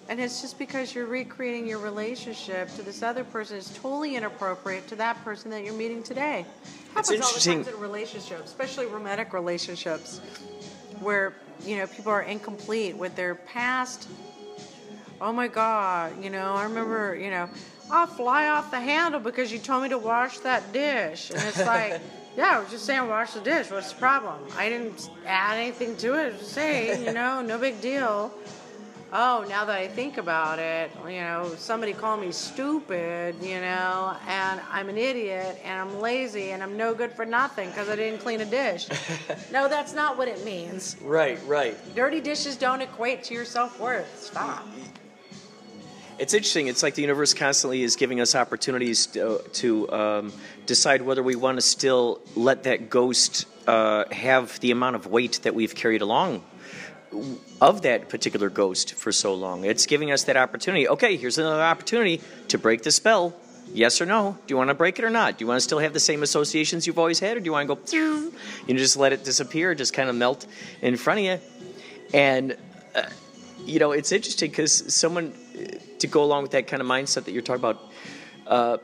and 0.09 0.21
it's 0.21 0.43
just 0.43 0.59
because 0.59 0.95
you're 0.95 1.07
recreating 1.07 1.67
your 1.67 1.79
relationship 1.79 2.69
to 2.75 2.83
this 2.83 3.03
other 3.03 3.25
person 3.25 3.57
is 3.57 3.71
totally 3.75 4.17
inappropriate 4.17 4.87
to 4.89 4.97
that 4.97 5.23
person 5.25 5.51
that 5.51 5.65
you're 5.65 5.73
meeting 5.73 6.03
today. 6.03 6.45
Happens 6.95 7.09
all 7.09 7.17
the 7.17 7.25
interesting- 7.25 7.65
time 7.65 7.75
in 7.75 7.81
relationships, 7.81 8.43
especially 8.45 8.87
romantic 8.87 9.33
relationships, 9.33 10.21
where 11.01 11.35
you 11.65 11.77
know 11.79 11.87
people 11.87 12.13
are 12.13 12.23
incomplete 12.23 12.97
with 12.97 13.17
their 13.17 13.35
past. 13.35 14.09
Oh 15.21 15.33
my 15.33 15.49
God, 15.49 16.23
you 16.23 16.29
know, 16.29 16.53
I 16.53 16.65
remember, 16.65 17.17
you 17.17 17.31
know, 17.31 17.49
I'll 17.91 18.07
fly 18.07 18.49
off 18.49 18.71
the 18.71 18.81
handle 18.81 19.21
because 19.21 19.51
you 19.51 19.59
told 19.59 19.85
me 19.85 19.89
to 19.89 19.99
wash 19.99 20.39
that 20.41 20.73
dish, 20.73 21.31
and 21.31 21.41
it's 21.41 21.65
like. 21.65 22.01
Yeah, 22.37 22.57
I 22.57 22.61
was 22.61 22.71
just 22.71 22.85
saying 22.85 23.09
wash 23.09 23.33
the 23.33 23.41
dish. 23.41 23.71
What's 23.71 23.93
the 23.93 23.99
problem? 23.99 24.37
I 24.57 24.69
didn't 24.69 25.11
add 25.27 25.57
anything 25.57 25.97
to 25.99 26.15
it. 26.15 26.39
Just 26.39 26.53
say, 26.53 27.05
you 27.05 27.13
know, 27.21 27.43
no 27.43 27.59
big 27.59 27.81
deal 27.81 28.33
oh, 29.15 29.47
now 29.49 29.65
that 29.65 29.79
I 29.79 29.87
think 29.87 30.19
about 30.19 30.59
it, 30.59 30.91
you 31.05 31.21
know, 31.21 31.55
somebody 31.57 31.93
called 31.93 32.21
me 32.21 32.33
stupid, 32.33 33.37
you 33.41 33.61
know, 33.61 34.17
and 34.27 34.61
I'm 34.71 34.89
an 34.89 34.99
idiot 34.99 35.61
and 35.65 35.81
I'm 35.81 36.01
lazy 36.01 36.51
and 36.51 36.63
I'm 36.63 36.77
no 36.77 36.95
good 36.95 37.13
for 37.13 37.25
nothing 37.25 37.71
because 37.71 37.89
I 37.89 37.97
didn't 37.97 38.21
clean 38.21 38.41
a 38.41 38.45
dish. 38.45 38.89
no, 39.53 39.69
that's 39.69 39.95
not 39.95 40.19
what 40.19 40.27
it 40.27 40.45
means. 40.45 40.97
Right, 41.01 41.39
right. 41.47 41.77
Dirty 41.95 42.21
dishes 42.21 42.57
don't 42.57 42.83
equate 42.83 43.23
to 43.25 43.35
your 43.35 43.45
self 43.45 43.79
worth. 43.81 44.21
Stop. 44.21 44.67
It's 46.17 46.33
interesting. 46.33 46.69
It's 46.69 46.83
like 46.83 46.95
the 46.95 47.03
universe 47.03 47.35
constantly 47.35 47.83
is 47.83 47.97
giving 47.97 48.21
us 48.21 48.37
opportunities 48.37 49.07
to, 49.07 49.43
to 49.55 49.93
um, 49.93 50.33
decide 50.65 51.03
whether 51.03 51.25
we 51.25 51.35
want 51.35 51.57
to 51.57 51.63
still 51.63 52.21
let 52.37 52.65
that 52.65 52.89
ghost 52.89 53.47
uh, 53.67 54.05
have 54.13 54.61
the 54.61 54.71
amount 54.71 54.95
of 54.95 55.07
weight 55.09 55.41
that 55.43 55.55
we've 55.57 55.75
carried 55.75 56.03
along 56.03 56.45
of 57.61 57.83
that 57.83 58.09
particular 58.09 58.49
ghost 58.49 58.95
for 58.95 59.11
so 59.11 59.35
long. 59.35 59.65
It's 59.65 59.87
giving 59.87 60.13
us 60.13 60.25
that 60.25 60.37
opportunity. 60.37 60.89
Okay, 60.89 61.17
here's 61.17 61.39
another 61.39 61.63
opportunity 61.63 62.21
to 62.49 62.59
break 62.59 62.83
the 62.83 62.93
spell. 62.93 63.35
Yes 63.73 64.01
or 64.01 64.07
no? 64.07 64.39
Do 64.47 64.53
you 64.53 64.57
want 64.57 64.69
to 64.69 64.75
break 64.75 64.99
it 64.99 65.05
or 65.05 65.11
not? 65.11 65.39
Do 65.39 65.43
you 65.43 65.49
want 65.49 65.57
to 65.57 65.63
still 65.63 65.79
have 65.79 65.93
the 65.93 66.01
same 66.01 66.23
associations 66.23 66.87
you've 66.87 66.99
always 66.99 67.19
had, 67.19 67.37
or 67.37 67.41
do 67.41 67.47
you 67.47 67.53
want 67.53 67.69
to 67.69 67.75
go, 67.75 67.81
you 68.67 68.75
know, 68.75 68.79
just 68.79 68.97
let 68.97 69.13
it 69.13 69.25
disappear, 69.25 69.75
just 69.75 69.93
kind 69.93 70.09
of 70.09 70.15
melt 70.15 70.47
in 70.81 70.97
front 70.97 71.21
of 71.21 71.25
you? 71.25 71.41
And 72.13 72.57
uh, 72.95 73.03
you 73.65 73.81
know, 73.81 73.93
it's 73.93 74.13
interesting 74.13 74.51
because 74.51 74.95
someone 74.95 75.33
to 75.99 76.07
go 76.07 76.23
along 76.23 76.43
with 76.43 76.53
that 76.53 76.67
kind 76.67 76.81
of 76.81 76.89
mindset 76.89 77.25
that 77.25 77.33
you're 77.33 77.43
talking 77.43 77.61
about. 77.61 77.81
Uh, 78.47 78.79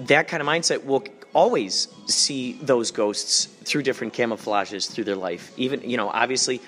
that 0.00 0.28
kind 0.28 0.40
of 0.40 0.48
mindset 0.48 0.84
will 0.84 1.04
always 1.34 1.88
see 2.06 2.52
those 2.62 2.90
ghosts 2.90 3.46
through 3.64 3.82
different 3.82 4.12
camouflages 4.12 4.90
through 4.90 5.04
their 5.04 5.16
life. 5.16 5.52
Even, 5.56 5.88
you 5.88 5.96
know, 5.96 6.08
obviously, 6.08 6.60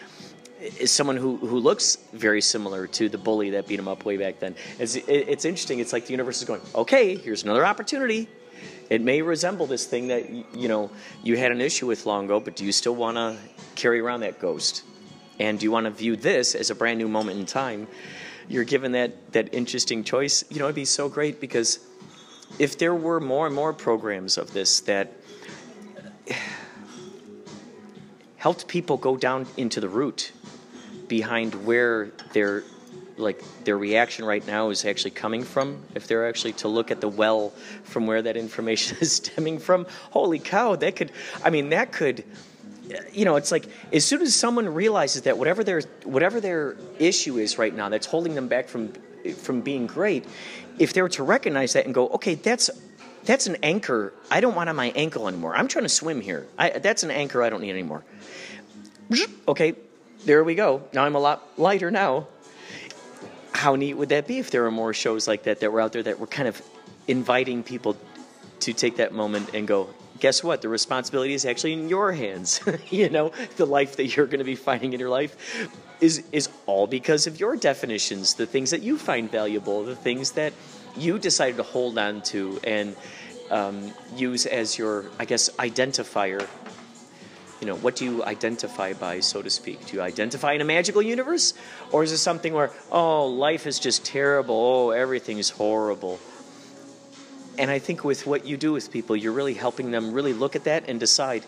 is 0.78 0.90
someone 0.90 1.16
who, 1.16 1.36
who 1.36 1.58
looks 1.58 1.96
very 2.12 2.40
similar 2.40 2.86
to 2.86 3.08
the 3.08 3.18
bully 3.18 3.50
that 3.50 3.66
beat 3.66 3.78
him 3.78 3.88
up 3.88 4.04
way 4.04 4.16
back 4.16 4.38
then. 4.38 4.54
It's, 4.78 4.96
it's 4.96 5.44
interesting. 5.44 5.80
It's 5.80 5.92
like 5.92 6.06
the 6.06 6.12
universe 6.12 6.38
is 6.38 6.48
going, 6.48 6.62
okay, 6.74 7.16
here's 7.16 7.44
another 7.44 7.66
opportunity. 7.66 8.28
It 8.88 9.02
may 9.02 9.20
resemble 9.20 9.66
this 9.66 9.84
thing 9.84 10.08
that 10.08 10.30
you 10.30 10.68
know 10.68 10.90
you 11.22 11.36
had 11.36 11.50
an 11.50 11.60
issue 11.60 11.86
with 11.86 12.06
long 12.06 12.26
ago, 12.26 12.40
but 12.40 12.56
do 12.56 12.64
you 12.64 12.72
still 12.72 12.94
want 12.94 13.16
to 13.16 13.36
carry 13.74 14.00
around 14.00 14.20
that 14.20 14.38
ghost? 14.38 14.84
And 15.38 15.58
do 15.58 15.64
you 15.64 15.70
want 15.70 15.84
to 15.84 15.90
view 15.90 16.16
this 16.16 16.54
as 16.54 16.70
a 16.70 16.74
brand 16.74 16.98
new 16.98 17.08
moment 17.08 17.38
in 17.38 17.46
time? 17.46 17.88
You're 18.48 18.64
given 18.64 18.92
that 18.92 19.32
that 19.32 19.52
interesting 19.52 20.04
choice. 20.04 20.44
You 20.50 20.58
know, 20.58 20.66
it'd 20.66 20.74
be 20.76 20.84
so 20.84 21.08
great 21.08 21.40
because 21.40 21.80
if 22.58 22.78
there 22.78 22.94
were 22.94 23.20
more 23.20 23.46
and 23.46 23.54
more 23.54 23.72
programs 23.72 24.38
of 24.38 24.52
this 24.52 24.80
that 24.80 25.12
helped 28.36 28.68
people 28.68 28.96
go 28.96 29.16
down 29.16 29.46
into 29.56 29.80
the 29.80 29.88
root 29.88 30.32
behind 31.08 31.66
where 31.66 32.12
their 32.32 32.62
like 33.16 33.42
their 33.64 33.78
reaction 33.78 34.24
right 34.24 34.46
now 34.46 34.70
is 34.70 34.84
actually 34.84 35.10
coming 35.10 35.42
from 35.42 35.82
if 35.94 36.06
they're 36.06 36.28
actually 36.28 36.52
to 36.52 36.68
look 36.68 36.90
at 36.90 37.00
the 37.00 37.08
well 37.08 37.50
from 37.82 38.06
where 38.06 38.22
that 38.22 38.36
information 38.36 38.96
is 39.00 39.12
stemming 39.12 39.58
from 39.58 39.86
holy 40.10 40.38
cow 40.38 40.76
that 40.76 40.94
could 40.94 41.10
i 41.42 41.50
mean 41.50 41.70
that 41.70 41.92
could 41.92 42.24
you 43.12 43.24
know 43.24 43.36
it's 43.36 43.50
like 43.50 43.66
as 43.92 44.04
soon 44.04 44.22
as 44.22 44.34
someone 44.34 44.72
realizes 44.72 45.22
that 45.22 45.38
whatever 45.38 45.64
their 45.64 45.80
whatever 46.04 46.40
their 46.40 46.76
issue 46.98 47.38
is 47.38 47.58
right 47.58 47.74
now 47.74 47.88
that's 47.88 48.06
holding 48.06 48.34
them 48.34 48.48
back 48.48 48.68
from 48.68 48.92
from 49.38 49.60
being 49.60 49.86
great 49.86 50.24
if 50.78 50.92
they 50.92 51.02
were 51.02 51.08
to 51.08 51.22
recognize 51.22 51.72
that 51.72 51.84
and 51.84 51.94
go 51.94 52.08
okay 52.08 52.34
that's 52.34 52.70
that's 53.24 53.48
an 53.48 53.56
anchor. 53.64 54.12
I 54.30 54.40
don't 54.40 54.54
want 54.54 54.68
on 54.68 54.76
my 54.76 54.92
ankle 54.94 55.26
anymore. 55.26 55.56
I'm 55.56 55.66
trying 55.66 55.82
to 55.82 55.88
swim 55.88 56.20
here. 56.20 56.46
I, 56.56 56.70
that's 56.70 57.02
an 57.02 57.10
anchor 57.10 57.42
i 57.42 57.50
don't 57.50 57.60
need 57.60 57.70
anymore. 57.70 58.04
Okay 59.48 59.74
there 60.24 60.42
we 60.42 60.54
go. 60.54 60.82
Now 60.92 61.04
i'm 61.04 61.14
a 61.14 61.20
lot 61.20 61.58
lighter 61.58 61.90
now. 61.90 62.26
How 63.52 63.74
neat 63.74 63.94
would 63.94 64.10
that 64.10 64.26
be 64.26 64.38
if 64.38 64.50
there 64.50 64.62
were 64.62 64.70
more 64.70 64.92
shows 64.92 65.26
like 65.26 65.44
that 65.44 65.60
that 65.60 65.72
were 65.72 65.80
out 65.80 65.92
there 65.92 66.02
that 66.02 66.18
were 66.18 66.26
kind 66.26 66.48
of 66.48 66.60
inviting 67.08 67.62
people 67.62 67.96
to 68.60 68.72
take 68.72 68.96
that 68.96 69.12
moment 69.12 69.54
and 69.54 69.66
go 69.66 69.88
guess 70.20 70.42
what? 70.42 70.62
The 70.62 70.68
responsibility 70.68 71.34
is 71.34 71.44
actually 71.44 71.74
in 71.74 71.88
your 71.88 72.12
hands 72.12 72.60
you 72.90 73.08
know 73.08 73.32
the 73.56 73.66
life 73.66 73.96
that 73.96 74.16
you're 74.16 74.26
going 74.26 74.38
to 74.38 74.44
be 74.44 74.56
finding 74.56 74.92
in 74.92 75.00
your 75.00 75.10
life 75.10 75.36
is 76.00 76.24
is 76.32 76.48
all 76.66 76.86
because 76.86 77.26
of 77.26 77.40
your 77.40 77.56
definitions 77.56 78.34
the 78.34 78.46
things 78.46 78.70
that 78.70 78.82
you 78.82 78.98
find 78.98 79.30
valuable 79.30 79.84
the 79.84 79.96
things 79.96 80.32
that 80.32 80.52
you 80.96 81.18
decided 81.18 81.56
to 81.56 81.62
hold 81.62 81.98
on 81.98 82.22
to 82.22 82.58
and 82.64 82.96
um, 83.50 83.92
use 84.16 84.46
as 84.46 84.78
your 84.78 85.06
i 85.18 85.24
guess 85.24 85.50
identifier. 85.58 86.46
You 87.60 87.68
know 87.68 87.76
what 87.76 87.96
do 87.96 88.04
you 88.04 88.22
identify 88.24 88.92
by 88.92 89.20
so 89.20 89.40
to 89.40 89.48
speak? 89.48 89.86
Do 89.86 89.96
you 89.96 90.02
identify 90.02 90.52
in 90.52 90.60
a 90.60 90.64
magical 90.64 91.00
universe? 91.00 91.54
Or 91.90 92.02
is 92.02 92.12
it 92.12 92.18
something 92.18 92.52
where 92.52 92.70
oh 92.92 93.26
life 93.26 93.66
is 93.66 93.78
just 93.78 94.04
terrible. 94.04 94.54
Oh 94.54 94.90
everything 94.90 95.38
is 95.38 95.50
horrible 95.50 96.20
and 97.58 97.70
I 97.70 97.78
think 97.78 98.04
with 98.04 98.26
what 98.26 98.46
you 98.46 98.56
do 98.56 98.72
with 98.72 98.90
people, 98.90 99.16
you're 99.16 99.32
really 99.32 99.54
helping 99.54 99.90
them 99.90 100.12
really 100.12 100.32
look 100.32 100.56
at 100.56 100.64
that 100.64 100.88
and 100.88 101.00
decide 101.00 101.44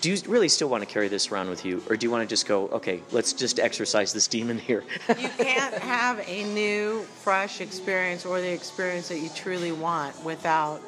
do 0.00 0.10
you 0.10 0.18
really 0.28 0.48
still 0.48 0.68
want 0.68 0.86
to 0.86 0.92
carry 0.92 1.08
this 1.08 1.32
around 1.32 1.48
with 1.48 1.64
you, 1.64 1.82
or 1.88 1.96
do 1.96 2.06
you 2.06 2.10
want 2.10 2.22
to 2.22 2.32
just 2.32 2.46
go, 2.46 2.68
okay, 2.68 3.02
let's 3.10 3.32
just 3.32 3.58
exercise 3.58 4.12
this 4.12 4.28
demon 4.28 4.58
here? 4.58 4.84
you 5.08 5.28
can't 5.30 5.74
have 5.74 6.22
a 6.28 6.44
new, 6.54 7.02
fresh 7.22 7.60
experience 7.60 8.24
or 8.24 8.40
the 8.40 8.52
experience 8.52 9.08
that 9.08 9.18
you 9.18 9.28
truly 9.34 9.72
want 9.72 10.22
without 10.24 10.80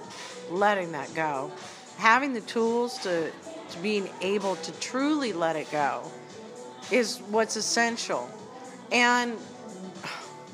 letting 0.51 0.93
that 0.93 1.13
go. 1.15 1.51
Having 1.97 2.35
the 2.35 2.41
tools 2.43 2.99
to, 2.99 3.31
to 3.71 3.79
being 3.81 4.09
able 4.21 4.57
to 4.57 4.73
truly 4.81 5.33
let 5.33 5.57
it 5.57 5.71
go 5.73 6.03
is 6.91 7.19
what's 7.31 7.57
essential. 7.57 8.29
And 8.93 9.37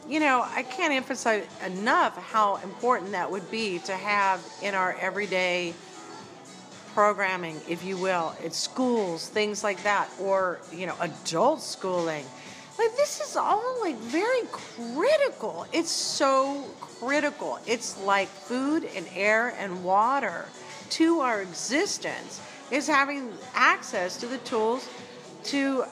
you 0.09 0.21
know, 0.21 0.45
I 0.49 0.63
can't 0.63 0.93
emphasize 0.93 1.47
enough 1.65 2.17
how 2.31 2.57
important 2.57 3.13
that 3.13 3.31
would 3.31 3.51
be 3.51 3.79
to 3.81 3.93
have 3.93 4.45
in 4.63 4.75
our 4.75 4.97
everyday 5.01 5.75
programming, 6.95 7.61
if 7.69 7.85
you 7.85 7.99
will, 7.99 8.35
at 8.45 8.55
schools, 8.55 9.29
things 9.29 9.63
like 9.63 9.83
that, 9.83 10.09
or, 10.21 10.61
you 10.73 10.87
know, 10.87 10.95
adult 11.01 11.61
schooling. 11.61 12.25
Like, 12.79 12.95
this 12.97 13.21
is 13.21 13.37
all 13.37 13.81
like 13.81 13.97
very 13.97 14.43
critical. 14.53 15.67
It's 15.73 15.91
so 15.91 16.65
critical. 16.81 17.59
It's 17.67 17.99
like 18.03 18.29
food 18.29 18.89
and 18.95 19.07
air 19.15 19.55
and 19.59 19.83
water 19.83 20.47
to 20.91 21.21
our 21.21 21.43
existence, 21.43 22.41
is 22.71 22.87
having 22.87 23.33
access 23.55 24.17
to 24.19 24.27
the 24.27 24.39
tools 24.39 24.89
to 25.45 25.85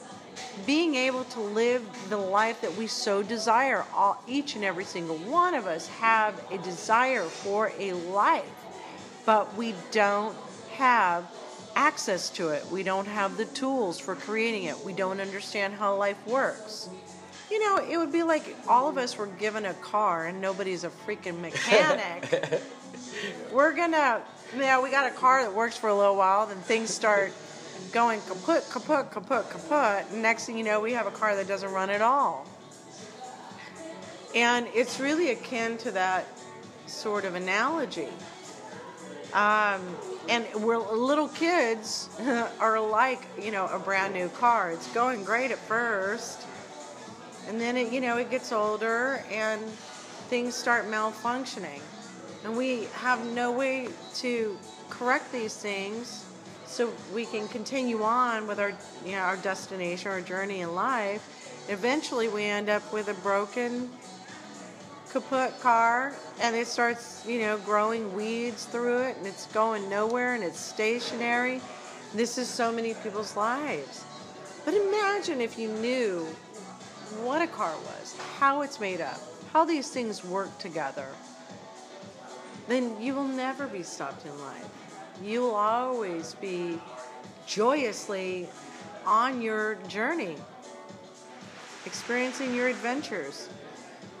being 0.65 0.95
able 0.95 1.23
to 1.25 1.39
live 1.39 1.83
the 2.09 2.17
life 2.17 2.61
that 2.61 2.75
we 2.75 2.87
so 2.87 3.23
desire. 3.23 3.85
All, 3.93 4.21
each 4.27 4.55
and 4.55 4.63
every 4.63 4.85
single 4.85 5.17
one 5.17 5.53
of 5.53 5.67
us 5.67 5.87
have 5.87 6.39
a 6.51 6.57
desire 6.59 7.23
for 7.23 7.71
a 7.79 7.93
life, 7.93 8.65
but 9.25 9.55
we 9.55 9.73
don't 9.91 10.35
have 10.73 11.29
access 11.75 12.29
to 12.31 12.49
it. 12.49 12.65
We 12.67 12.83
don't 12.83 13.07
have 13.07 13.37
the 13.37 13.45
tools 13.45 13.99
for 13.99 14.15
creating 14.15 14.63
it. 14.63 14.83
We 14.85 14.93
don't 14.93 15.19
understand 15.19 15.73
how 15.73 15.95
life 15.95 16.17
works. 16.25 16.89
You 17.51 17.59
know, 17.59 17.77
it 17.77 17.97
would 17.97 18.11
be 18.11 18.23
like 18.23 18.55
all 18.67 18.89
of 18.89 18.97
us 18.97 19.17
were 19.17 19.27
given 19.27 19.65
a 19.65 19.73
car 19.75 20.25
and 20.25 20.41
nobody's 20.41 20.83
a 20.83 20.89
freaking 20.89 21.39
mechanic. 21.41 22.61
we're 23.51 23.73
gonna, 23.73 24.21
you 24.53 24.61
know, 24.61 24.81
we 24.81 24.89
got 24.89 25.05
a 25.05 25.15
car 25.15 25.43
that 25.43 25.53
works 25.53 25.77
for 25.77 25.89
a 25.89 25.95
little 25.95 26.15
while, 26.15 26.47
then 26.47 26.57
things 26.57 26.93
start 26.93 27.33
going 27.91 28.21
kaput, 28.21 28.63
kaput, 28.69 29.11
kaput, 29.11 29.49
kaput. 29.49 30.11
Next 30.13 30.45
thing 30.45 30.57
you 30.57 30.63
know, 30.63 30.81
we 30.81 30.93
have 30.93 31.07
a 31.07 31.11
car 31.11 31.35
that 31.35 31.47
doesn't 31.47 31.71
run 31.71 31.89
at 31.89 32.01
all. 32.01 32.45
And 34.35 34.67
it's 34.73 34.99
really 34.99 35.31
akin 35.31 35.77
to 35.79 35.91
that 35.91 36.27
sort 36.87 37.23
of 37.25 37.35
analogy. 37.35 38.09
Um, 39.33 39.81
and 40.29 40.45
we're 40.55 40.77
little 40.77 41.27
kids 41.29 42.09
are 42.59 42.79
like 42.79 43.21
you 43.41 43.51
know 43.51 43.67
a 43.67 43.79
brand 43.79 44.13
new 44.13 44.29
car. 44.29 44.71
It's 44.71 44.91
going 44.93 45.23
great 45.23 45.51
at 45.51 45.57
first, 45.57 46.45
and 47.47 47.59
then 47.59 47.77
it 47.77 47.91
you 47.91 48.01
know 48.01 48.17
it 48.17 48.29
gets 48.29 48.51
older 48.51 49.23
and 49.31 49.61
things 50.29 50.55
start 50.55 50.85
malfunctioning, 50.85 51.81
and 52.43 52.57
we 52.57 52.87
have 52.95 53.25
no 53.33 53.51
way 53.51 53.89
to 54.15 54.57
correct 54.89 55.31
these 55.31 55.55
things 55.55 56.24
so 56.75 56.91
we 57.13 57.25
can 57.25 57.47
continue 57.47 58.03
on 58.03 58.47
with 58.47 58.59
our 58.59 58.73
you 59.05 59.13
know 59.13 59.19
our 59.19 59.37
destination 59.37 60.11
our 60.11 60.19
journey 60.19 60.59
in 60.59 60.75
life. 60.75 61.23
Eventually 61.69 62.27
we 62.27 62.43
end 62.43 62.67
up 62.67 62.91
with 62.91 63.07
a 63.07 63.13
broken 63.13 63.89
kaput 65.09 65.57
car 65.61 66.13
and 66.41 66.53
it 66.53 66.67
starts 66.67 67.25
you 67.25 67.39
know 67.39 67.57
growing 67.59 68.13
weeds 68.13 68.65
through 68.65 69.03
it 69.03 69.15
and 69.15 69.25
it's 69.25 69.45
going 69.47 69.89
nowhere 69.89 70.35
and 70.35 70.43
it's 70.43 70.59
stationary. 70.59 71.61
This 72.13 72.37
is 72.37 72.49
so 72.49 72.73
many 72.73 72.93
people's 72.95 73.37
lives. 73.37 74.03
But 74.65 74.73
imagine 74.73 75.39
if 75.39 75.57
you 75.57 75.69
knew 75.69 76.25
what 77.23 77.41
a 77.41 77.47
car 77.47 77.73
was 77.85 78.17
how 78.37 78.63
it's 78.63 78.81
made 78.81 78.99
up 78.99 79.21
how 79.53 79.63
these 79.63 79.89
things 79.89 80.25
work 80.25 80.57
together. 80.57 81.07
Then 82.67 83.01
you 83.01 83.15
will 83.15 83.29
never 83.29 83.65
be 83.65 83.81
stopped 83.81 84.25
in 84.25 84.37
life 84.41 84.84
you'll 85.23 85.55
always 85.55 86.35
be 86.35 86.79
joyously 87.45 88.47
on 89.05 89.41
your 89.41 89.75
journey, 89.87 90.35
experiencing 91.85 92.53
your 92.55 92.67
adventures. 92.67 93.49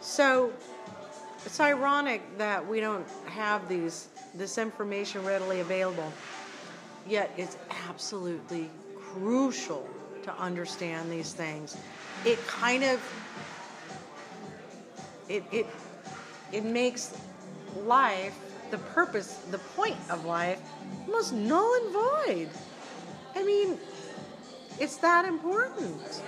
So 0.01 0.51
it's 1.45 1.59
ironic 1.59 2.37
that 2.37 2.65
we 2.65 2.79
don't 2.79 3.07
have 3.25 3.67
these 3.67 4.09
this 4.33 4.57
information 4.57 5.23
readily 5.23 5.61
available. 5.61 6.11
Yet 7.07 7.31
it's 7.37 7.57
absolutely 7.87 8.69
crucial 8.97 9.87
to 10.23 10.37
understand 10.37 11.11
these 11.11 11.33
things. 11.33 11.77
It 12.25 12.45
kind 12.47 12.83
of 12.83 12.99
it 15.29 15.43
it 15.51 15.67
it 16.51 16.63
makes 16.63 17.17
life 17.83 18.37
the 18.75 18.83
purpose, 18.89 19.37
the 19.51 19.57
point 19.57 19.95
of 20.09 20.25
life, 20.25 20.59
almost 21.07 21.31
null 21.31 21.73
and 21.75 21.93
void. 21.93 22.49
I 23.33 23.43
mean, 23.43 23.77
it's 24.79 24.97
that 24.97 25.23
important. 25.23 26.21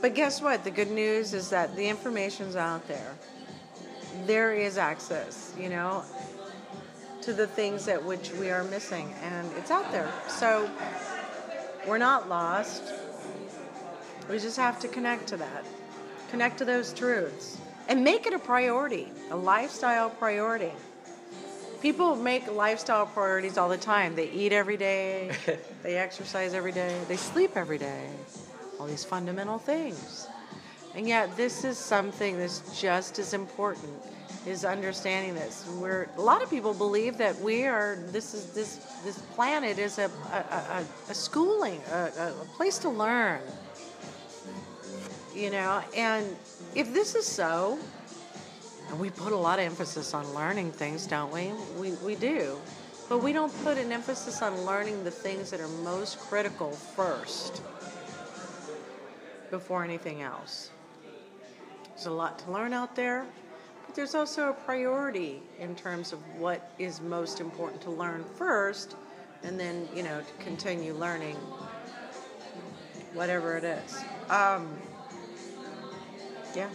But 0.00 0.16
guess 0.16 0.42
what? 0.42 0.64
The 0.64 0.72
good 0.72 0.90
news 0.90 1.34
is 1.34 1.50
that 1.50 1.76
the 1.76 1.86
information's 1.86 2.56
out 2.56 2.88
there. 2.88 3.14
There 4.26 4.52
is 4.52 4.76
access, 4.76 5.54
you 5.56 5.68
know, 5.68 6.02
to 7.22 7.32
the 7.32 7.46
things 7.46 7.84
that 7.84 8.04
which 8.04 8.32
we 8.32 8.50
are 8.50 8.64
missing, 8.64 9.14
and 9.22 9.48
it's 9.56 9.70
out 9.70 9.92
there. 9.92 10.10
So 10.26 10.68
we're 11.86 11.98
not 11.98 12.28
lost. 12.28 12.82
We 14.28 14.40
just 14.40 14.56
have 14.56 14.80
to 14.80 14.88
connect 14.88 15.28
to 15.28 15.36
that, 15.36 15.64
connect 16.30 16.58
to 16.58 16.64
those 16.64 16.92
truths, 16.92 17.58
and 17.90 18.04
make 18.04 18.24
it 18.24 18.32
a 18.32 18.38
priority, 18.38 19.08
a 19.32 19.36
lifestyle 19.36 20.08
priority. 20.08 20.70
People 21.82 22.14
make 22.14 22.50
lifestyle 22.50 23.04
priorities 23.04 23.58
all 23.58 23.68
the 23.68 23.76
time. 23.76 24.14
They 24.14 24.30
eat 24.30 24.52
every 24.52 24.76
day, 24.76 25.32
they 25.82 25.96
exercise 25.96 26.54
every 26.54 26.72
day, 26.72 26.98
they 27.08 27.16
sleep 27.16 27.56
every 27.56 27.78
day. 27.78 28.08
All 28.78 28.86
these 28.86 29.04
fundamental 29.04 29.58
things. 29.58 30.28
And 30.94 31.06
yet, 31.06 31.36
this 31.36 31.64
is 31.64 31.78
something 31.78 32.38
that's 32.38 32.80
just 32.80 33.18
as 33.18 33.34
important 33.34 33.92
is 34.46 34.64
understanding 34.64 35.34
this. 35.34 35.66
We're 35.78 36.08
a 36.16 36.20
lot 36.20 36.42
of 36.42 36.48
people 36.48 36.72
believe 36.72 37.18
that 37.18 37.38
we 37.40 37.64
are. 37.64 37.98
This 38.06 38.34
is 38.34 38.46
this 38.52 38.76
this 39.04 39.18
planet 39.34 39.78
is 39.78 39.98
a 39.98 40.10
a, 40.32 40.36
a, 40.36 40.84
a 41.10 41.14
schooling, 41.14 41.80
a, 41.92 42.10
a 42.16 42.46
place 42.56 42.78
to 42.78 42.88
learn. 42.88 43.40
You 45.34 45.50
know, 45.50 45.82
and 45.96 46.36
if 46.74 46.92
this 46.92 47.14
is 47.14 47.26
so, 47.26 47.78
and 48.88 48.98
we 48.98 49.10
put 49.10 49.32
a 49.32 49.36
lot 49.36 49.58
of 49.58 49.64
emphasis 49.64 50.14
on 50.14 50.32
learning 50.34 50.72
things, 50.72 51.06
don't 51.06 51.32
we? 51.32 51.52
We 51.78 51.92
we 52.04 52.14
do. 52.14 52.58
But 53.08 53.24
we 53.24 53.32
don't 53.32 53.52
put 53.64 53.76
an 53.76 53.90
emphasis 53.90 54.40
on 54.40 54.64
learning 54.64 55.02
the 55.02 55.10
things 55.10 55.50
that 55.50 55.60
are 55.60 55.68
most 55.82 56.20
critical 56.20 56.70
first 56.70 57.60
before 59.50 59.82
anything 59.82 60.22
else. 60.22 60.70
There's 61.88 62.06
a 62.06 62.12
lot 62.12 62.38
to 62.38 62.52
learn 62.52 62.72
out 62.72 62.94
there, 62.94 63.26
but 63.84 63.96
there's 63.96 64.14
also 64.14 64.50
a 64.50 64.52
priority 64.52 65.42
in 65.58 65.74
terms 65.74 66.12
of 66.12 66.20
what 66.38 66.72
is 66.78 67.00
most 67.00 67.40
important 67.40 67.82
to 67.82 67.90
learn 67.90 68.24
first, 68.36 68.94
and 69.42 69.58
then, 69.58 69.88
you 69.92 70.04
know, 70.04 70.20
to 70.20 70.44
continue 70.44 70.94
learning 70.94 71.34
whatever 73.12 73.56
it 73.56 73.64
is. 73.64 74.04
Um, 74.30 74.68
yeah. 76.54 76.68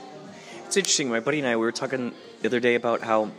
It's 0.66 0.78
interesting. 0.78 1.10
My 1.10 1.20
buddy 1.20 1.40
and 1.40 1.48
I 1.48 1.56
we 1.56 1.62
were 1.62 1.72
talking 1.72 2.14
the 2.42 2.48
other 2.48 2.60
day 2.60 2.76
about 2.76 3.02
how 3.02 3.32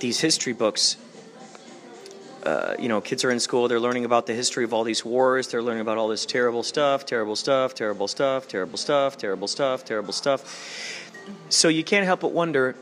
these 0.00 0.20
history 0.20 0.52
books. 0.52 0.96
Uh, 2.42 2.74
you 2.78 2.88
know, 2.88 3.00
kids 3.00 3.24
are 3.24 3.30
in 3.30 3.38
school. 3.38 3.68
They're 3.68 3.80
learning 3.80 4.04
about 4.04 4.26
the 4.26 4.34
history 4.34 4.64
of 4.64 4.74
all 4.74 4.82
these 4.82 5.04
wars. 5.04 5.48
They're 5.48 5.62
learning 5.62 5.80
about 5.80 5.96
all 5.96 6.08
this 6.08 6.26
terrible 6.26 6.64
stuff, 6.64 7.06
terrible 7.06 7.36
stuff, 7.36 7.74
terrible 7.74 8.08
stuff, 8.08 8.48
terrible 8.48 8.76
stuff, 8.76 9.16
terrible 9.16 9.46
stuff, 9.46 9.84
terrible 9.84 10.12
stuff. 10.12 11.10
So 11.50 11.68
you 11.68 11.84
can't 11.84 12.04
help 12.04 12.20
but 12.20 12.32
wonder. 12.32 12.74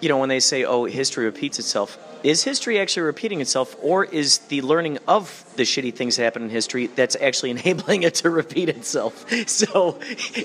You 0.00 0.08
know, 0.10 0.18
when 0.18 0.28
they 0.28 0.40
say, 0.40 0.64
"Oh, 0.64 0.84
history 0.84 1.24
repeats 1.24 1.58
itself," 1.58 1.98
is 2.22 2.44
history 2.44 2.78
actually 2.78 3.02
repeating 3.02 3.40
itself, 3.40 3.76
or 3.82 4.04
is 4.04 4.38
the 4.38 4.60
learning 4.62 4.98
of 5.06 5.44
the 5.56 5.62
shitty 5.62 5.94
things 5.94 6.16
that 6.16 6.24
happen 6.24 6.42
in 6.42 6.50
history 6.50 6.86
that's 6.88 7.16
actually 7.16 7.50
enabling 7.58 8.02
it 8.02 8.16
to 8.16 8.30
repeat 8.30 8.68
itself? 8.68 9.24
So, 9.48 9.98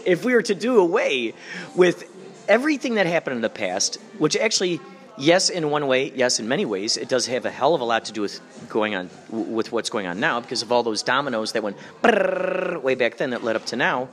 if 0.06 0.24
we 0.24 0.34
were 0.34 0.42
to 0.44 0.56
do 0.56 0.80
away 0.80 1.34
with 1.76 2.10
everything 2.48 2.96
that 2.96 3.06
happened 3.06 3.36
in 3.36 3.42
the 3.42 3.50
past, 3.50 3.98
which 4.18 4.36
actually, 4.36 4.80
yes, 5.18 5.50
in 5.50 5.70
one 5.70 5.88
way, 5.88 6.12
yes, 6.16 6.40
in 6.40 6.48
many 6.48 6.66
ways, 6.66 6.98
it 6.98 7.10
does 7.10 7.28
have 7.28 7.46
a 7.46 7.52
hell 7.52 7.76
of 7.76 7.82
a 7.82 7.84
lot 7.84 8.06
to 8.06 8.14
do 8.14 8.22
with 8.22 8.40
going 8.70 8.96
on 8.96 9.10
with 9.30 9.72
what's 9.72 9.90
going 9.90 10.08
on 10.08 10.20
now 10.20 10.40
because 10.40 10.62
of 10.62 10.72
all 10.72 10.84
those 10.84 11.04
dominoes 11.04 11.52
that 11.54 11.64
went 11.64 11.78
way 12.84 12.96
back 12.96 13.18
then 13.18 13.32
that 13.32 13.44
led 13.44 13.56
up 13.56 13.66
to 13.68 13.76
now. 13.76 14.10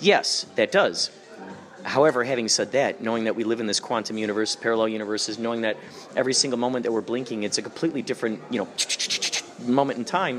Yes, 0.00 0.46
that 0.56 0.72
does. 0.72 1.10
However, 1.84 2.24
having 2.24 2.48
said 2.48 2.72
that, 2.72 3.00
knowing 3.00 3.24
that 3.24 3.36
we 3.36 3.44
live 3.44 3.60
in 3.60 3.66
this 3.66 3.80
quantum 3.80 4.18
universe, 4.18 4.56
parallel 4.56 4.88
universes, 4.88 5.38
knowing 5.38 5.62
that 5.62 5.76
every 6.16 6.34
single 6.34 6.58
moment 6.58 6.84
that 6.84 6.92
we're 6.92 7.00
blinking, 7.00 7.42
it's 7.42 7.58
a 7.58 7.62
completely 7.62 8.02
different, 8.02 8.40
you 8.50 8.58
know, 8.58 8.68
moment 9.66 9.98
in 9.98 10.04
time. 10.04 10.38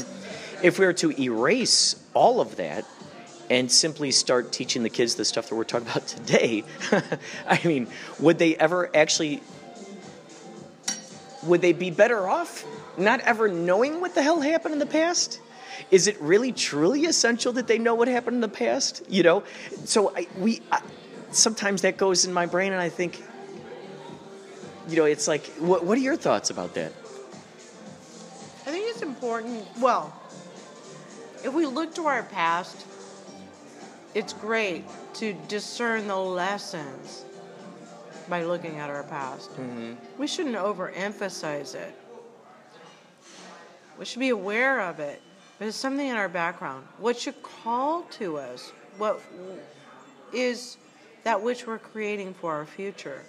If 0.64 0.80
we 0.80 0.86
were 0.86 0.94
to 0.94 1.12
erase 1.20 1.96
all 2.14 2.42
of 2.42 2.58
that 2.58 2.86
and 3.50 3.72
simply 3.72 4.12
start 4.12 4.52
teaching 4.52 4.84
the 4.84 4.90
kids 4.90 5.16
the 5.16 5.26
stuff 5.26 5.50
that 5.50 5.56
we're 5.56 5.64
talking 5.64 5.88
about 5.88 6.08
today, 6.08 6.64
I 7.48 7.60
mean, 7.66 7.88
would 8.20 8.38
they 8.38 8.56
ever 8.56 8.90
actually? 8.96 9.42
Would 11.44 11.62
they 11.62 11.74
be 11.74 11.90
better 11.90 12.28
off 12.28 12.64
not 12.98 13.20
ever 13.22 13.48
knowing 13.48 14.00
what 14.00 14.14
the 14.14 14.22
hell 14.22 14.42
happened 14.42 14.74
in 14.74 14.80
the 14.80 14.86
past? 14.86 15.40
Is 15.90 16.06
it 16.06 16.22
really 16.22 16.52
truly 16.52 17.06
essential 17.06 17.54
that 17.54 17.66
they 17.66 17.80
know 17.80 17.96
what 17.96 18.08
happened 18.08 18.36
in 18.36 18.42
the 18.42 18.48
past? 18.48 19.02
You 19.10 19.24
know, 19.24 19.44
so 19.86 20.16
I, 20.16 20.28
we. 20.38 20.62
I, 20.72 20.82
sometimes 21.32 21.82
that 21.82 21.98
goes 21.98 22.26
in 22.26 22.34
my 22.34 22.46
brain, 22.46 22.74
and 22.74 22.82
I 22.82 22.90
think, 22.90 23.24
you 24.88 24.98
know, 24.98 25.06
it's 25.06 25.28
like, 25.28 25.46
what, 25.58 25.86
what 25.86 25.98
are 25.98 26.02
your 26.02 26.16
thoughts 26.16 26.50
about 26.50 26.74
that? 26.76 26.92
I 28.66 28.72
think 28.72 28.86
it's 28.90 29.02
important. 29.02 29.66
Well, 29.80 30.14
if 31.44 31.54
we 31.54 31.66
look 31.66 31.96
to 31.96 32.06
our 32.06 32.24
past, 32.24 32.86
it's 34.14 34.34
great 34.34 34.86
to 35.16 35.34
discern 35.48 36.08
the 36.08 36.16
lessons 36.16 37.26
by 38.30 38.44
looking 38.44 38.78
at 38.78 38.90
our 38.90 39.04
past. 39.04 39.50
Mm-hmm. 39.52 39.94
We 40.18 40.28
shouldn't 40.28 40.56
overemphasize 40.56 41.76
it. 41.76 41.96
We 43.98 44.06
should 44.06 44.20
be 44.20 44.30
aware 44.30 44.82
of 44.82 45.00
it. 45.00 45.22
But 45.60 45.68
it's 45.68 45.78
something 45.78 46.08
in 46.08 46.16
our 46.16 46.30
background. 46.30 46.88
What 46.98 47.20
should 47.20 47.42
call 47.44 48.04
to 48.14 48.38
us? 48.38 48.72
What 48.98 49.22
is 50.34 50.78
that 51.24 51.42
which 51.42 51.68
we're 51.68 51.80
creating 51.80 52.34
for 52.34 52.54
our 52.54 52.66
future? 52.66 53.22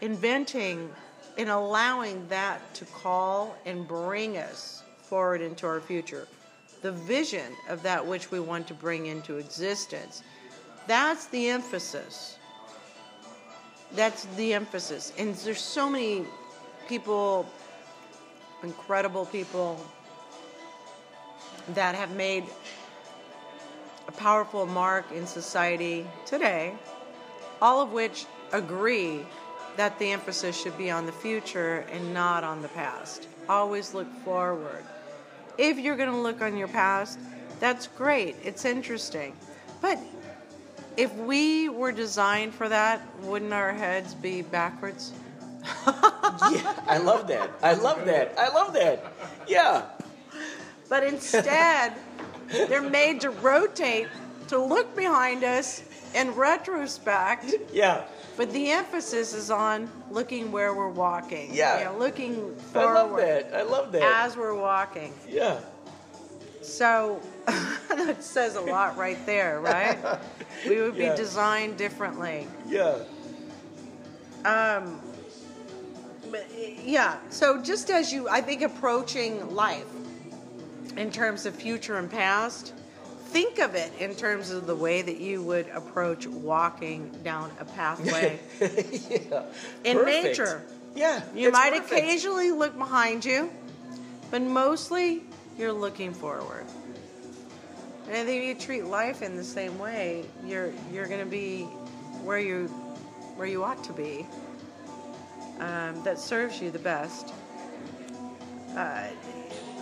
Inventing 0.00 0.90
and 1.38 1.48
allowing 1.48 2.26
that 2.28 2.74
to 2.74 2.84
call 2.86 3.56
and 3.66 3.86
bring 3.88 4.36
us 4.36 4.82
forward 5.02 5.40
into 5.40 5.66
our 5.66 5.80
future. 5.80 6.28
The 6.82 6.92
vision 6.92 7.52
of 7.68 7.82
that 7.82 8.06
which 8.06 8.30
we 8.30 8.40
want 8.40 8.66
to 8.68 8.74
bring 8.74 9.06
into 9.06 9.38
existence. 9.38 10.22
That's 10.86 11.26
the 11.26 11.48
emphasis. 11.48 12.38
That's 13.94 14.26
the 14.36 14.52
emphasis. 14.52 15.12
And 15.18 15.34
there's 15.36 15.60
so 15.60 15.88
many 15.88 16.24
people, 16.88 17.48
incredible 18.62 19.26
people, 19.26 19.80
that 21.70 21.94
have 21.94 22.14
made 22.14 22.44
a 24.08 24.12
powerful 24.12 24.66
mark 24.66 25.10
in 25.12 25.26
society 25.26 26.06
today, 26.26 26.74
all 27.60 27.80
of 27.80 27.92
which 27.92 28.26
agree 28.52 29.26
that 29.76 29.98
the 29.98 30.12
emphasis 30.12 30.60
should 30.60 30.76
be 30.78 30.90
on 30.90 31.06
the 31.06 31.12
future 31.12 31.84
and 31.90 32.14
not 32.14 32.44
on 32.44 32.62
the 32.62 32.68
past. 32.68 33.26
Always 33.48 33.94
look 33.94 34.10
forward. 34.24 34.84
If 35.58 35.78
you're 35.78 35.96
going 35.96 36.10
to 36.10 36.16
look 36.16 36.42
on 36.42 36.56
your 36.56 36.68
past, 36.68 37.18
that's 37.60 37.86
great. 37.88 38.36
It's 38.44 38.64
interesting. 38.64 39.34
But 39.80 39.98
if 40.96 41.14
we 41.14 41.68
were 41.68 41.92
designed 41.92 42.54
for 42.54 42.68
that, 42.68 43.00
wouldn't 43.22 43.52
our 43.52 43.72
heads 43.72 44.14
be 44.14 44.42
backwards? 44.42 45.12
yeah, 45.86 46.74
I 46.86 46.98
love 46.98 47.26
that. 47.28 47.50
I 47.62 47.74
love 47.74 48.04
that. 48.06 48.34
I 48.38 48.48
love 48.48 48.72
that. 48.74 49.12
Yeah. 49.48 49.86
But 50.88 51.04
instead, 51.04 51.94
they're 52.48 52.82
made 52.88 53.20
to 53.22 53.30
rotate 53.30 54.08
to 54.48 54.58
look 54.62 54.94
behind 54.96 55.44
us 55.44 55.82
in 56.14 56.30
retrospect. 56.32 57.54
Yeah. 57.72 58.04
But 58.36 58.52
the 58.52 58.70
emphasis 58.70 59.32
is 59.32 59.50
on 59.50 59.88
looking 60.10 60.50
where 60.52 60.74
we're 60.74 60.88
walking. 60.88 61.54
Yeah. 61.54 61.78
You 61.78 61.84
know, 61.86 61.98
looking 61.98 62.54
I 62.58 62.62
forward 62.72 62.94
love 62.94 63.16
that. 63.16 63.54
I 63.54 63.62
love 63.62 63.92
that. 63.92 64.02
as 64.26 64.36
we're 64.36 64.54
walking. 64.54 65.12
yeah. 65.28 65.60
So 66.62 67.20
that 67.46 68.24
says 68.24 68.56
a 68.56 68.60
lot 68.60 68.96
right 68.96 69.24
there, 69.26 69.60
right? 69.60 69.98
we 70.68 70.80
would 70.80 70.96
be 70.96 71.04
Yeah. 71.04 71.14
designed 71.16 71.76
differently. 71.76 72.48
Yeah. 72.66 72.98
Um, 74.44 75.00
yeah. 76.82 77.16
So 77.30 77.60
just 77.62 77.90
as 77.90 78.12
you, 78.12 78.28
I 78.28 78.40
think 78.40 78.62
approaching 78.62 79.54
life 79.54 79.86
in 80.96 81.10
terms 81.10 81.46
of 81.46 81.54
future 81.54 81.96
and 81.96 82.10
past, 82.10 82.72
think 83.34 83.58
of 83.58 83.74
it 83.74 83.92
in 83.98 84.14
terms 84.14 84.50
of 84.50 84.66
the 84.66 84.76
way 84.76 85.02
that 85.02 85.18
you 85.18 85.42
would 85.42 85.68
approach 85.68 86.26
walking 86.26 87.10
down 87.24 87.50
a 87.58 87.64
pathway 87.64 88.38
yeah. 88.60 89.42
in 89.82 89.98
Perfect. 89.98 90.24
nature. 90.24 90.62
Yeah. 90.94 91.20
You 91.34 91.50
might 91.50 91.72
perfect. 91.72 91.92
occasionally 91.92 92.52
look 92.52 92.78
behind 92.78 93.24
you, 93.24 93.50
but 94.30 94.42
mostly 94.42 95.24
you're 95.58 95.72
looking 95.72 96.12
forward. 96.12 96.64
And 98.06 98.16
I 98.16 98.24
think 98.24 98.44
if 98.44 98.48
you 98.48 98.54
treat 98.54 98.84
life 98.84 99.22
in 99.22 99.36
the 99.36 99.44
same 99.44 99.78
way, 99.78 100.24
you're 100.44 100.72
you're 100.92 101.08
going 101.08 101.20
to 101.24 101.30
be 101.30 101.62
where 102.22 102.38
you 102.38 102.68
where 103.36 103.46
you 103.46 103.64
ought 103.64 103.82
to 103.84 103.92
be. 103.92 104.26
Um, 105.58 106.02
that 106.04 106.18
serves 106.18 106.60
you 106.60 106.70
the 106.70 106.78
best. 106.80 107.32
Uh, 108.76 109.06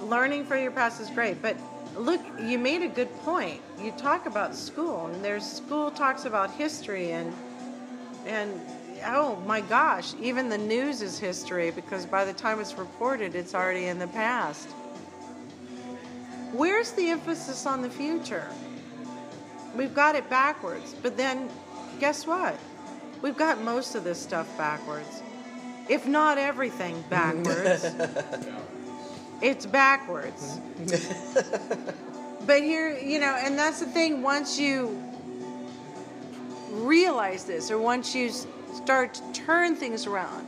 learning 0.03 0.45
from 0.45 0.63
your 0.63 0.71
past 0.71 1.01
is 1.01 1.11
great, 1.11 1.41
but 1.41 1.57
look, 1.97 2.21
you 2.41 2.59
made 2.59 2.83
a 2.83 2.89
good 2.89 3.15
point. 3.21 3.61
You 3.81 3.93
talk 3.93 4.27
about 4.27 4.55
school, 4.55 5.07
and 5.07 5.25
there's 5.25 5.45
school 5.45 5.91
talks 5.91 6.25
about 6.25 6.51
history 6.53 7.13
and 7.13 7.33
and 8.27 8.61
oh 9.05 9.37
my 9.47 9.61
gosh, 9.63 10.15
even 10.21 10.49
the 10.49 10.59
news 10.59 11.03
is 11.03 11.19
history 11.19 11.71
because 11.71 12.07
by 12.07 12.25
the 12.25 12.33
time 12.33 12.61
it's 12.61 12.75
reported, 12.79 13.35
it's 13.35 13.55
already 13.55 13.87
in 13.87 13.99
the 13.99 14.07
past. 14.09 14.69
Where's 16.53 16.93
the 16.93 17.09
emphasis 17.09 17.67
on 17.67 17.83
the 17.83 17.91
future? 17.91 18.47
We've 19.75 19.95
got 19.95 20.15
it 20.15 20.29
backwards, 20.29 20.95
but 21.03 21.17
then 21.17 21.49
guess 21.99 22.27
what? 22.27 22.59
We've 23.23 23.37
got 23.37 23.61
most 23.63 23.95
of 23.95 24.05
this 24.05 24.21
stuff 24.21 24.47
backwards. 24.59 25.23
If 25.89 26.07
not 26.07 26.39
everything 26.39 27.03
backwards. 27.11 27.87
it's 29.43 29.67
backwards. 29.67 30.61
but 32.47 32.63
here, 32.63 32.97
you 32.97 33.19
know, 33.19 33.37
and 33.39 33.59
that's 33.59 33.81
the 33.81 33.87
thing, 33.87 34.23
once 34.23 34.59
you 34.59 35.03
realize 36.71 37.45
this 37.45 37.71
or 37.71 37.79
once 37.79 38.15
you 38.15 38.31
start 38.73 39.15
to 39.15 39.33
turn 39.33 39.75
things 39.75 40.07
around, 40.07 40.47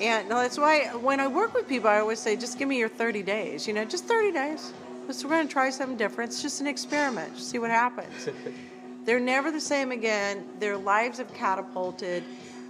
and 0.00 0.30
that's 0.30 0.58
why 0.58 0.86
when 0.94 1.20
I 1.20 1.26
work 1.26 1.54
with 1.54 1.68
people, 1.68 1.88
I 1.88 1.98
always 1.98 2.18
say, 2.18 2.36
just 2.36 2.58
give 2.58 2.68
me 2.68 2.78
your 2.78 2.88
30 2.88 3.22
days, 3.22 3.66
you 3.66 3.72
know, 3.72 3.84
just 3.84 4.04
30 4.04 4.32
days. 4.32 4.72
Just, 5.06 5.24
we're 5.24 5.30
going 5.30 5.46
to 5.46 5.52
try 5.52 5.70
something 5.70 5.96
different. 5.96 6.30
It's 6.30 6.42
just 6.42 6.60
an 6.60 6.66
experiment, 6.66 7.34
just 7.34 7.50
see 7.50 7.58
what 7.58 7.70
happens. 7.70 8.28
They're 9.04 9.20
never 9.20 9.50
the 9.50 9.60
same 9.60 9.90
again. 9.90 10.44
Their 10.60 10.76
lives 10.76 11.18
have 11.18 11.32
catapulted. 11.34 12.22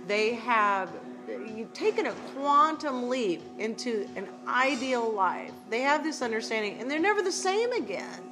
They 0.07 0.35
have 0.35 0.89
you've 1.55 1.73
taken 1.73 2.07
a 2.07 2.13
quantum 2.35 3.09
leap 3.09 3.43
into 3.59 4.09
an 4.17 4.29
ideal 4.47 5.13
life. 5.13 5.53
They 5.71 5.81
have 5.81 6.03
this 6.03 6.23
understanding, 6.23 6.79
and 6.81 6.91
they're 6.91 6.99
never 6.99 7.23
the 7.23 7.33
same 7.33 7.73
again. 7.73 8.23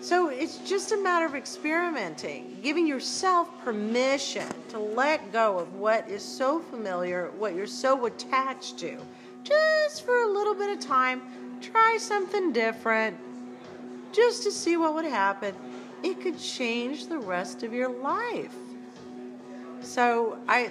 So 0.00 0.28
it's 0.28 0.58
just 0.58 0.92
a 0.92 0.96
matter 0.96 1.26
of 1.26 1.34
experimenting, 1.34 2.56
giving 2.62 2.86
yourself 2.86 3.48
permission 3.62 4.48
to 4.70 4.78
let 4.78 5.30
go 5.30 5.58
of 5.58 5.74
what 5.74 6.08
is 6.08 6.22
so 6.22 6.60
familiar, 6.60 7.30
what 7.38 7.54
you're 7.54 7.66
so 7.66 8.06
attached 8.06 8.78
to. 8.78 8.98
Just 9.44 10.06
for 10.06 10.22
a 10.22 10.26
little 10.26 10.54
bit 10.54 10.70
of 10.70 10.80
time, 10.80 11.20
try 11.60 11.98
something 11.98 12.52
different, 12.52 13.16
just 14.12 14.42
to 14.44 14.50
see 14.50 14.78
what 14.78 14.94
would 14.94 15.04
happen. 15.04 15.54
It 16.02 16.22
could 16.22 16.38
change 16.38 17.06
the 17.06 17.18
rest 17.18 17.62
of 17.62 17.74
your 17.74 17.90
life. 17.90 18.54
So 19.82 20.38
I 20.48 20.70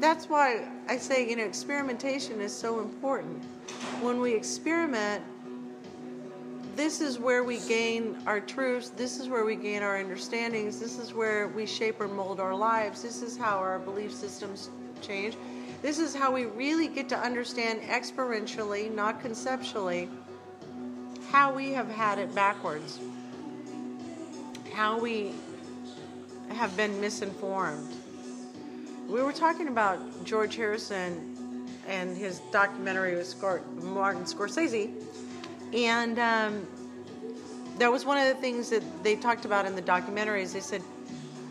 that's 0.00 0.28
why 0.28 0.66
I 0.88 0.96
say, 0.96 1.28
you 1.28 1.36
know, 1.36 1.44
experimentation 1.44 2.40
is 2.40 2.54
so 2.56 2.80
important. 2.80 3.42
When 4.00 4.20
we 4.20 4.32
experiment, 4.34 5.22
this 6.74 7.02
is 7.02 7.18
where 7.18 7.44
we 7.44 7.58
gain 7.68 8.16
our 8.26 8.40
truths. 8.40 8.90
This 8.90 9.20
is 9.20 9.28
where 9.28 9.44
we 9.44 9.56
gain 9.56 9.82
our 9.82 9.98
understandings. 9.98 10.80
This 10.80 10.98
is 10.98 11.12
where 11.12 11.48
we 11.48 11.66
shape 11.66 12.00
or 12.00 12.08
mold 12.08 12.40
our 12.40 12.54
lives. 12.54 13.02
This 13.02 13.20
is 13.20 13.36
how 13.36 13.58
our 13.58 13.78
belief 13.78 14.12
systems 14.12 14.70
change. 15.02 15.36
This 15.82 15.98
is 15.98 16.14
how 16.14 16.32
we 16.32 16.46
really 16.46 16.88
get 16.88 17.08
to 17.10 17.18
understand 17.18 17.82
experientially, 17.82 18.92
not 18.94 19.20
conceptually, 19.20 20.08
how 21.30 21.52
we 21.52 21.72
have 21.72 21.90
had 21.90 22.18
it 22.18 22.34
backwards, 22.34 22.98
how 24.72 24.98
we 24.98 25.34
have 26.48 26.74
been 26.76 27.00
misinformed 27.00 27.94
we 29.10 29.22
were 29.22 29.32
talking 29.32 29.66
about 29.66 29.98
George 30.24 30.54
Harrison 30.54 31.66
and 31.88 32.16
his 32.16 32.38
documentary 32.52 33.16
with 33.16 33.42
Martin 33.82 34.22
Scorsese, 34.22 34.90
and 35.74 36.16
um, 36.20 36.66
that 37.78 37.90
was 37.90 38.04
one 38.04 38.18
of 38.18 38.28
the 38.28 38.40
things 38.40 38.70
that 38.70 38.84
they 39.02 39.16
talked 39.16 39.44
about 39.44 39.66
in 39.66 39.74
the 39.74 39.82
documentaries. 39.82 40.52
They 40.52 40.60
said 40.60 40.80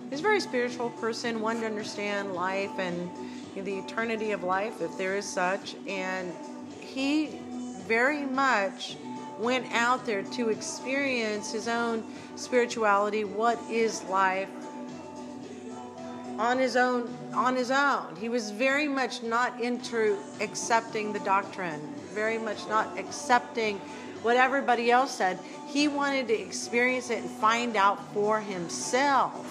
he's 0.09 0.19
a 0.19 0.23
very 0.23 0.39
spiritual 0.39 0.89
person, 0.91 1.41
one 1.41 1.59
to 1.59 1.65
understand 1.65 2.33
life 2.33 2.71
and 2.79 3.09
the 3.55 3.77
eternity 3.79 4.31
of 4.31 4.43
life, 4.43 4.81
if 4.81 4.97
there 4.97 5.17
is 5.17 5.25
such, 5.25 5.75
and 5.85 6.31
he 6.79 7.39
very 7.87 8.25
much 8.25 8.95
went 9.37 9.69
out 9.73 10.05
there 10.05 10.23
to 10.23 10.47
experience 10.49 11.51
his 11.51 11.67
own 11.67 12.05
spirituality. 12.35 13.25
What 13.25 13.59
is 13.69 14.01
life? 14.05 14.49
On 16.39 16.57
his 16.57 16.75
own 16.77 17.13
on 17.33 17.55
his 17.55 17.69
own. 17.69 18.15
He 18.15 18.29
was 18.29 18.49
very 18.49 18.87
much 18.87 19.21
not 19.21 19.61
into 19.61 20.17
accepting 20.39 21.11
the 21.13 21.19
doctrine, 21.19 21.81
very 22.13 22.37
much 22.37 22.65
not 22.67 22.97
accepting 22.97 23.77
what 24.23 24.37
everybody 24.37 24.89
else 24.89 25.11
said. 25.11 25.37
He 25.67 25.87
wanted 25.87 26.29
to 26.29 26.39
experience 26.39 27.09
it 27.09 27.19
and 27.19 27.29
find 27.29 27.75
out 27.75 28.01
for 28.13 28.39
himself. 28.39 29.45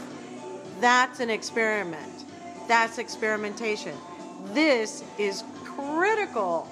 That's 0.81 1.21
an 1.21 1.31
experiment. 1.31 2.25
That's 2.67 2.99
experimentation. 2.99 3.95
This 4.53 5.05
is 5.19 5.45
critical 5.65 6.67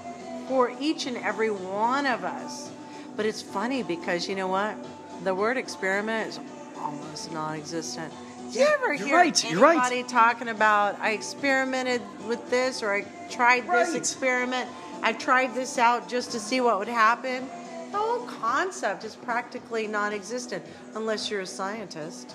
for 0.49 0.73
each 0.81 1.07
and 1.07 1.17
every 1.19 1.51
one 1.51 2.07
of 2.07 2.25
us. 2.25 2.71
But 3.17 3.27
it's 3.27 3.43
funny 3.43 3.83
because 3.83 4.29
you 4.29 4.35
know 4.35 4.49
what? 4.49 4.77
The 5.25 5.35
word 5.35 5.57
experiment 5.57 6.29
is 6.29 6.41
almost 6.79 7.33
non 7.33 7.55
existent. 7.55 8.13
You 8.51 8.67
ever 8.67 8.93
hear 8.95 9.17
right, 9.17 9.45
anybody 9.45 10.03
right. 10.03 10.09
talking 10.09 10.49
about 10.49 10.99
I 11.01 11.11
experimented 11.13 12.03
with 12.29 12.49
this 12.51 12.83
or 12.83 12.93
I 12.93 13.03
tried 13.31 13.69
this 13.69 13.95
experiment, 13.95 14.69
I 15.03 15.13
tried 15.13 15.55
this 15.55 15.79
out 15.79 16.09
just 16.09 16.33
to 16.33 16.41
see 16.41 16.61
what 16.61 16.79
would 16.79 16.89
happen? 16.89 17.49
The 17.93 17.99
whole 17.99 18.27
concept 18.27 19.05
is 19.05 19.17
practically 19.17 19.87
non-existent 19.87 20.65
unless 20.95 21.31
you're 21.31 21.43
a 21.43 21.47
scientist. 21.47 22.35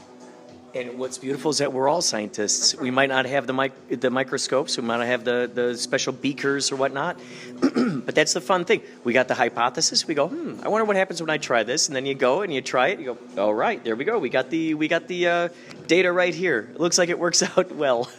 And 0.73 0.97
what's 0.97 1.17
beautiful 1.17 1.51
is 1.51 1.57
that 1.57 1.73
we're 1.73 1.89
all 1.89 2.01
scientists. 2.01 2.75
We 2.75 2.91
might 2.91 3.09
not 3.09 3.25
have 3.25 3.45
the 3.45 3.53
mic- 3.53 3.99
the 3.99 4.09
microscopes, 4.09 4.77
we 4.77 4.83
might 4.83 4.97
not 4.97 5.07
have 5.07 5.25
the, 5.25 5.51
the 5.53 5.75
special 5.75 6.13
beakers 6.13 6.71
or 6.71 6.77
whatnot, 6.77 7.19
but 7.61 8.15
that's 8.15 8.33
the 8.33 8.39
fun 8.39 8.63
thing. 8.63 8.81
We 9.03 9.11
got 9.11 9.27
the 9.27 9.33
hypothesis. 9.33 10.07
We 10.07 10.13
go, 10.13 10.29
hmm, 10.29 10.61
I 10.63 10.69
wonder 10.69 10.85
what 10.85 10.95
happens 10.95 11.21
when 11.21 11.29
I 11.29 11.39
try 11.39 11.63
this, 11.63 11.87
and 11.87 11.95
then 11.95 12.05
you 12.05 12.15
go 12.15 12.41
and 12.41 12.53
you 12.53 12.61
try 12.61 12.89
it. 12.89 12.99
You 12.99 13.17
go, 13.35 13.41
all 13.43 13.53
right, 13.53 13.83
there 13.83 13.97
we 13.97 14.05
go. 14.05 14.17
We 14.17 14.29
got 14.29 14.49
the 14.49 14.75
we 14.75 14.87
got 14.87 15.09
the 15.09 15.27
uh, 15.27 15.49
data 15.87 16.09
right 16.09 16.33
here. 16.33 16.69
It 16.73 16.79
looks 16.79 16.97
like 16.97 17.09
it 17.09 17.19
works 17.19 17.43
out 17.57 17.75
well. 17.75 18.09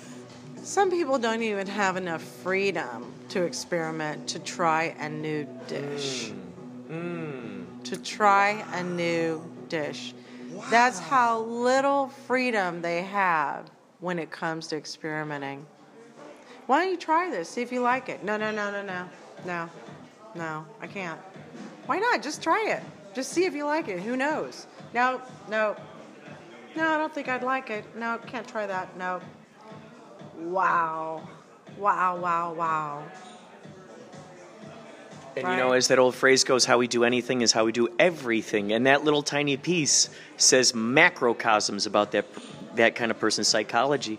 Some 0.62 0.90
people 0.90 1.18
don't 1.18 1.42
even 1.42 1.66
have 1.66 1.96
enough 1.96 2.22
freedom 2.22 3.12
to 3.30 3.44
experiment, 3.44 4.28
to 4.28 4.38
try 4.38 4.94
a 5.00 5.08
new 5.08 5.48
dish. 5.68 6.32
To 6.88 7.96
try 8.04 8.64
a 8.74 8.84
new 8.84 9.42
dish. 9.68 10.14
That's 10.70 10.98
how 10.98 11.40
little 11.40 12.08
freedom 12.08 12.82
they 12.82 13.02
have 13.02 13.70
when 14.00 14.18
it 14.18 14.30
comes 14.30 14.66
to 14.68 14.76
experimenting. 14.76 15.66
Why 16.66 16.82
don't 16.82 16.90
you 16.90 16.98
try 16.98 17.30
this? 17.30 17.48
See 17.48 17.62
if 17.62 17.72
you 17.72 17.80
like 17.80 18.08
it. 18.08 18.24
No, 18.24 18.36
no, 18.36 18.50
no, 18.50 18.70
no, 18.70 18.82
no. 18.82 19.08
No. 19.44 19.68
No, 20.34 20.64
I 20.80 20.86
can't. 20.86 21.20
Why 21.86 21.98
not? 21.98 22.22
Just 22.22 22.42
try 22.42 22.64
it. 22.68 22.82
Just 23.14 23.32
see 23.32 23.44
if 23.44 23.54
you 23.54 23.66
like 23.66 23.88
it. 23.88 24.00
Who 24.00 24.16
knows? 24.16 24.66
No, 24.94 25.20
no. 25.50 25.76
No, 26.74 26.88
I 26.88 26.96
don't 26.96 27.14
think 27.14 27.28
I'd 27.28 27.42
like 27.42 27.68
it. 27.70 27.84
No, 27.96 28.18
can't 28.26 28.48
try 28.48 28.66
that. 28.66 28.96
No. 28.96 29.20
Wow. 30.38 31.28
Wow, 31.76 32.16
wow, 32.16 32.54
wow. 32.54 33.04
And 35.36 35.48
you 35.48 35.56
know, 35.56 35.72
as 35.72 35.88
that 35.88 35.98
old 35.98 36.14
phrase 36.14 36.44
goes, 36.44 36.64
how 36.64 36.78
we 36.78 36.88
do 36.88 37.04
anything 37.04 37.40
is 37.40 37.52
how 37.52 37.64
we 37.64 37.72
do 37.72 37.88
everything. 37.98 38.72
And 38.72 38.86
that 38.86 39.04
little 39.04 39.22
tiny 39.22 39.56
piece 39.56 40.10
says 40.36 40.72
macrocosms 40.72 41.86
about 41.86 42.12
that 42.12 42.26
that 42.76 42.94
kind 42.94 43.10
of 43.10 43.18
person's 43.18 43.48
psychology. 43.48 44.18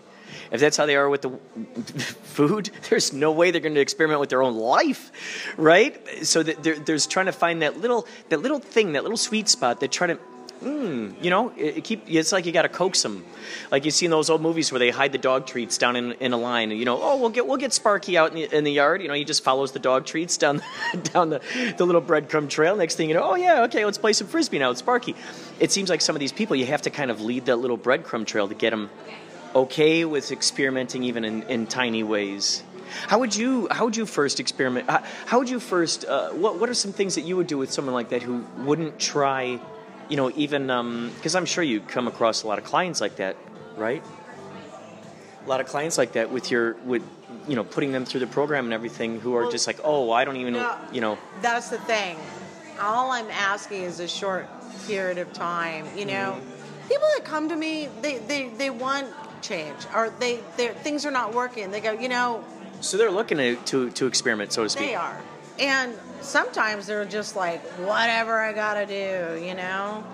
If 0.50 0.60
that's 0.60 0.76
how 0.76 0.86
they 0.86 0.96
are 0.96 1.08
with 1.08 1.22
the 1.22 1.30
food, 1.98 2.70
there's 2.90 3.12
no 3.12 3.32
way 3.32 3.50
they're 3.50 3.60
going 3.60 3.74
to 3.74 3.80
experiment 3.80 4.20
with 4.20 4.30
their 4.30 4.42
own 4.42 4.56
life, 4.56 5.10
right? 5.56 6.26
So 6.26 6.42
there's 6.42 7.06
trying 7.06 7.26
to 7.26 7.32
find 7.32 7.62
that 7.62 7.80
little 7.80 8.06
that 8.28 8.40
little 8.40 8.60
thing, 8.60 8.92
that 8.92 9.02
little 9.02 9.16
sweet 9.16 9.48
spot 9.48 9.80
that 9.80 9.92
try 9.92 10.08
to. 10.08 10.18
Mm, 10.64 11.22
you 11.22 11.28
know, 11.28 11.52
it, 11.58 11.76
it 11.76 11.84
keep. 11.84 12.04
It's 12.08 12.32
like 12.32 12.46
you 12.46 12.52
got 12.52 12.62
to 12.62 12.70
coax 12.70 13.02
them, 13.02 13.22
like 13.70 13.84
you 13.84 13.90
see 13.90 14.06
in 14.06 14.10
those 14.10 14.30
old 14.30 14.40
movies 14.40 14.72
where 14.72 14.78
they 14.78 14.88
hide 14.88 15.12
the 15.12 15.18
dog 15.18 15.46
treats 15.46 15.76
down 15.76 15.94
in, 15.94 16.12
in 16.12 16.32
a 16.32 16.38
line. 16.38 16.70
You 16.70 16.86
know, 16.86 16.98
oh, 17.02 17.20
we'll 17.20 17.28
get 17.28 17.46
we'll 17.46 17.58
get 17.58 17.74
Sparky 17.74 18.16
out 18.16 18.30
in 18.30 18.36
the, 18.36 18.56
in 18.56 18.64
the 18.64 18.72
yard. 18.72 19.02
You 19.02 19.08
know, 19.08 19.14
he 19.14 19.24
just 19.24 19.44
follows 19.44 19.72
the 19.72 19.78
dog 19.78 20.06
treats 20.06 20.38
down 20.38 20.62
down 21.12 21.28
the, 21.28 21.42
the 21.76 21.84
little 21.84 22.00
breadcrumb 22.00 22.48
trail. 22.48 22.76
Next 22.76 22.94
thing 22.94 23.10
you 23.10 23.14
know, 23.14 23.24
oh 23.24 23.34
yeah, 23.34 23.64
okay, 23.64 23.84
let's 23.84 23.98
play 23.98 24.14
some 24.14 24.26
frisbee 24.26 24.58
now 24.58 24.70
with 24.70 24.78
Sparky. 24.78 25.14
It 25.60 25.70
seems 25.70 25.90
like 25.90 26.00
some 26.00 26.16
of 26.16 26.20
these 26.20 26.32
people 26.32 26.56
you 26.56 26.64
have 26.64 26.82
to 26.82 26.90
kind 26.90 27.10
of 27.10 27.20
lead 27.20 27.44
that 27.46 27.56
little 27.56 27.76
breadcrumb 27.76 28.26
trail 28.26 28.48
to 28.48 28.54
get 28.54 28.70
them 28.70 28.88
okay 29.54 30.06
with 30.06 30.32
experimenting 30.32 31.04
even 31.04 31.26
in, 31.26 31.42
in 31.42 31.66
tiny 31.66 32.02
ways. 32.02 32.62
How 33.06 33.18
would 33.18 33.36
you 33.36 33.68
how 33.70 33.84
would 33.84 33.96
you 33.96 34.06
first 34.06 34.40
experiment? 34.40 34.88
How, 34.88 35.02
how 35.26 35.38
would 35.40 35.50
you 35.50 35.60
first? 35.60 36.06
Uh, 36.06 36.30
what 36.30 36.58
what 36.58 36.70
are 36.70 36.74
some 36.74 36.92
things 36.92 37.16
that 37.16 37.22
you 37.22 37.36
would 37.36 37.48
do 37.48 37.58
with 37.58 37.70
someone 37.70 37.94
like 37.94 38.08
that 38.10 38.22
who 38.22 38.46
wouldn't 38.58 38.98
try? 38.98 39.60
You 40.08 40.16
know, 40.16 40.30
even 40.36 40.70
um, 40.70 41.10
because 41.16 41.34
I'm 41.34 41.46
sure 41.46 41.64
you 41.64 41.80
come 41.80 42.06
across 42.08 42.42
a 42.42 42.46
lot 42.46 42.58
of 42.58 42.64
clients 42.64 43.00
like 43.00 43.16
that, 43.16 43.36
right? 43.76 44.02
A 45.44 45.48
lot 45.48 45.60
of 45.60 45.66
clients 45.66 45.98
like 45.98 46.12
that 46.12 46.30
with 46.30 46.50
your 46.50 46.74
with 46.84 47.02
you 47.48 47.56
know 47.56 47.64
putting 47.64 47.92
them 47.92 48.04
through 48.04 48.20
the 48.20 48.26
program 48.26 48.64
and 48.64 48.72
everything 48.74 49.20
who 49.20 49.34
are 49.34 49.42
Well, 49.42 49.50
just 49.50 49.66
like, 49.66 49.78
oh, 49.84 50.10
I 50.10 50.24
don't 50.24 50.36
even 50.36 50.54
no. 50.54 50.76
you 50.92 51.00
know. 51.00 51.18
That's 51.42 51.68
the 51.70 51.78
thing. 51.78 52.16
All 52.80 53.12
I'm 53.12 53.30
asking 53.30 53.82
is 53.82 54.00
a 54.00 54.08
short 54.08 54.46
period 54.86 55.18
of 55.18 55.32
time. 55.32 55.86
You 55.96 56.06
know, 56.06 56.38
mm-hmm. 56.38 56.88
people 56.88 57.06
that 57.16 57.24
come 57.24 57.48
to 57.48 57.56
me, 57.56 57.88
they, 58.02 58.18
they, 58.18 58.48
they 58.48 58.70
want 58.70 59.06
change, 59.42 59.86
or 59.94 60.10
they 60.18 60.40
they 60.56 60.68
things 60.68 61.04
are 61.06 61.10
not 61.10 61.34
working. 61.34 61.70
They 61.70 61.80
go, 61.80 61.92
you 61.92 62.08
know, 62.08 62.42
So 62.80 62.96
they're 62.96 63.10
looking 63.10 63.38
to 63.38 63.56
to, 63.56 63.90
to 63.90 64.06
experiment, 64.06 64.52
so 64.52 64.64
to 64.64 64.68
speak. 64.70 64.88
they 64.88 64.94
are. 64.94 65.20
and 65.58 65.94
sometimes 66.20 66.86
they're 66.86 67.04
just 67.04 67.36
like, 67.36 67.62
whatever 67.78 68.40
I 68.40 68.52
gotta 68.52 68.86
do, 68.86 69.44
you 69.44 69.54
know? 69.54 70.04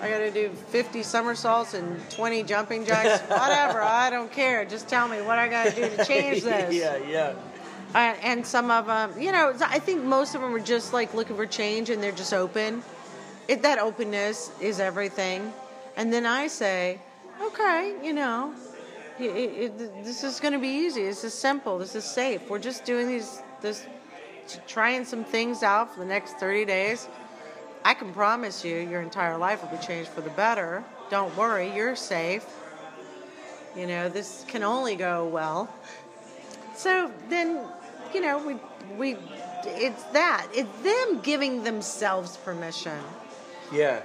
I 0.00 0.10
gotta 0.10 0.30
do 0.30 0.50
50 0.50 1.02
somersaults 1.02 1.74
and 1.74 1.98
20 2.10 2.42
jumping 2.42 2.84
jacks, 2.84 3.22
whatever, 3.30 3.82
I 3.82 4.10
don't 4.10 4.30
care. 4.30 4.64
Just 4.64 4.88
tell 4.88 5.08
me 5.08 5.22
what 5.22 5.38
I 5.38 5.48
gotta 5.48 5.70
do 5.70 5.88
to 5.96 6.04
change 6.04 6.42
this. 6.44 6.74
yeah, 6.74 6.96
yeah. 6.98 7.34
Uh, 7.94 8.14
and 8.22 8.44
some 8.46 8.70
of 8.70 8.86
them, 8.86 9.18
you 9.18 9.32
know, 9.32 9.54
I 9.60 9.78
think 9.78 10.04
most 10.04 10.34
of 10.34 10.40
them 10.40 10.54
are 10.54 10.60
just 10.60 10.92
like 10.92 11.14
looking 11.14 11.36
for 11.36 11.46
change 11.46 11.88
and 11.88 12.02
they're 12.02 12.12
just 12.12 12.34
open. 12.34 12.82
It, 13.48 13.62
that 13.62 13.78
openness 13.78 14.50
is 14.60 14.80
everything. 14.80 15.52
And 15.96 16.12
then 16.12 16.26
I 16.26 16.48
say, 16.48 17.00
okay, 17.40 17.94
you 18.02 18.12
know, 18.12 18.52
it, 19.18 19.24
it, 19.24 20.04
this 20.04 20.24
is 20.24 20.40
going 20.40 20.52
to 20.52 20.58
be 20.58 20.68
easy. 20.68 21.04
This 21.04 21.24
is 21.24 21.32
simple. 21.32 21.78
This 21.78 21.94
is 21.94 22.04
safe. 22.04 22.50
We're 22.50 22.58
just 22.58 22.84
doing 22.84 23.08
these, 23.08 23.40
this, 23.62 23.86
trying 24.66 25.04
some 25.04 25.24
things 25.24 25.62
out 25.62 25.92
for 25.92 26.00
the 26.00 26.06
next 26.06 26.38
30 26.38 26.64
days. 26.64 27.08
I 27.84 27.94
can 27.94 28.12
promise 28.12 28.64
you 28.64 28.76
your 28.78 29.00
entire 29.00 29.38
life 29.38 29.62
will 29.62 29.76
be 29.76 29.84
changed 29.84 30.10
for 30.10 30.20
the 30.20 30.30
better. 30.30 30.82
Don't 31.10 31.34
worry, 31.36 31.74
you're 31.74 31.96
safe. 31.96 32.44
You 33.76 33.86
know, 33.86 34.08
this 34.08 34.44
can 34.48 34.62
only 34.62 34.96
go 34.96 35.26
well. 35.26 35.68
So 36.74 37.10
then, 37.28 37.60
you 38.12 38.20
know, 38.20 38.38
we 38.44 38.56
we 38.96 39.16
it's 39.64 40.02
that. 40.04 40.46
It's 40.52 40.70
them 40.82 41.20
giving 41.20 41.64
themselves 41.64 42.36
permission 42.38 42.98
Yeah. 43.72 44.00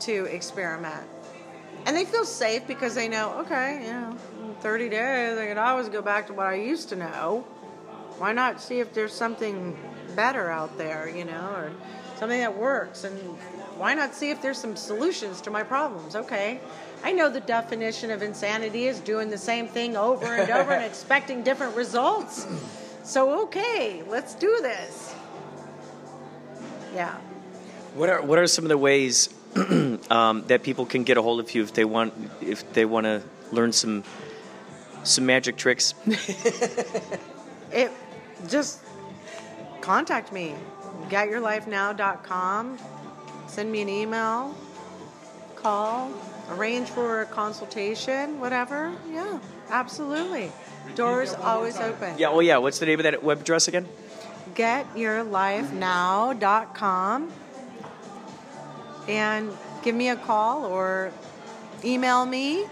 to 0.00 0.24
experiment. 0.26 1.06
And 1.86 1.96
they 1.96 2.04
feel 2.04 2.24
safe 2.24 2.66
because 2.66 2.94
they 2.94 3.08
know, 3.08 3.38
okay, 3.40 3.84
you 3.84 3.92
know, 3.92 4.16
in 4.42 4.54
30 4.60 4.88
days 4.88 5.38
I 5.38 5.46
could 5.46 5.58
always 5.58 5.88
go 5.88 6.00
back 6.02 6.26
to 6.28 6.32
what 6.32 6.46
I 6.46 6.54
used 6.54 6.88
to 6.90 6.96
know. 6.96 7.44
Why 8.18 8.32
not 8.32 8.60
see 8.60 8.80
if 8.80 8.92
there's 8.92 9.12
something 9.12 9.76
better 10.14 10.50
out 10.50 10.78
there, 10.78 11.08
you 11.08 11.24
know, 11.24 11.52
or 11.56 11.72
something 12.16 12.38
that 12.38 12.56
works 12.56 13.04
and 13.04 13.18
why 13.76 13.94
not 13.94 14.14
see 14.14 14.30
if 14.30 14.40
there's 14.40 14.58
some 14.58 14.76
solutions 14.76 15.40
to 15.42 15.50
my 15.50 15.62
problems? 15.62 16.14
Okay. 16.14 16.60
I 17.02 17.12
know 17.12 17.28
the 17.28 17.40
definition 17.40 18.10
of 18.10 18.22
insanity 18.22 18.86
is 18.86 19.00
doing 19.00 19.30
the 19.30 19.38
same 19.38 19.68
thing 19.68 19.96
over 19.96 20.26
and 20.26 20.50
over 20.50 20.72
and 20.72 20.84
expecting 20.90 21.42
different 21.42 21.76
results. 21.76 22.46
So 23.02 23.42
okay, 23.44 24.02
let's 24.08 24.34
do 24.34 24.58
this. 24.62 25.14
Yeah. 26.94 27.14
What 27.94 28.08
are 28.08 28.22
what 28.22 28.38
are 28.38 28.46
some 28.46 28.64
of 28.64 28.68
the 28.68 28.78
ways 28.78 29.28
um, 30.10 30.44
that 30.46 30.62
people 30.62 30.86
can 30.86 31.04
get 31.04 31.18
a 31.18 31.22
hold 31.22 31.40
of 31.40 31.54
you 31.54 31.62
if 31.62 31.74
they 31.74 31.84
want 31.84 32.14
if 32.40 32.72
they 32.72 32.84
want 32.84 33.04
to 33.04 33.22
learn 33.52 33.72
some 33.72 34.04
some 35.02 35.26
magic 35.26 35.56
tricks? 35.56 35.94
It 37.74 37.90
just 38.48 38.80
contact 39.80 40.32
me. 40.32 40.54
Getyourlifenow.com. 41.08 42.78
Send 43.46 43.70
me 43.70 43.82
an 43.82 43.88
email, 43.88 44.54
call, 45.54 46.10
arrange 46.50 46.88
for 46.88 47.22
a 47.22 47.26
consultation, 47.26 48.40
whatever. 48.40 48.92
Yeah, 49.10 49.38
absolutely. 49.70 50.50
Doors 50.94 51.34
always 51.34 51.78
open. 51.78 52.14
Yeah. 52.18 52.28
Oh 52.28 52.40
yeah. 52.40 52.58
What's 52.58 52.78
the 52.78 52.86
name 52.86 53.00
of 53.00 53.04
that 53.04 53.22
web 53.22 53.40
address 53.40 53.68
again? 53.68 53.86
getyourlifenow.com 54.54 57.32
and 59.08 59.50
give 59.82 59.94
me 59.94 60.08
a 60.08 60.16
call 60.16 60.64
or 60.64 61.12
email 61.84 62.24
me 62.24 62.64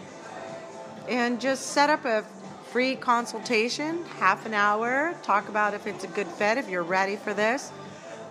and 1.09 1.41
just 1.41 1.68
set 1.68 1.89
up 1.91 2.05
a 2.05 2.25
free 2.73 2.97
consultation, 2.97 4.03
half 4.18 4.47
an 4.47 4.55
hour, 4.55 5.14
talk 5.23 5.51
about 5.51 5.75
if 5.75 5.87
it's 5.87 6.05
a 6.05 6.09
good 6.09 6.27
fit, 6.27 6.57
if 6.57 6.70
you're 6.70 6.83
ready 6.83 7.16
for 7.16 7.35
this. 7.35 7.70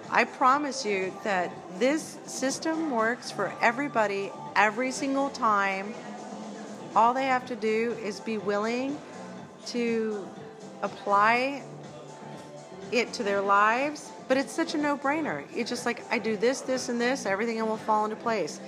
I 0.10 0.24
promise 0.24 0.84
you 0.84 1.14
that 1.24 1.52
this 1.78 2.18
system 2.26 2.90
works 2.90 3.30
for 3.30 3.54
everybody 3.62 4.32
every 4.56 4.92
single 4.92 5.30
time. 5.30 5.94
All 6.96 7.14
they 7.14 7.26
have 7.26 7.46
to 7.46 7.56
do 7.56 7.96
is 8.04 8.20
be 8.20 8.40
willing 8.40 8.98
to 9.68 10.28
apply 10.82 11.62
it 12.92 13.14
to 13.14 13.24
their 13.24 13.42
lives, 13.42 14.12
but 14.28 14.38
it's 14.38 14.52
such 14.52 14.74
a 14.74 14.78
no 14.80 14.98
brainer. 14.98 15.44
It's 15.56 15.70
just 15.70 15.86
like, 15.86 16.04
I 16.12 16.18
do 16.18 16.36
this, 16.36 16.62
this, 16.62 16.90
and 16.90 17.00
this, 17.00 17.28
everything 17.28 17.64
will 17.64 17.78
fall 17.78 18.06
into 18.06 18.18
place. 18.18 18.60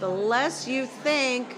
The 0.00 0.08
less 0.08 0.66
you 0.66 0.86
think, 0.86 1.54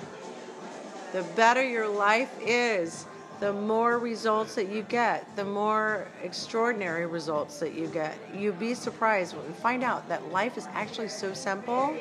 the 1.12 1.22
better 1.36 1.62
your 1.62 1.88
life 1.88 2.32
is, 2.44 3.06
the 3.40 3.52
more 3.52 3.98
results 3.98 4.54
that 4.54 4.70
you 4.70 4.82
get, 4.82 5.34
the 5.34 5.44
more 5.44 6.06
extraordinary 6.22 7.06
results 7.06 7.58
that 7.58 7.74
you 7.74 7.86
get. 7.88 8.16
You'd 8.34 8.60
be 8.60 8.74
surprised 8.74 9.34
when 9.34 9.46
you 9.46 9.52
find 9.52 9.82
out 9.82 10.08
that 10.08 10.30
life 10.30 10.58
is 10.58 10.66
actually 10.74 11.08
so 11.08 11.32
simple 11.32 11.96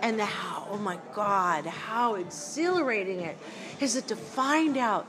and 0.00 0.20
how, 0.20 0.68
oh 0.70 0.78
my 0.78 0.96
God, 1.12 1.66
how 1.66 2.14
exhilarating 2.14 3.20
it 3.22 3.36
is 3.80 3.96
it 3.96 4.06
to 4.08 4.16
find 4.16 4.76
out 4.76 5.06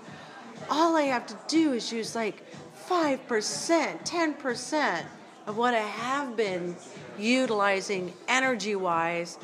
all 0.69 0.95
I 0.95 1.03
have 1.03 1.27
to 1.27 1.37
do 1.47 1.73
is 1.73 1.91
use 1.91 2.15
like 2.15 2.43
5%, 2.87 3.19
10% 3.27 5.05
of 5.45 5.57
what 5.57 5.73
I 5.73 5.79
have 5.79 6.35
been 6.35 6.75
utilizing 7.17 8.13
energy 8.27 8.75
wise, 8.75 9.37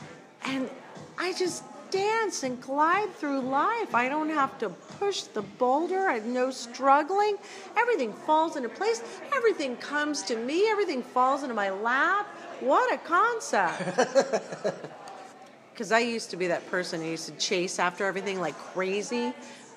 and 0.43 0.69
I 1.17 1.33
just 1.33 1.63
dance 1.95 2.43
and 2.43 2.61
glide 2.61 3.13
through 3.15 3.39
life. 3.39 3.95
I 3.95 4.09
don't 4.09 4.29
have 4.29 4.57
to 4.59 4.69
push 4.69 5.21
the 5.23 5.41
boulder, 5.41 6.09
I 6.09 6.15
have 6.15 6.25
no 6.25 6.51
struggling. 6.51 7.37
Everything 7.77 8.11
falls 8.11 8.57
into 8.57 8.69
place, 8.69 9.01
everything 9.33 9.77
comes 9.77 10.21
to 10.23 10.35
me, 10.35 10.67
everything 10.67 11.01
falls 11.01 11.43
into 11.43 11.55
my 11.55 11.69
lap. 11.69 12.27
What 12.59 12.93
a 12.93 12.97
concept! 12.97 14.81
Because 15.75 15.91
I 15.91 15.99
used 15.99 16.29
to 16.29 16.37
be 16.37 16.47
that 16.47 16.65
person 16.71 17.01
who 17.01 17.07
used 17.07 17.25
to 17.25 17.33
chase 17.33 17.79
after 17.79 18.05
everything 18.05 18.39
like 18.39 18.57
crazy. 18.57 19.33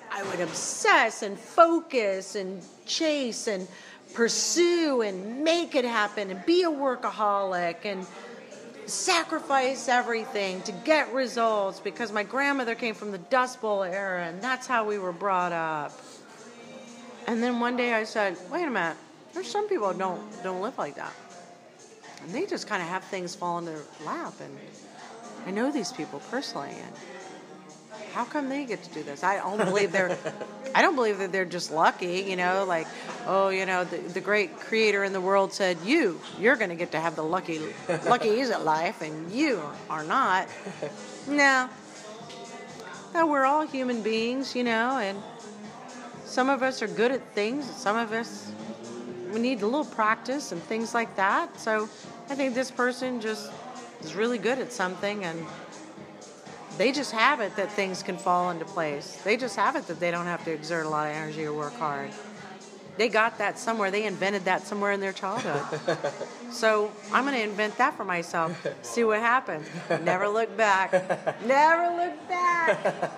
I 0.09 0.23
would 0.23 0.39
obsess 0.39 1.23
and 1.23 1.37
focus 1.37 2.35
and 2.35 2.63
chase 2.85 3.49
and 3.49 3.67
pursue 4.13 5.01
and 5.01 5.43
make 5.43 5.75
it 5.75 5.83
happen 5.83 6.31
and 6.31 6.45
be 6.45 6.63
a 6.63 6.69
workaholic 6.69 7.83
and 7.83 8.07
sacrifice 8.89 9.87
everything 9.87 10.61
to 10.63 10.71
get 10.71 11.13
results 11.13 11.79
because 11.79 12.11
my 12.11 12.23
grandmother 12.23 12.75
came 12.75 12.95
from 12.95 13.11
the 13.11 13.17
Dust 13.17 13.61
Bowl 13.61 13.83
era 13.83 14.25
and 14.25 14.41
that's 14.41 14.67
how 14.67 14.85
we 14.85 14.97
were 14.97 15.11
brought 15.11 15.51
up. 15.51 15.91
And 17.27 17.43
then 17.43 17.59
one 17.59 17.77
day 17.77 17.93
I 17.93 18.03
said, 18.03 18.37
"Wait 18.51 18.63
a 18.63 18.69
minute. 18.69 18.97
There's 19.33 19.49
some 19.49 19.69
people 19.69 19.93
don't 19.93 20.21
don't 20.43 20.61
live 20.61 20.77
like 20.77 20.95
that, 20.95 21.13
and 22.23 22.33
they 22.33 22.45
just 22.45 22.67
kind 22.67 22.81
of 22.81 22.89
have 22.89 23.03
things 23.03 23.35
fall 23.35 23.59
in 23.59 23.65
their 23.65 23.81
lap." 24.03 24.33
And 24.41 24.57
I 25.45 25.51
know 25.51 25.71
these 25.71 25.91
people 25.91 26.21
personally, 26.31 26.71
and 26.71 26.93
how 28.13 28.25
come 28.25 28.49
they 28.49 28.65
get 28.65 28.83
to 28.83 28.89
do 28.89 29.03
this? 29.03 29.23
I 29.23 29.37
don't 29.37 29.57
believe 29.57 29.91
they're. 29.91 30.17
I 30.75 30.81
don't 30.81 30.95
believe 30.95 31.17
that 31.19 31.31
they're 31.31 31.45
just 31.45 31.71
lucky. 31.71 32.25
You 32.27 32.35
know, 32.35 32.65
like, 32.67 32.87
oh, 33.25 33.49
you 33.49 33.65
know, 33.65 33.83
the, 33.83 33.97
the 33.97 34.21
great 34.21 34.59
creator 34.59 35.03
in 35.03 35.13
the 35.13 35.21
world 35.21 35.53
said, 35.53 35.77
"You, 35.83 36.19
you're 36.39 36.55
going 36.55 36.69
to 36.69 36.75
get 36.75 36.91
to 36.91 36.99
have 36.99 37.15
the 37.15 37.23
lucky, 37.23 37.59
lucky 38.05 38.39
is 38.39 38.49
it 38.49 38.61
life, 38.61 39.01
and 39.01 39.31
you 39.31 39.61
are 39.89 40.03
not." 40.03 40.47
No. 41.27 41.69
No, 43.13 43.25
we're 43.25 43.45
all 43.45 43.65
human 43.65 44.03
beings, 44.03 44.55
you 44.55 44.63
know, 44.63 44.99
and 44.99 45.17
some 46.25 46.49
of 46.49 46.61
us 46.61 46.83
are 46.83 46.87
good 46.87 47.11
at 47.11 47.33
things. 47.33 47.65
Some 47.65 47.97
of 47.97 48.11
us 48.11 48.51
we 49.31 49.39
need 49.39 49.61
a 49.61 49.65
little 49.65 49.85
practice 49.85 50.51
and 50.51 50.61
things 50.63 50.93
like 50.93 51.15
that. 51.15 51.59
So 51.59 51.89
I 52.29 52.35
think 52.35 52.55
this 52.55 52.71
person 52.71 53.21
just 53.21 53.51
is 54.01 54.15
really 54.15 54.37
good 54.37 54.59
at 54.59 54.71
something 54.71 55.23
and 55.23 55.45
they 56.79 56.93
just 56.93 57.11
have 57.11 57.41
it 57.41 57.57
that 57.57 57.69
things 57.73 58.01
can 58.01 58.17
fall 58.17 58.51
into 58.51 58.63
place. 58.63 59.19
They 59.25 59.35
just 59.35 59.57
have 59.57 59.75
it 59.75 59.85
that 59.87 59.99
they 59.99 60.11
don't 60.11 60.27
have 60.27 60.45
to 60.45 60.51
exert 60.53 60.85
a 60.85 60.89
lot 60.89 61.09
of 61.09 61.13
energy 61.13 61.43
or 61.43 61.51
work 61.51 61.75
hard. 61.75 62.09
They 62.95 63.09
got 63.09 63.37
that 63.39 63.59
somewhere. 63.59 63.91
They 63.91 64.05
invented 64.05 64.45
that 64.45 64.65
somewhere 64.65 64.93
in 64.93 65.01
their 65.01 65.11
childhood. 65.11 65.61
so 66.51 66.89
I'm 67.11 67.25
going 67.25 67.35
to 67.35 67.43
invent 67.43 67.77
that 67.79 67.97
for 67.97 68.05
myself. 68.05 68.65
See 68.81 69.03
what 69.03 69.19
happens. 69.19 69.67
Never 69.89 70.29
look 70.29 70.55
back. 70.55 70.93
Never 71.45 71.97
look 71.97 72.29
back. 72.29 73.11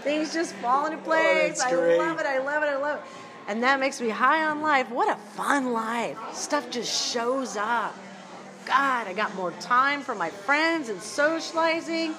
Things 0.00 0.32
just 0.32 0.54
fall 0.54 0.86
into 0.86 0.96
place. 0.96 1.60
I 1.60 1.74
great. 1.74 1.98
love 1.98 2.18
it. 2.18 2.24
I 2.24 2.38
love 2.38 2.62
it. 2.62 2.68
I 2.68 2.76
love 2.76 3.00
it. 3.00 3.04
And 3.48 3.62
that 3.62 3.80
makes 3.80 4.00
me 4.00 4.08
high 4.08 4.46
on 4.46 4.62
life. 4.62 4.88
What 4.88 5.14
a 5.14 5.20
fun 5.32 5.74
life. 5.74 6.16
Stuff 6.32 6.70
just 6.70 7.12
shows 7.12 7.58
up. 7.58 7.94
God, 8.64 9.06
I 9.06 9.12
got 9.12 9.34
more 9.34 9.50
time 9.60 10.00
for 10.00 10.14
my 10.14 10.30
friends 10.30 10.88
and 10.88 11.02
socializing. 11.02 12.14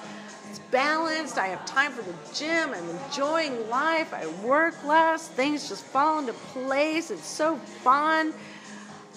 It's 0.56 0.64
balanced. 0.70 1.36
I 1.36 1.48
have 1.48 1.66
time 1.66 1.92
for 1.92 2.00
the 2.00 2.14
gym. 2.32 2.70
I'm 2.72 2.88
enjoying 2.88 3.68
life. 3.68 4.14
I 4.14 4.26
work 4.42 4.82
less. 4.84 5.28
Things 5.28 5.68
just 5.68 5.84
fall 5.84 6.18
into 6.18 6.32
place. 6.32 7.10
It's 7.10 7.26
so 7.26 7.56
fun. 7.56 8.32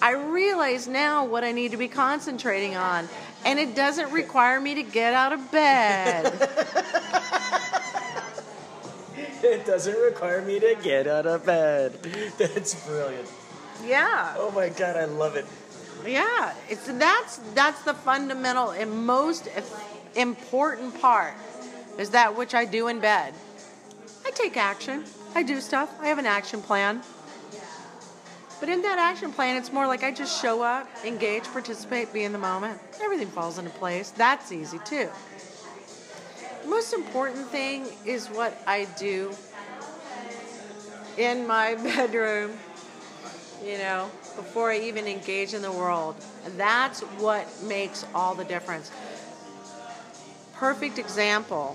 I 0.02 0.12
realize 0.12 0.86
now 0.86 1.24
what 1.24 1.42
I 1.42 1.52
need 1.52 1.70
to 1.70 1.78
be 1.78 1.88
concentrating 1.88 2.76
on, 2.76 3.08
and 3.46 3.58
it 3.58 3.74
doesn't 3.74 4.12
require 4.12 4.60
me 4.60 4.74
to 4.74 4.82
get 4.82 5.14
out 5.14 5.32
of 5.32 5.50
bed. 5.50 6.50
It 9.42 9.64
doesn't 9.64 9.98
require 9.98 10.42
me 10.42 10.60
to 10.60 10.76
get 10.82 11.06
out 11.06 11.26
of 11.26 11.46
bed. 11.46 11.94
That's 12.38 12.86
brilliant. 12.86 13.26
yeah. 13.86 14.34
Oh 14.36 14.50
my 14.50 14.68
god, 14.68 14.96
I 14.96 15.06
love 15.06 15.34
it. 15.36 15.46
Yeah, 16.06 16.52
it's 16.68 16.86
that's 16.86 17.38
that's 17.54 17.82
the 17.82 17.94
fundamental 17.94 18.70
and 18.70 19.06
most 19.06 19.48
important 20.14 21.00
part 21.00 21.34
is 21.98 22.10
that 22.10 22.36
which 22.36 22.54
I 22.54 22.64
do 22.64 22.88
in 22.88 23.00
bed. 23.00 23.34
I 24.24 24.30
take 24.30 24.56
action. 24.56 25.04
I 25.34 25.42
do 25.42 25.60
stuff. 25.60 25.92
I 26.00 26.08
have 26.08 26.18
an 26.18 26.26
action 26.26 26.62
plan. 26.62 27.02
But 28.60 28.68
in 28.68 28.82
that 28.82 28.98
action 28.98 29.32
plan, 29.32 29.56
it's 29.56 29.72
more 29.72 29.86
like 29.86 30.04
I 30.04 30.12
just 30.12 30.40
show 30.42 30.62
up, 30.62 30.86
engage, 31.04 31.44
participate, 31.44 32.12
be 32.12 32.24
in 32.24 32.32
the 32.32 32.38
moment. 32.38 32.78
Everything 33.02 33.28
falls 33.28 33.58
into 33.58 33.70
place. 33.70 34.10
That's 34.10 34.52
easy 34.52 34.78
too. 34.84 35.08
The 36.62 36.68
most 36.68 36.92
important 36.92 37.46
thing 37.48 37.86
is 38.04 38.28
what 38.28 38.62
I 38.66 38.86
do 38.98 39.32
in 41.16 41.46
my 41.46 41.74
bedroom, 41.82 42.52
you 43.64 43.78
know, 43.78 44.10
before 44.36 44.70
I 44.70 44.78
even 44.80 45.06
engage 45.06 45.54
in 45.54 45.62
the 45.62 45.72
world. 45.72 46.16
That's 46.58 47.00
what 47.00 47.46
makes 47.62 48.04
all 48.14 48.34
the 48.34 48.44
difference. 48.44 48.90
Perfect 50.60 50.98
example. 50.98 51.74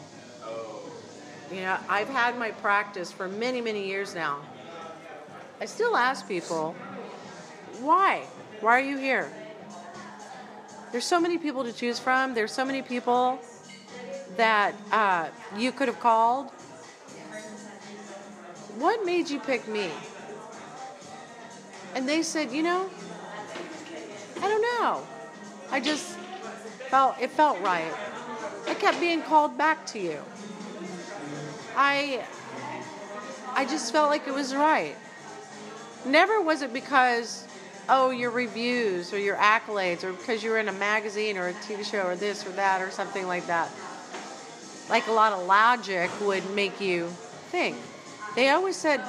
You 1.51 1.61
know, 1.61 1.77
I've 1.89 2.07
had 2.07 2.37
my 2.37 2.51
practice 2.51 3.11
for 3.11 3.27
many, 3.27 3.59
many 3.59 3.87
years 3.87 4.13
now. 4.13 4.41
I 5.59 5.65
still 5.65 5.97
ask 5.97 6.27
people, 6.27 6.75
why? 7.79 8.21
Why 8.61 8.77
are 8.77 8.83
you 8.83 8.97
here? 8.97 9.31
There's 10.91 11.03
so 11.03 11.19
many 11.19 11.39
people 11.39 11.63
to 11.63 11.73
choose 11.73 11.97
from. 11.97 12.35
There's 12.35 12.51
so 12.51 12.63
many 12.63 12.83
people 12.83 13.39
that 14.37 14.75
uh, 14.91 15.29
you 15.57 15.71
could 15.71 15.87
have 15.87 15.99
called. 15.99 16.51
What 18.77 19.03
made 19.03 19.31
you 19.31 19.39
pick 19.39 19.67
me? 19.67 19.89
And 21.95 22.07
they 22.07 22.21
said, 22.21 22.51
you 22.51 22.61
know, 22.61 22.87
I 24.37 24.47
don't 24.47 24.61
know. 24.61 25.07
I 25.71 25.79
just 25.79 26.05
felt 26.91 27.15
it 27.19 27.31
felt 27.31 27.59
right. 27.61 27.91
I 28.67 28.73
kept 28.73 28.99
being 28.99 29.21
called 29.21 29.57
back 29.57 29.85
to 29.87 29.99
you. 29.99 30.19
I 31.75 32.23
I 33.53 33.65
just 33.65 33.91
felt 33.91 34.09
like 34.09 34.27
it 34.27 34.33
was 34.33 34.53
right. 34.55 34.95
Never 36.05 36.41
was 36.41 36.61
it 36.61 36.73
because 36.73 37.47
oh 37.87 38.09
your 38.09 38.31
reviews 38.31 39.13
or 39.13 39.19
your 39.19 39.35
accolades 39.35 40.03
or 40.03 40.13
because 40.13 40.43
you 40.43 40.49
were 40.49 40.59
in 40.59 40.67
a 40.67 40.73
magazine 40.73 41.37
or 41.37 41.47
a 41.47 41.53
TV 41.53 41.83
show 41.83 42.03
or 42.05 42.15
this 42.15 42.45
or 42.45 42.51
that 42.51 42.81
or 42.81 42.91
something 42.91 43.27
like 43.27 43.47
that. 43.47 43.69
Like 44.89 45.07
a 45.07 45.11
lot 45.11 45.33
of 45.33 45.45
logic 45.45 46.09
would 46.21 46.47
make 46.51 46.79
you 46.79 47.07
think. 47.49 47.77
They 48.35 48.49
always 48.49 48.75
said, 48.75 49.01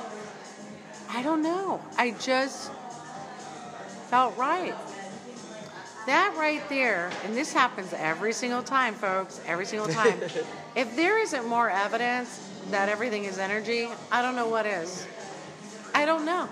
I 1.11 1.23
don't 1.23 1.43
know. 1.43 1.81
I 1.97 2.13
just 2.13 2.71
felt 4.09 4.37
right. 4.37 4.75
That 6.07 6.37
right 6.39 6.67
there, 6.69 7.11
and 7.25 7.37
this 7.37 7.53
happens 7.53 7.93
every 7.93 8.33
single 8.33 8.63
time, 8.63 8.95
folks, 8.95 9.41
every 9.45 9.67
single 9.67 9.89
time. 9.89 10.21
if 10.77 10.95
there 10.95 11.21
isn't 11.21 11.47
more 11.49 11.69
evidence 11.69 12.49
that 12.71 12.89
everything 12.89 13.25
is 13.25 13.39
energy, 13.39 13.89
I 14.13 14.23
don't 14.23 14.37
know 14.37 14.47
what 14.47 14.67
is. 14.67 15.05
I 15.95 16.05
don't 16.05 16.25
know. 16.25 16.49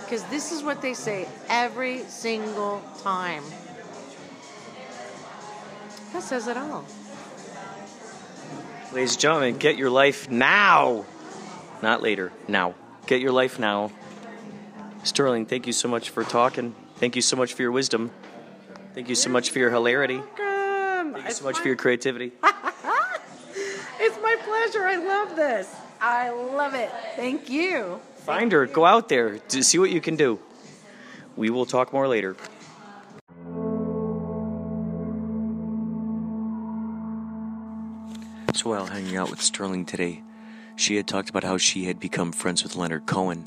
Because 0.00 0.24
this 0.24 0.52
is 0.52 0.62
what 0.62 0.80
they 0.80 0.94
say 0.94 1.28
every 1.50 2.00
single 2.04 2.82
time. 3.02 3.44
That 6.14 6.22
says 6.22 6.48
it 6.48 6.56
all. 6.56 6.84
Ladies 8.92 9.12
and 9.12 9.20
gentlemen, 9.20 9.58
get 9.58 9.76
your 9.76 9.90
life 9.90 10.30
now. 10.30 11.04
Not 11.82 12.02
later, 12.02 12.32
now. 12.48 12.74
Get 13.06 13.20
your 13.20 13.32
life 13.32 13.58
now. 13.58 13.92
Sterling, 15.04 15.46
thank 15.46 15.66
you 15.66 15.72
so 15.72 15.88
much 15.88 16.10
for 16.10 16.24
talking. 16.24 16.74
Thank 16.96 17.16
you 17.16 17.22
so 17.22 17.36
much 17.36 17.54
for 17.54 17.62
your 17.62 17.72
wisdom. 17.72 18.10
Thank 18.94 19.08
you 19.08 19.14
so 19.14 19.30
much 19.30 19.50
for 19.50 19.58
your 19.58 19.70
hilarity. 19.70 20.16
Welcome. 20.16 21.14
Thank 21.14 21.26
you 21.26 21.32
so 21.32 21.44
much 21.44 21.58
for 21.58 21.68
your 21.68 21.76
creativity. 21.76 22.32
It's 24.02 24.16
my 24.22 24.34
pleasure. 24.44 24.86
I 24.86 24.96
love 24.96 25.36
this. 25.36 25.76
I 26.00 26.30
love 26.30 26.74
it. 26.74 26.90
Thank 27.16 27.50
you. 27.50 28.00
Find 28.16 28.50
her. 28.50 28.64
Go 28.64 28.86
out 28.86 29.10
there 29.10 29.38
to 29.38 29.62
see 29.62 29.78
what 29.78 29.90
you 29.90 30.00
can 30.00 30.16
do. 30.16 30.38
We 31.36 31.50
will 31.50 31.66
talk 31.66 31.92
more 31.92 32.08
later. 32.08 32.34
So 38.54 38.70
while 38.70 38.86
hanging 38.86 39.18
out 39.18 39.28
with 39.28 39.42
Sterling 39.42 39.84
today, 39.84 40.22
she 40.76 40.96
had 40.96 41.06
talked 41.06 41.28
about 41.28 41.44
how 41.44 41.58
she 41.58 41.84
had 41.84 42.00
become 42.00 42.32
friends 42.32 42.62
with 42.62 42.76
Leonard 42.76 43.04
Cohen. 43.04 43.44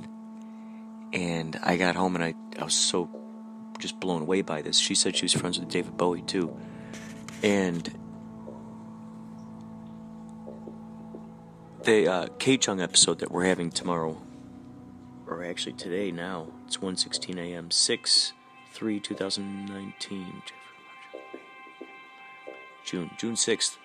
And 1.12 1.60
I 1.64 1.78
got 1.78 1.96
home 1.96 2.16
and 2.16 2.24
I, 2.24 2.36
I 2.60 2.64
was 2.64 2.76
so 2.76 3.10
just 3.84 4.00
blown 4.00 4.22
away 4.22 4.42
by 4.42 4.62
this. 4.62 4.78
She 4.80 4.96
said 4.96 5.14
she 5.14 5.26
was 5.26 5.34
friends 5.34 5.60
with 5.60 5.68
David 5.68 5.98
Bowie 5.98 6.22
too. 6.22 6.58
And 7.44 7.94
the 11.84 12.08
uh, 12.08 12.28
K 12.40 12.58
Chung 12.58 12.80
episode 12.80 13.20
that 13.20 13.30
we're 13.30 13.44
having 13.44 13.70
tomorrow, 13.70 14.22
or 15.28 15.44
actually 15.44 15.74
today 15.74 16.12
now, 16.12 16.48
it's 16.66 16.78
1.16 16.78 17.38
a.m., 17.38 17.70
6 17.70 18.34
3 18.72 19.00
2019. 19.02 20.42
June, 22.86 23.10
June 23.18 23.36
6th. 23.36 23.78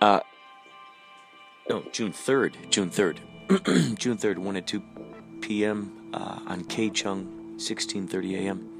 Uh, 0.00 0.20
no, 1.68 1.82
June 1.90 2.12
3rd. 2.12 2.70
June 2.70 2.88
3rd. 2.88 3.18
June 3.98 4.16
3rd, 4.16 4.38
1 4.38 4.56
at 4.56 4.66
2 4.68 4.82
p.m. 5.40 6.10
Uh, 6.14 6.38
on 6.46 6.64
K 6.64 6.88
Chung, 6.88 7.56
16:30 7.56 8.34
a.m. 8.38 8.71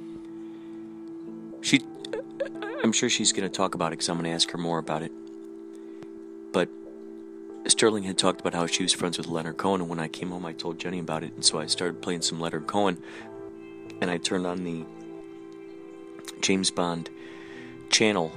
She, 1.63 1.81
I'm 2.83 2.93
sure 2.93 3.09
she's 3.09 3.33
going 3.33 3.49
to 3.49 3.55
talk 3.55 3.75
about 3.75 3.89
it 3.89 3.91
because 3.93 4.09
I'm 4.09 4.17
going 4.17 4.29
to 4.29 4.35
ask 4.35 4.51
her 4.51 4.59
more 4.59 4.79
about 4.79 5.03
it. 5.03 5.13
But 6.53 6.69
Sterling 7.67 8.03
had 8.03 8.19
talked 8.19 8.41
about 8.41 8.55
how 8.55 8.67
she 8.67 8.83
was 8.83 8.93
friends 8.93 9.17
with 9.17 9.29
Leonard 9.29 9.57
Cohen, 9.57 9.81
and 9.81 9.89
when 9.89 9.99
I 9.99 10.09
came 10.09 10.31
home, 10.31 10.45
I 10.45 10.53
told 10.53 10.79
Jenny 10.79 10.99
about 10.99 11.23
it, 11.23 11.33
and 11.35 11.45
so 11.45 11.59
I 11.59 11.67
started 11.67 12.03
playing 12.03 12.23
some 12.23 12.41
Leonard 12.41 12.67
Cohen, 12.67 13.03
and 14.01 14.11
I 14.11 14.19
turned 14.19 14.47
on 14.47 14.65
the 14.65 14.85
James 16.41 16.71
Bond 16.71 17.09
channel 17.91 18.33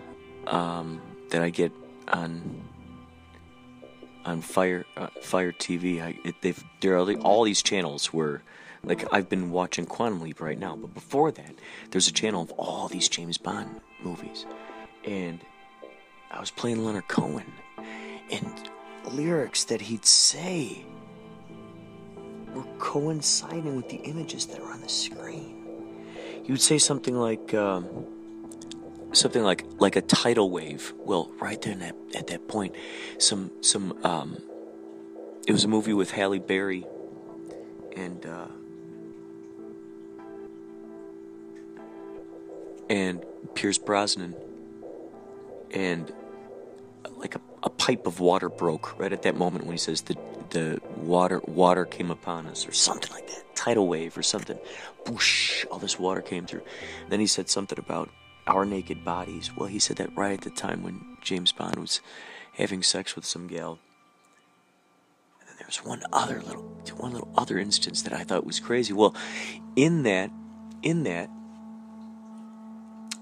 um, 0.48 1.02
that 1.32 1.42
I 1.42 1.50
get 1.50 1.72
on 2.08 2.64
on 4.26 4.42
Fire 4.42 4.86
uh, 4.98 5.08
Fire 5.22 5.52
TV. 5.52 6.02
I, 6.02 6.18
it, 6.24 6.36
they've 6.42 6.64
there 6.82 6.98
are 6.98 7.12
all 7.18 7.44
these 7.44 7.62
channels 7.62 8.08
where, 8.08 8.44
like 8.86 9.06
I've 9.14 9.30
been 9.30 9.52
watching 9.52 9.86
Quantum 9.86 10.22
Leap 10.22 10.42
right 10.42 10.58
now, 10.58 10.76
but 10.76 10.94
before 10.94 11.32
that, 11.32 11.56
there's 11.92 12.08
a 12.08 12.14
channel 12.14 12.42
of 12.42 12.52
all 12.52 12.88
these 12.88 13.10
James 13.10 13.38
Bond 13.38 13.82
movies, 14.02 14.46
and 15.04 15.40
I 16.32 16.40
was 16.40 16.52
playing 16.52 16.84
Leonard 16.84 17.08
Cohen, 17.08 17.52
and 18.32 18.70
lyrics 19.12 19.66
that 19.66 19.82
he'd 19.82 20.06
say 20.06 20.86
were 22.54 22.66
coinciding 22.80 23.76
with 23.76 23.90
the 23.90 23.98
images 23.98 24.46
that 24.48 24.60
are 24.60 24.72
on 24.72 24.82
the 24.82 24.90
screen. 24.90 26.16
He 26.44 26.52
would 26.52 26.62
say 26.62 26.78
something 26.78 27.16
like. 27.16 27.54
Um, 27.54 28.08
something 29.14 29.44
like 29.44 29.66
like 29.80 29.96
a 29.96 30.02
tidal 30.02 30.50
wave. 30.50 30.94
Well, 30.98 31.32
right 31.40 31.62
there 31.62 31.76
that, 31.76 31.96
at 32.16 32.28
that 32.28 32.48
point, 32.48 32.76
some 33.18 33.52
some 33.62 33.98
um, 34.04 34.38
it 35.48 35.52
was 35.52 35.64
a 35.64 35.68
movie 35.68 35.94
with 35.94 36.12
Halle 36.12 36.40
Berry 36.40 36.86
and 37.96 38.26
uh, 38.26 38.48
and 42.90 43.24
Pierce 43.54 43.78
Brosnan, 43.78 44.36
and 45.72 46.12
uh, 47.04 47.10
like 47.18 47.36
a, 47.36 47.42
a 47.64 47.70
pipe 47.70 48.08
of 48.08 48.20
water 48.20 48.50
broke 48.50 48.98
right 49.00 49.12
at 49.12 49.24
that 49.24 49.36
moment 49.36 49.66
when 49.66 49.74
he 49.74 49.80
says 49.80 50.02
the 50.02 50.18
the 50.52 50.80
water 50.98 51.42
water 51.48 51.86
came 51.86 52.12
upon 52.12 52.46
us 52.48 52.68
or 52.68 52.72
something 52.72 53.12
like 53.12 53.28
that 53.28 53.44
tidal 53.56 53.88
wave 53.88 54.16
or 54.16 54.22
something 54.22 54.58
whoosh 55.08 55.66
all 55.72 55.80
this 55.80 55.98
water 55.98 56.22
came 56.22 56.46
through 56.46 56.62
then 57.10 57.20
he 57.20 57.26
said 57.26 57.50
something 57.50 57.80
about 57.80 58.10
our 58.48 58.66
naked 58.66 59.04
bodies. 59.04 59.56
Well, 59.56 59.68
he 59.68 59.80
said 59.80 59.98
that 59.98 60.16
right 60.16 60.34
at 60.34 60.42
the 60.42 60.50
time 60.50 60.84
when 60.84 61.18
James 61.22 61.52
Bond 61.52 61.78
was 61.78 62.02
having 62.54 62.84
sex 62.84 63.16
with 63.16 63.26
some 63.26 63.48
gal. 63.48 63.80
And 65.40 65.50
then 65.50 65.56
there 65.58 65.68
was 65.68 65.84
one 65.84 66.04
other 66.14 66.42
little, 66.42 66.64
one 66.98 67.14
little 67.14 67.32
other 67.36 67.58
instance 67.58 68.02
that 68.04 68.14
I 68.14 68.24
thought 68.24 68.46
was 68.46 68.60
crazy. 68.60 68.94
Well, 68.94 69.16
in 69.76 70.04
that, 70.04 70.32
in 70.84 71.04
that 71.04 71.30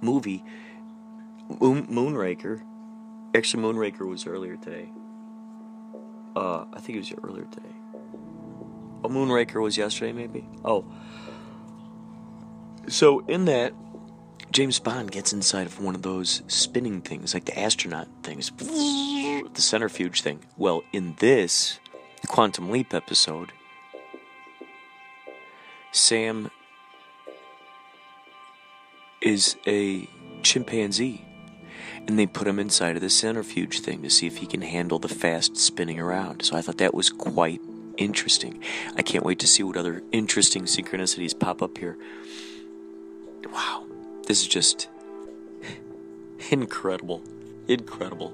movie, 0.03 0.43
Moon, 1.59 1.87
Moonraker, 1.87 2.61
actually 3.35 3.63
Moonraker 3.63 4.07
was 4.07 4.27
earlier 4.27 4.57
today. 4.57 4.89
Uh, 6.35 6.65
I 6.73 6.79
think 6.79 6.95
it 6.95 6.99
was 6.99 7.13
earlier 7.23 7.45
today. 7.45 7.75
Oh, 9.03 9.09
Moonraker 9.09 9.61
was 9.61 9.77
yesterday, 9.77 10.13
maybe. 10.13 10.45
Oh. 10.63 10.85
So 12.87 13.19
in 13.27 13.45
that, 13.45 13.73
James 14.51 14.79
Bond 14.79 15.11
gets 15.11 15.33
inside 15.33 15.67
of 15.67 15.81
one 15.81 15.95
of 15.95 16.03
those 16.03 16.43
spinning 16.47 17.01
things, 17.01 17.33
like 17.33 17.45
the 17.45 17.59
astronaut 17.59 18.07
things, 18.21 18.51
the 18.51 19.61
centrifuge 19.61 20.21
thing. 20.21 20.39
Well, 20.57 20.83
in 20.93 21.15
this 21.19 21.79
Quantum 22.27 22.69
Leap 22.69 22.93
episode, 22.93 23.51
Sam 25.91 26.49
is 29.23 29.55
a 29.65 30.07
chimpanzee. 30.43 31.25
And 32.05 32.19
they 32.19 32.27
put 32.27 32.47
him 32.47 32.59
inside 32.59 32.95
of 32.97 33.01
the 33.01 33.09
centrifuge 33.09 33.79
thing 33.79 34.01
to 34.03 34.09
see 34.09 34.27
if 34.27 34.37
he 34.37 34.45
can 34.45 34.61
handle 34.61 34.99
the 34.99 35.07
fast 35.07 35.55
spinning 35.55 35.99
around. 35.99 36.43
So 36.43 36.57
I 36.57 36.61
thought 36.61 36.77
that 36.79 36.93
was 36.93 37.09
quite 37.09 37.61
interesting. 37.97 38.61
I 38.97 39.01
can't 39.01 39.25
wait 39.25 39.39
to 39.39 39.47
see 39.47 39.63
what 39.63 39.77
other 39.77 40.03
interesting 40.11 40.63
synchronicities 40.63 41.37
pop 41.37 41.61
up 41.61 41.77
here. 41.77 41.97
Wow, 43.51 43.85
this 44.27 44.41
is 44.41 44.47
just 44.47 44.89
incredible. 46.51 47.23
Incredible. 47.67 48.33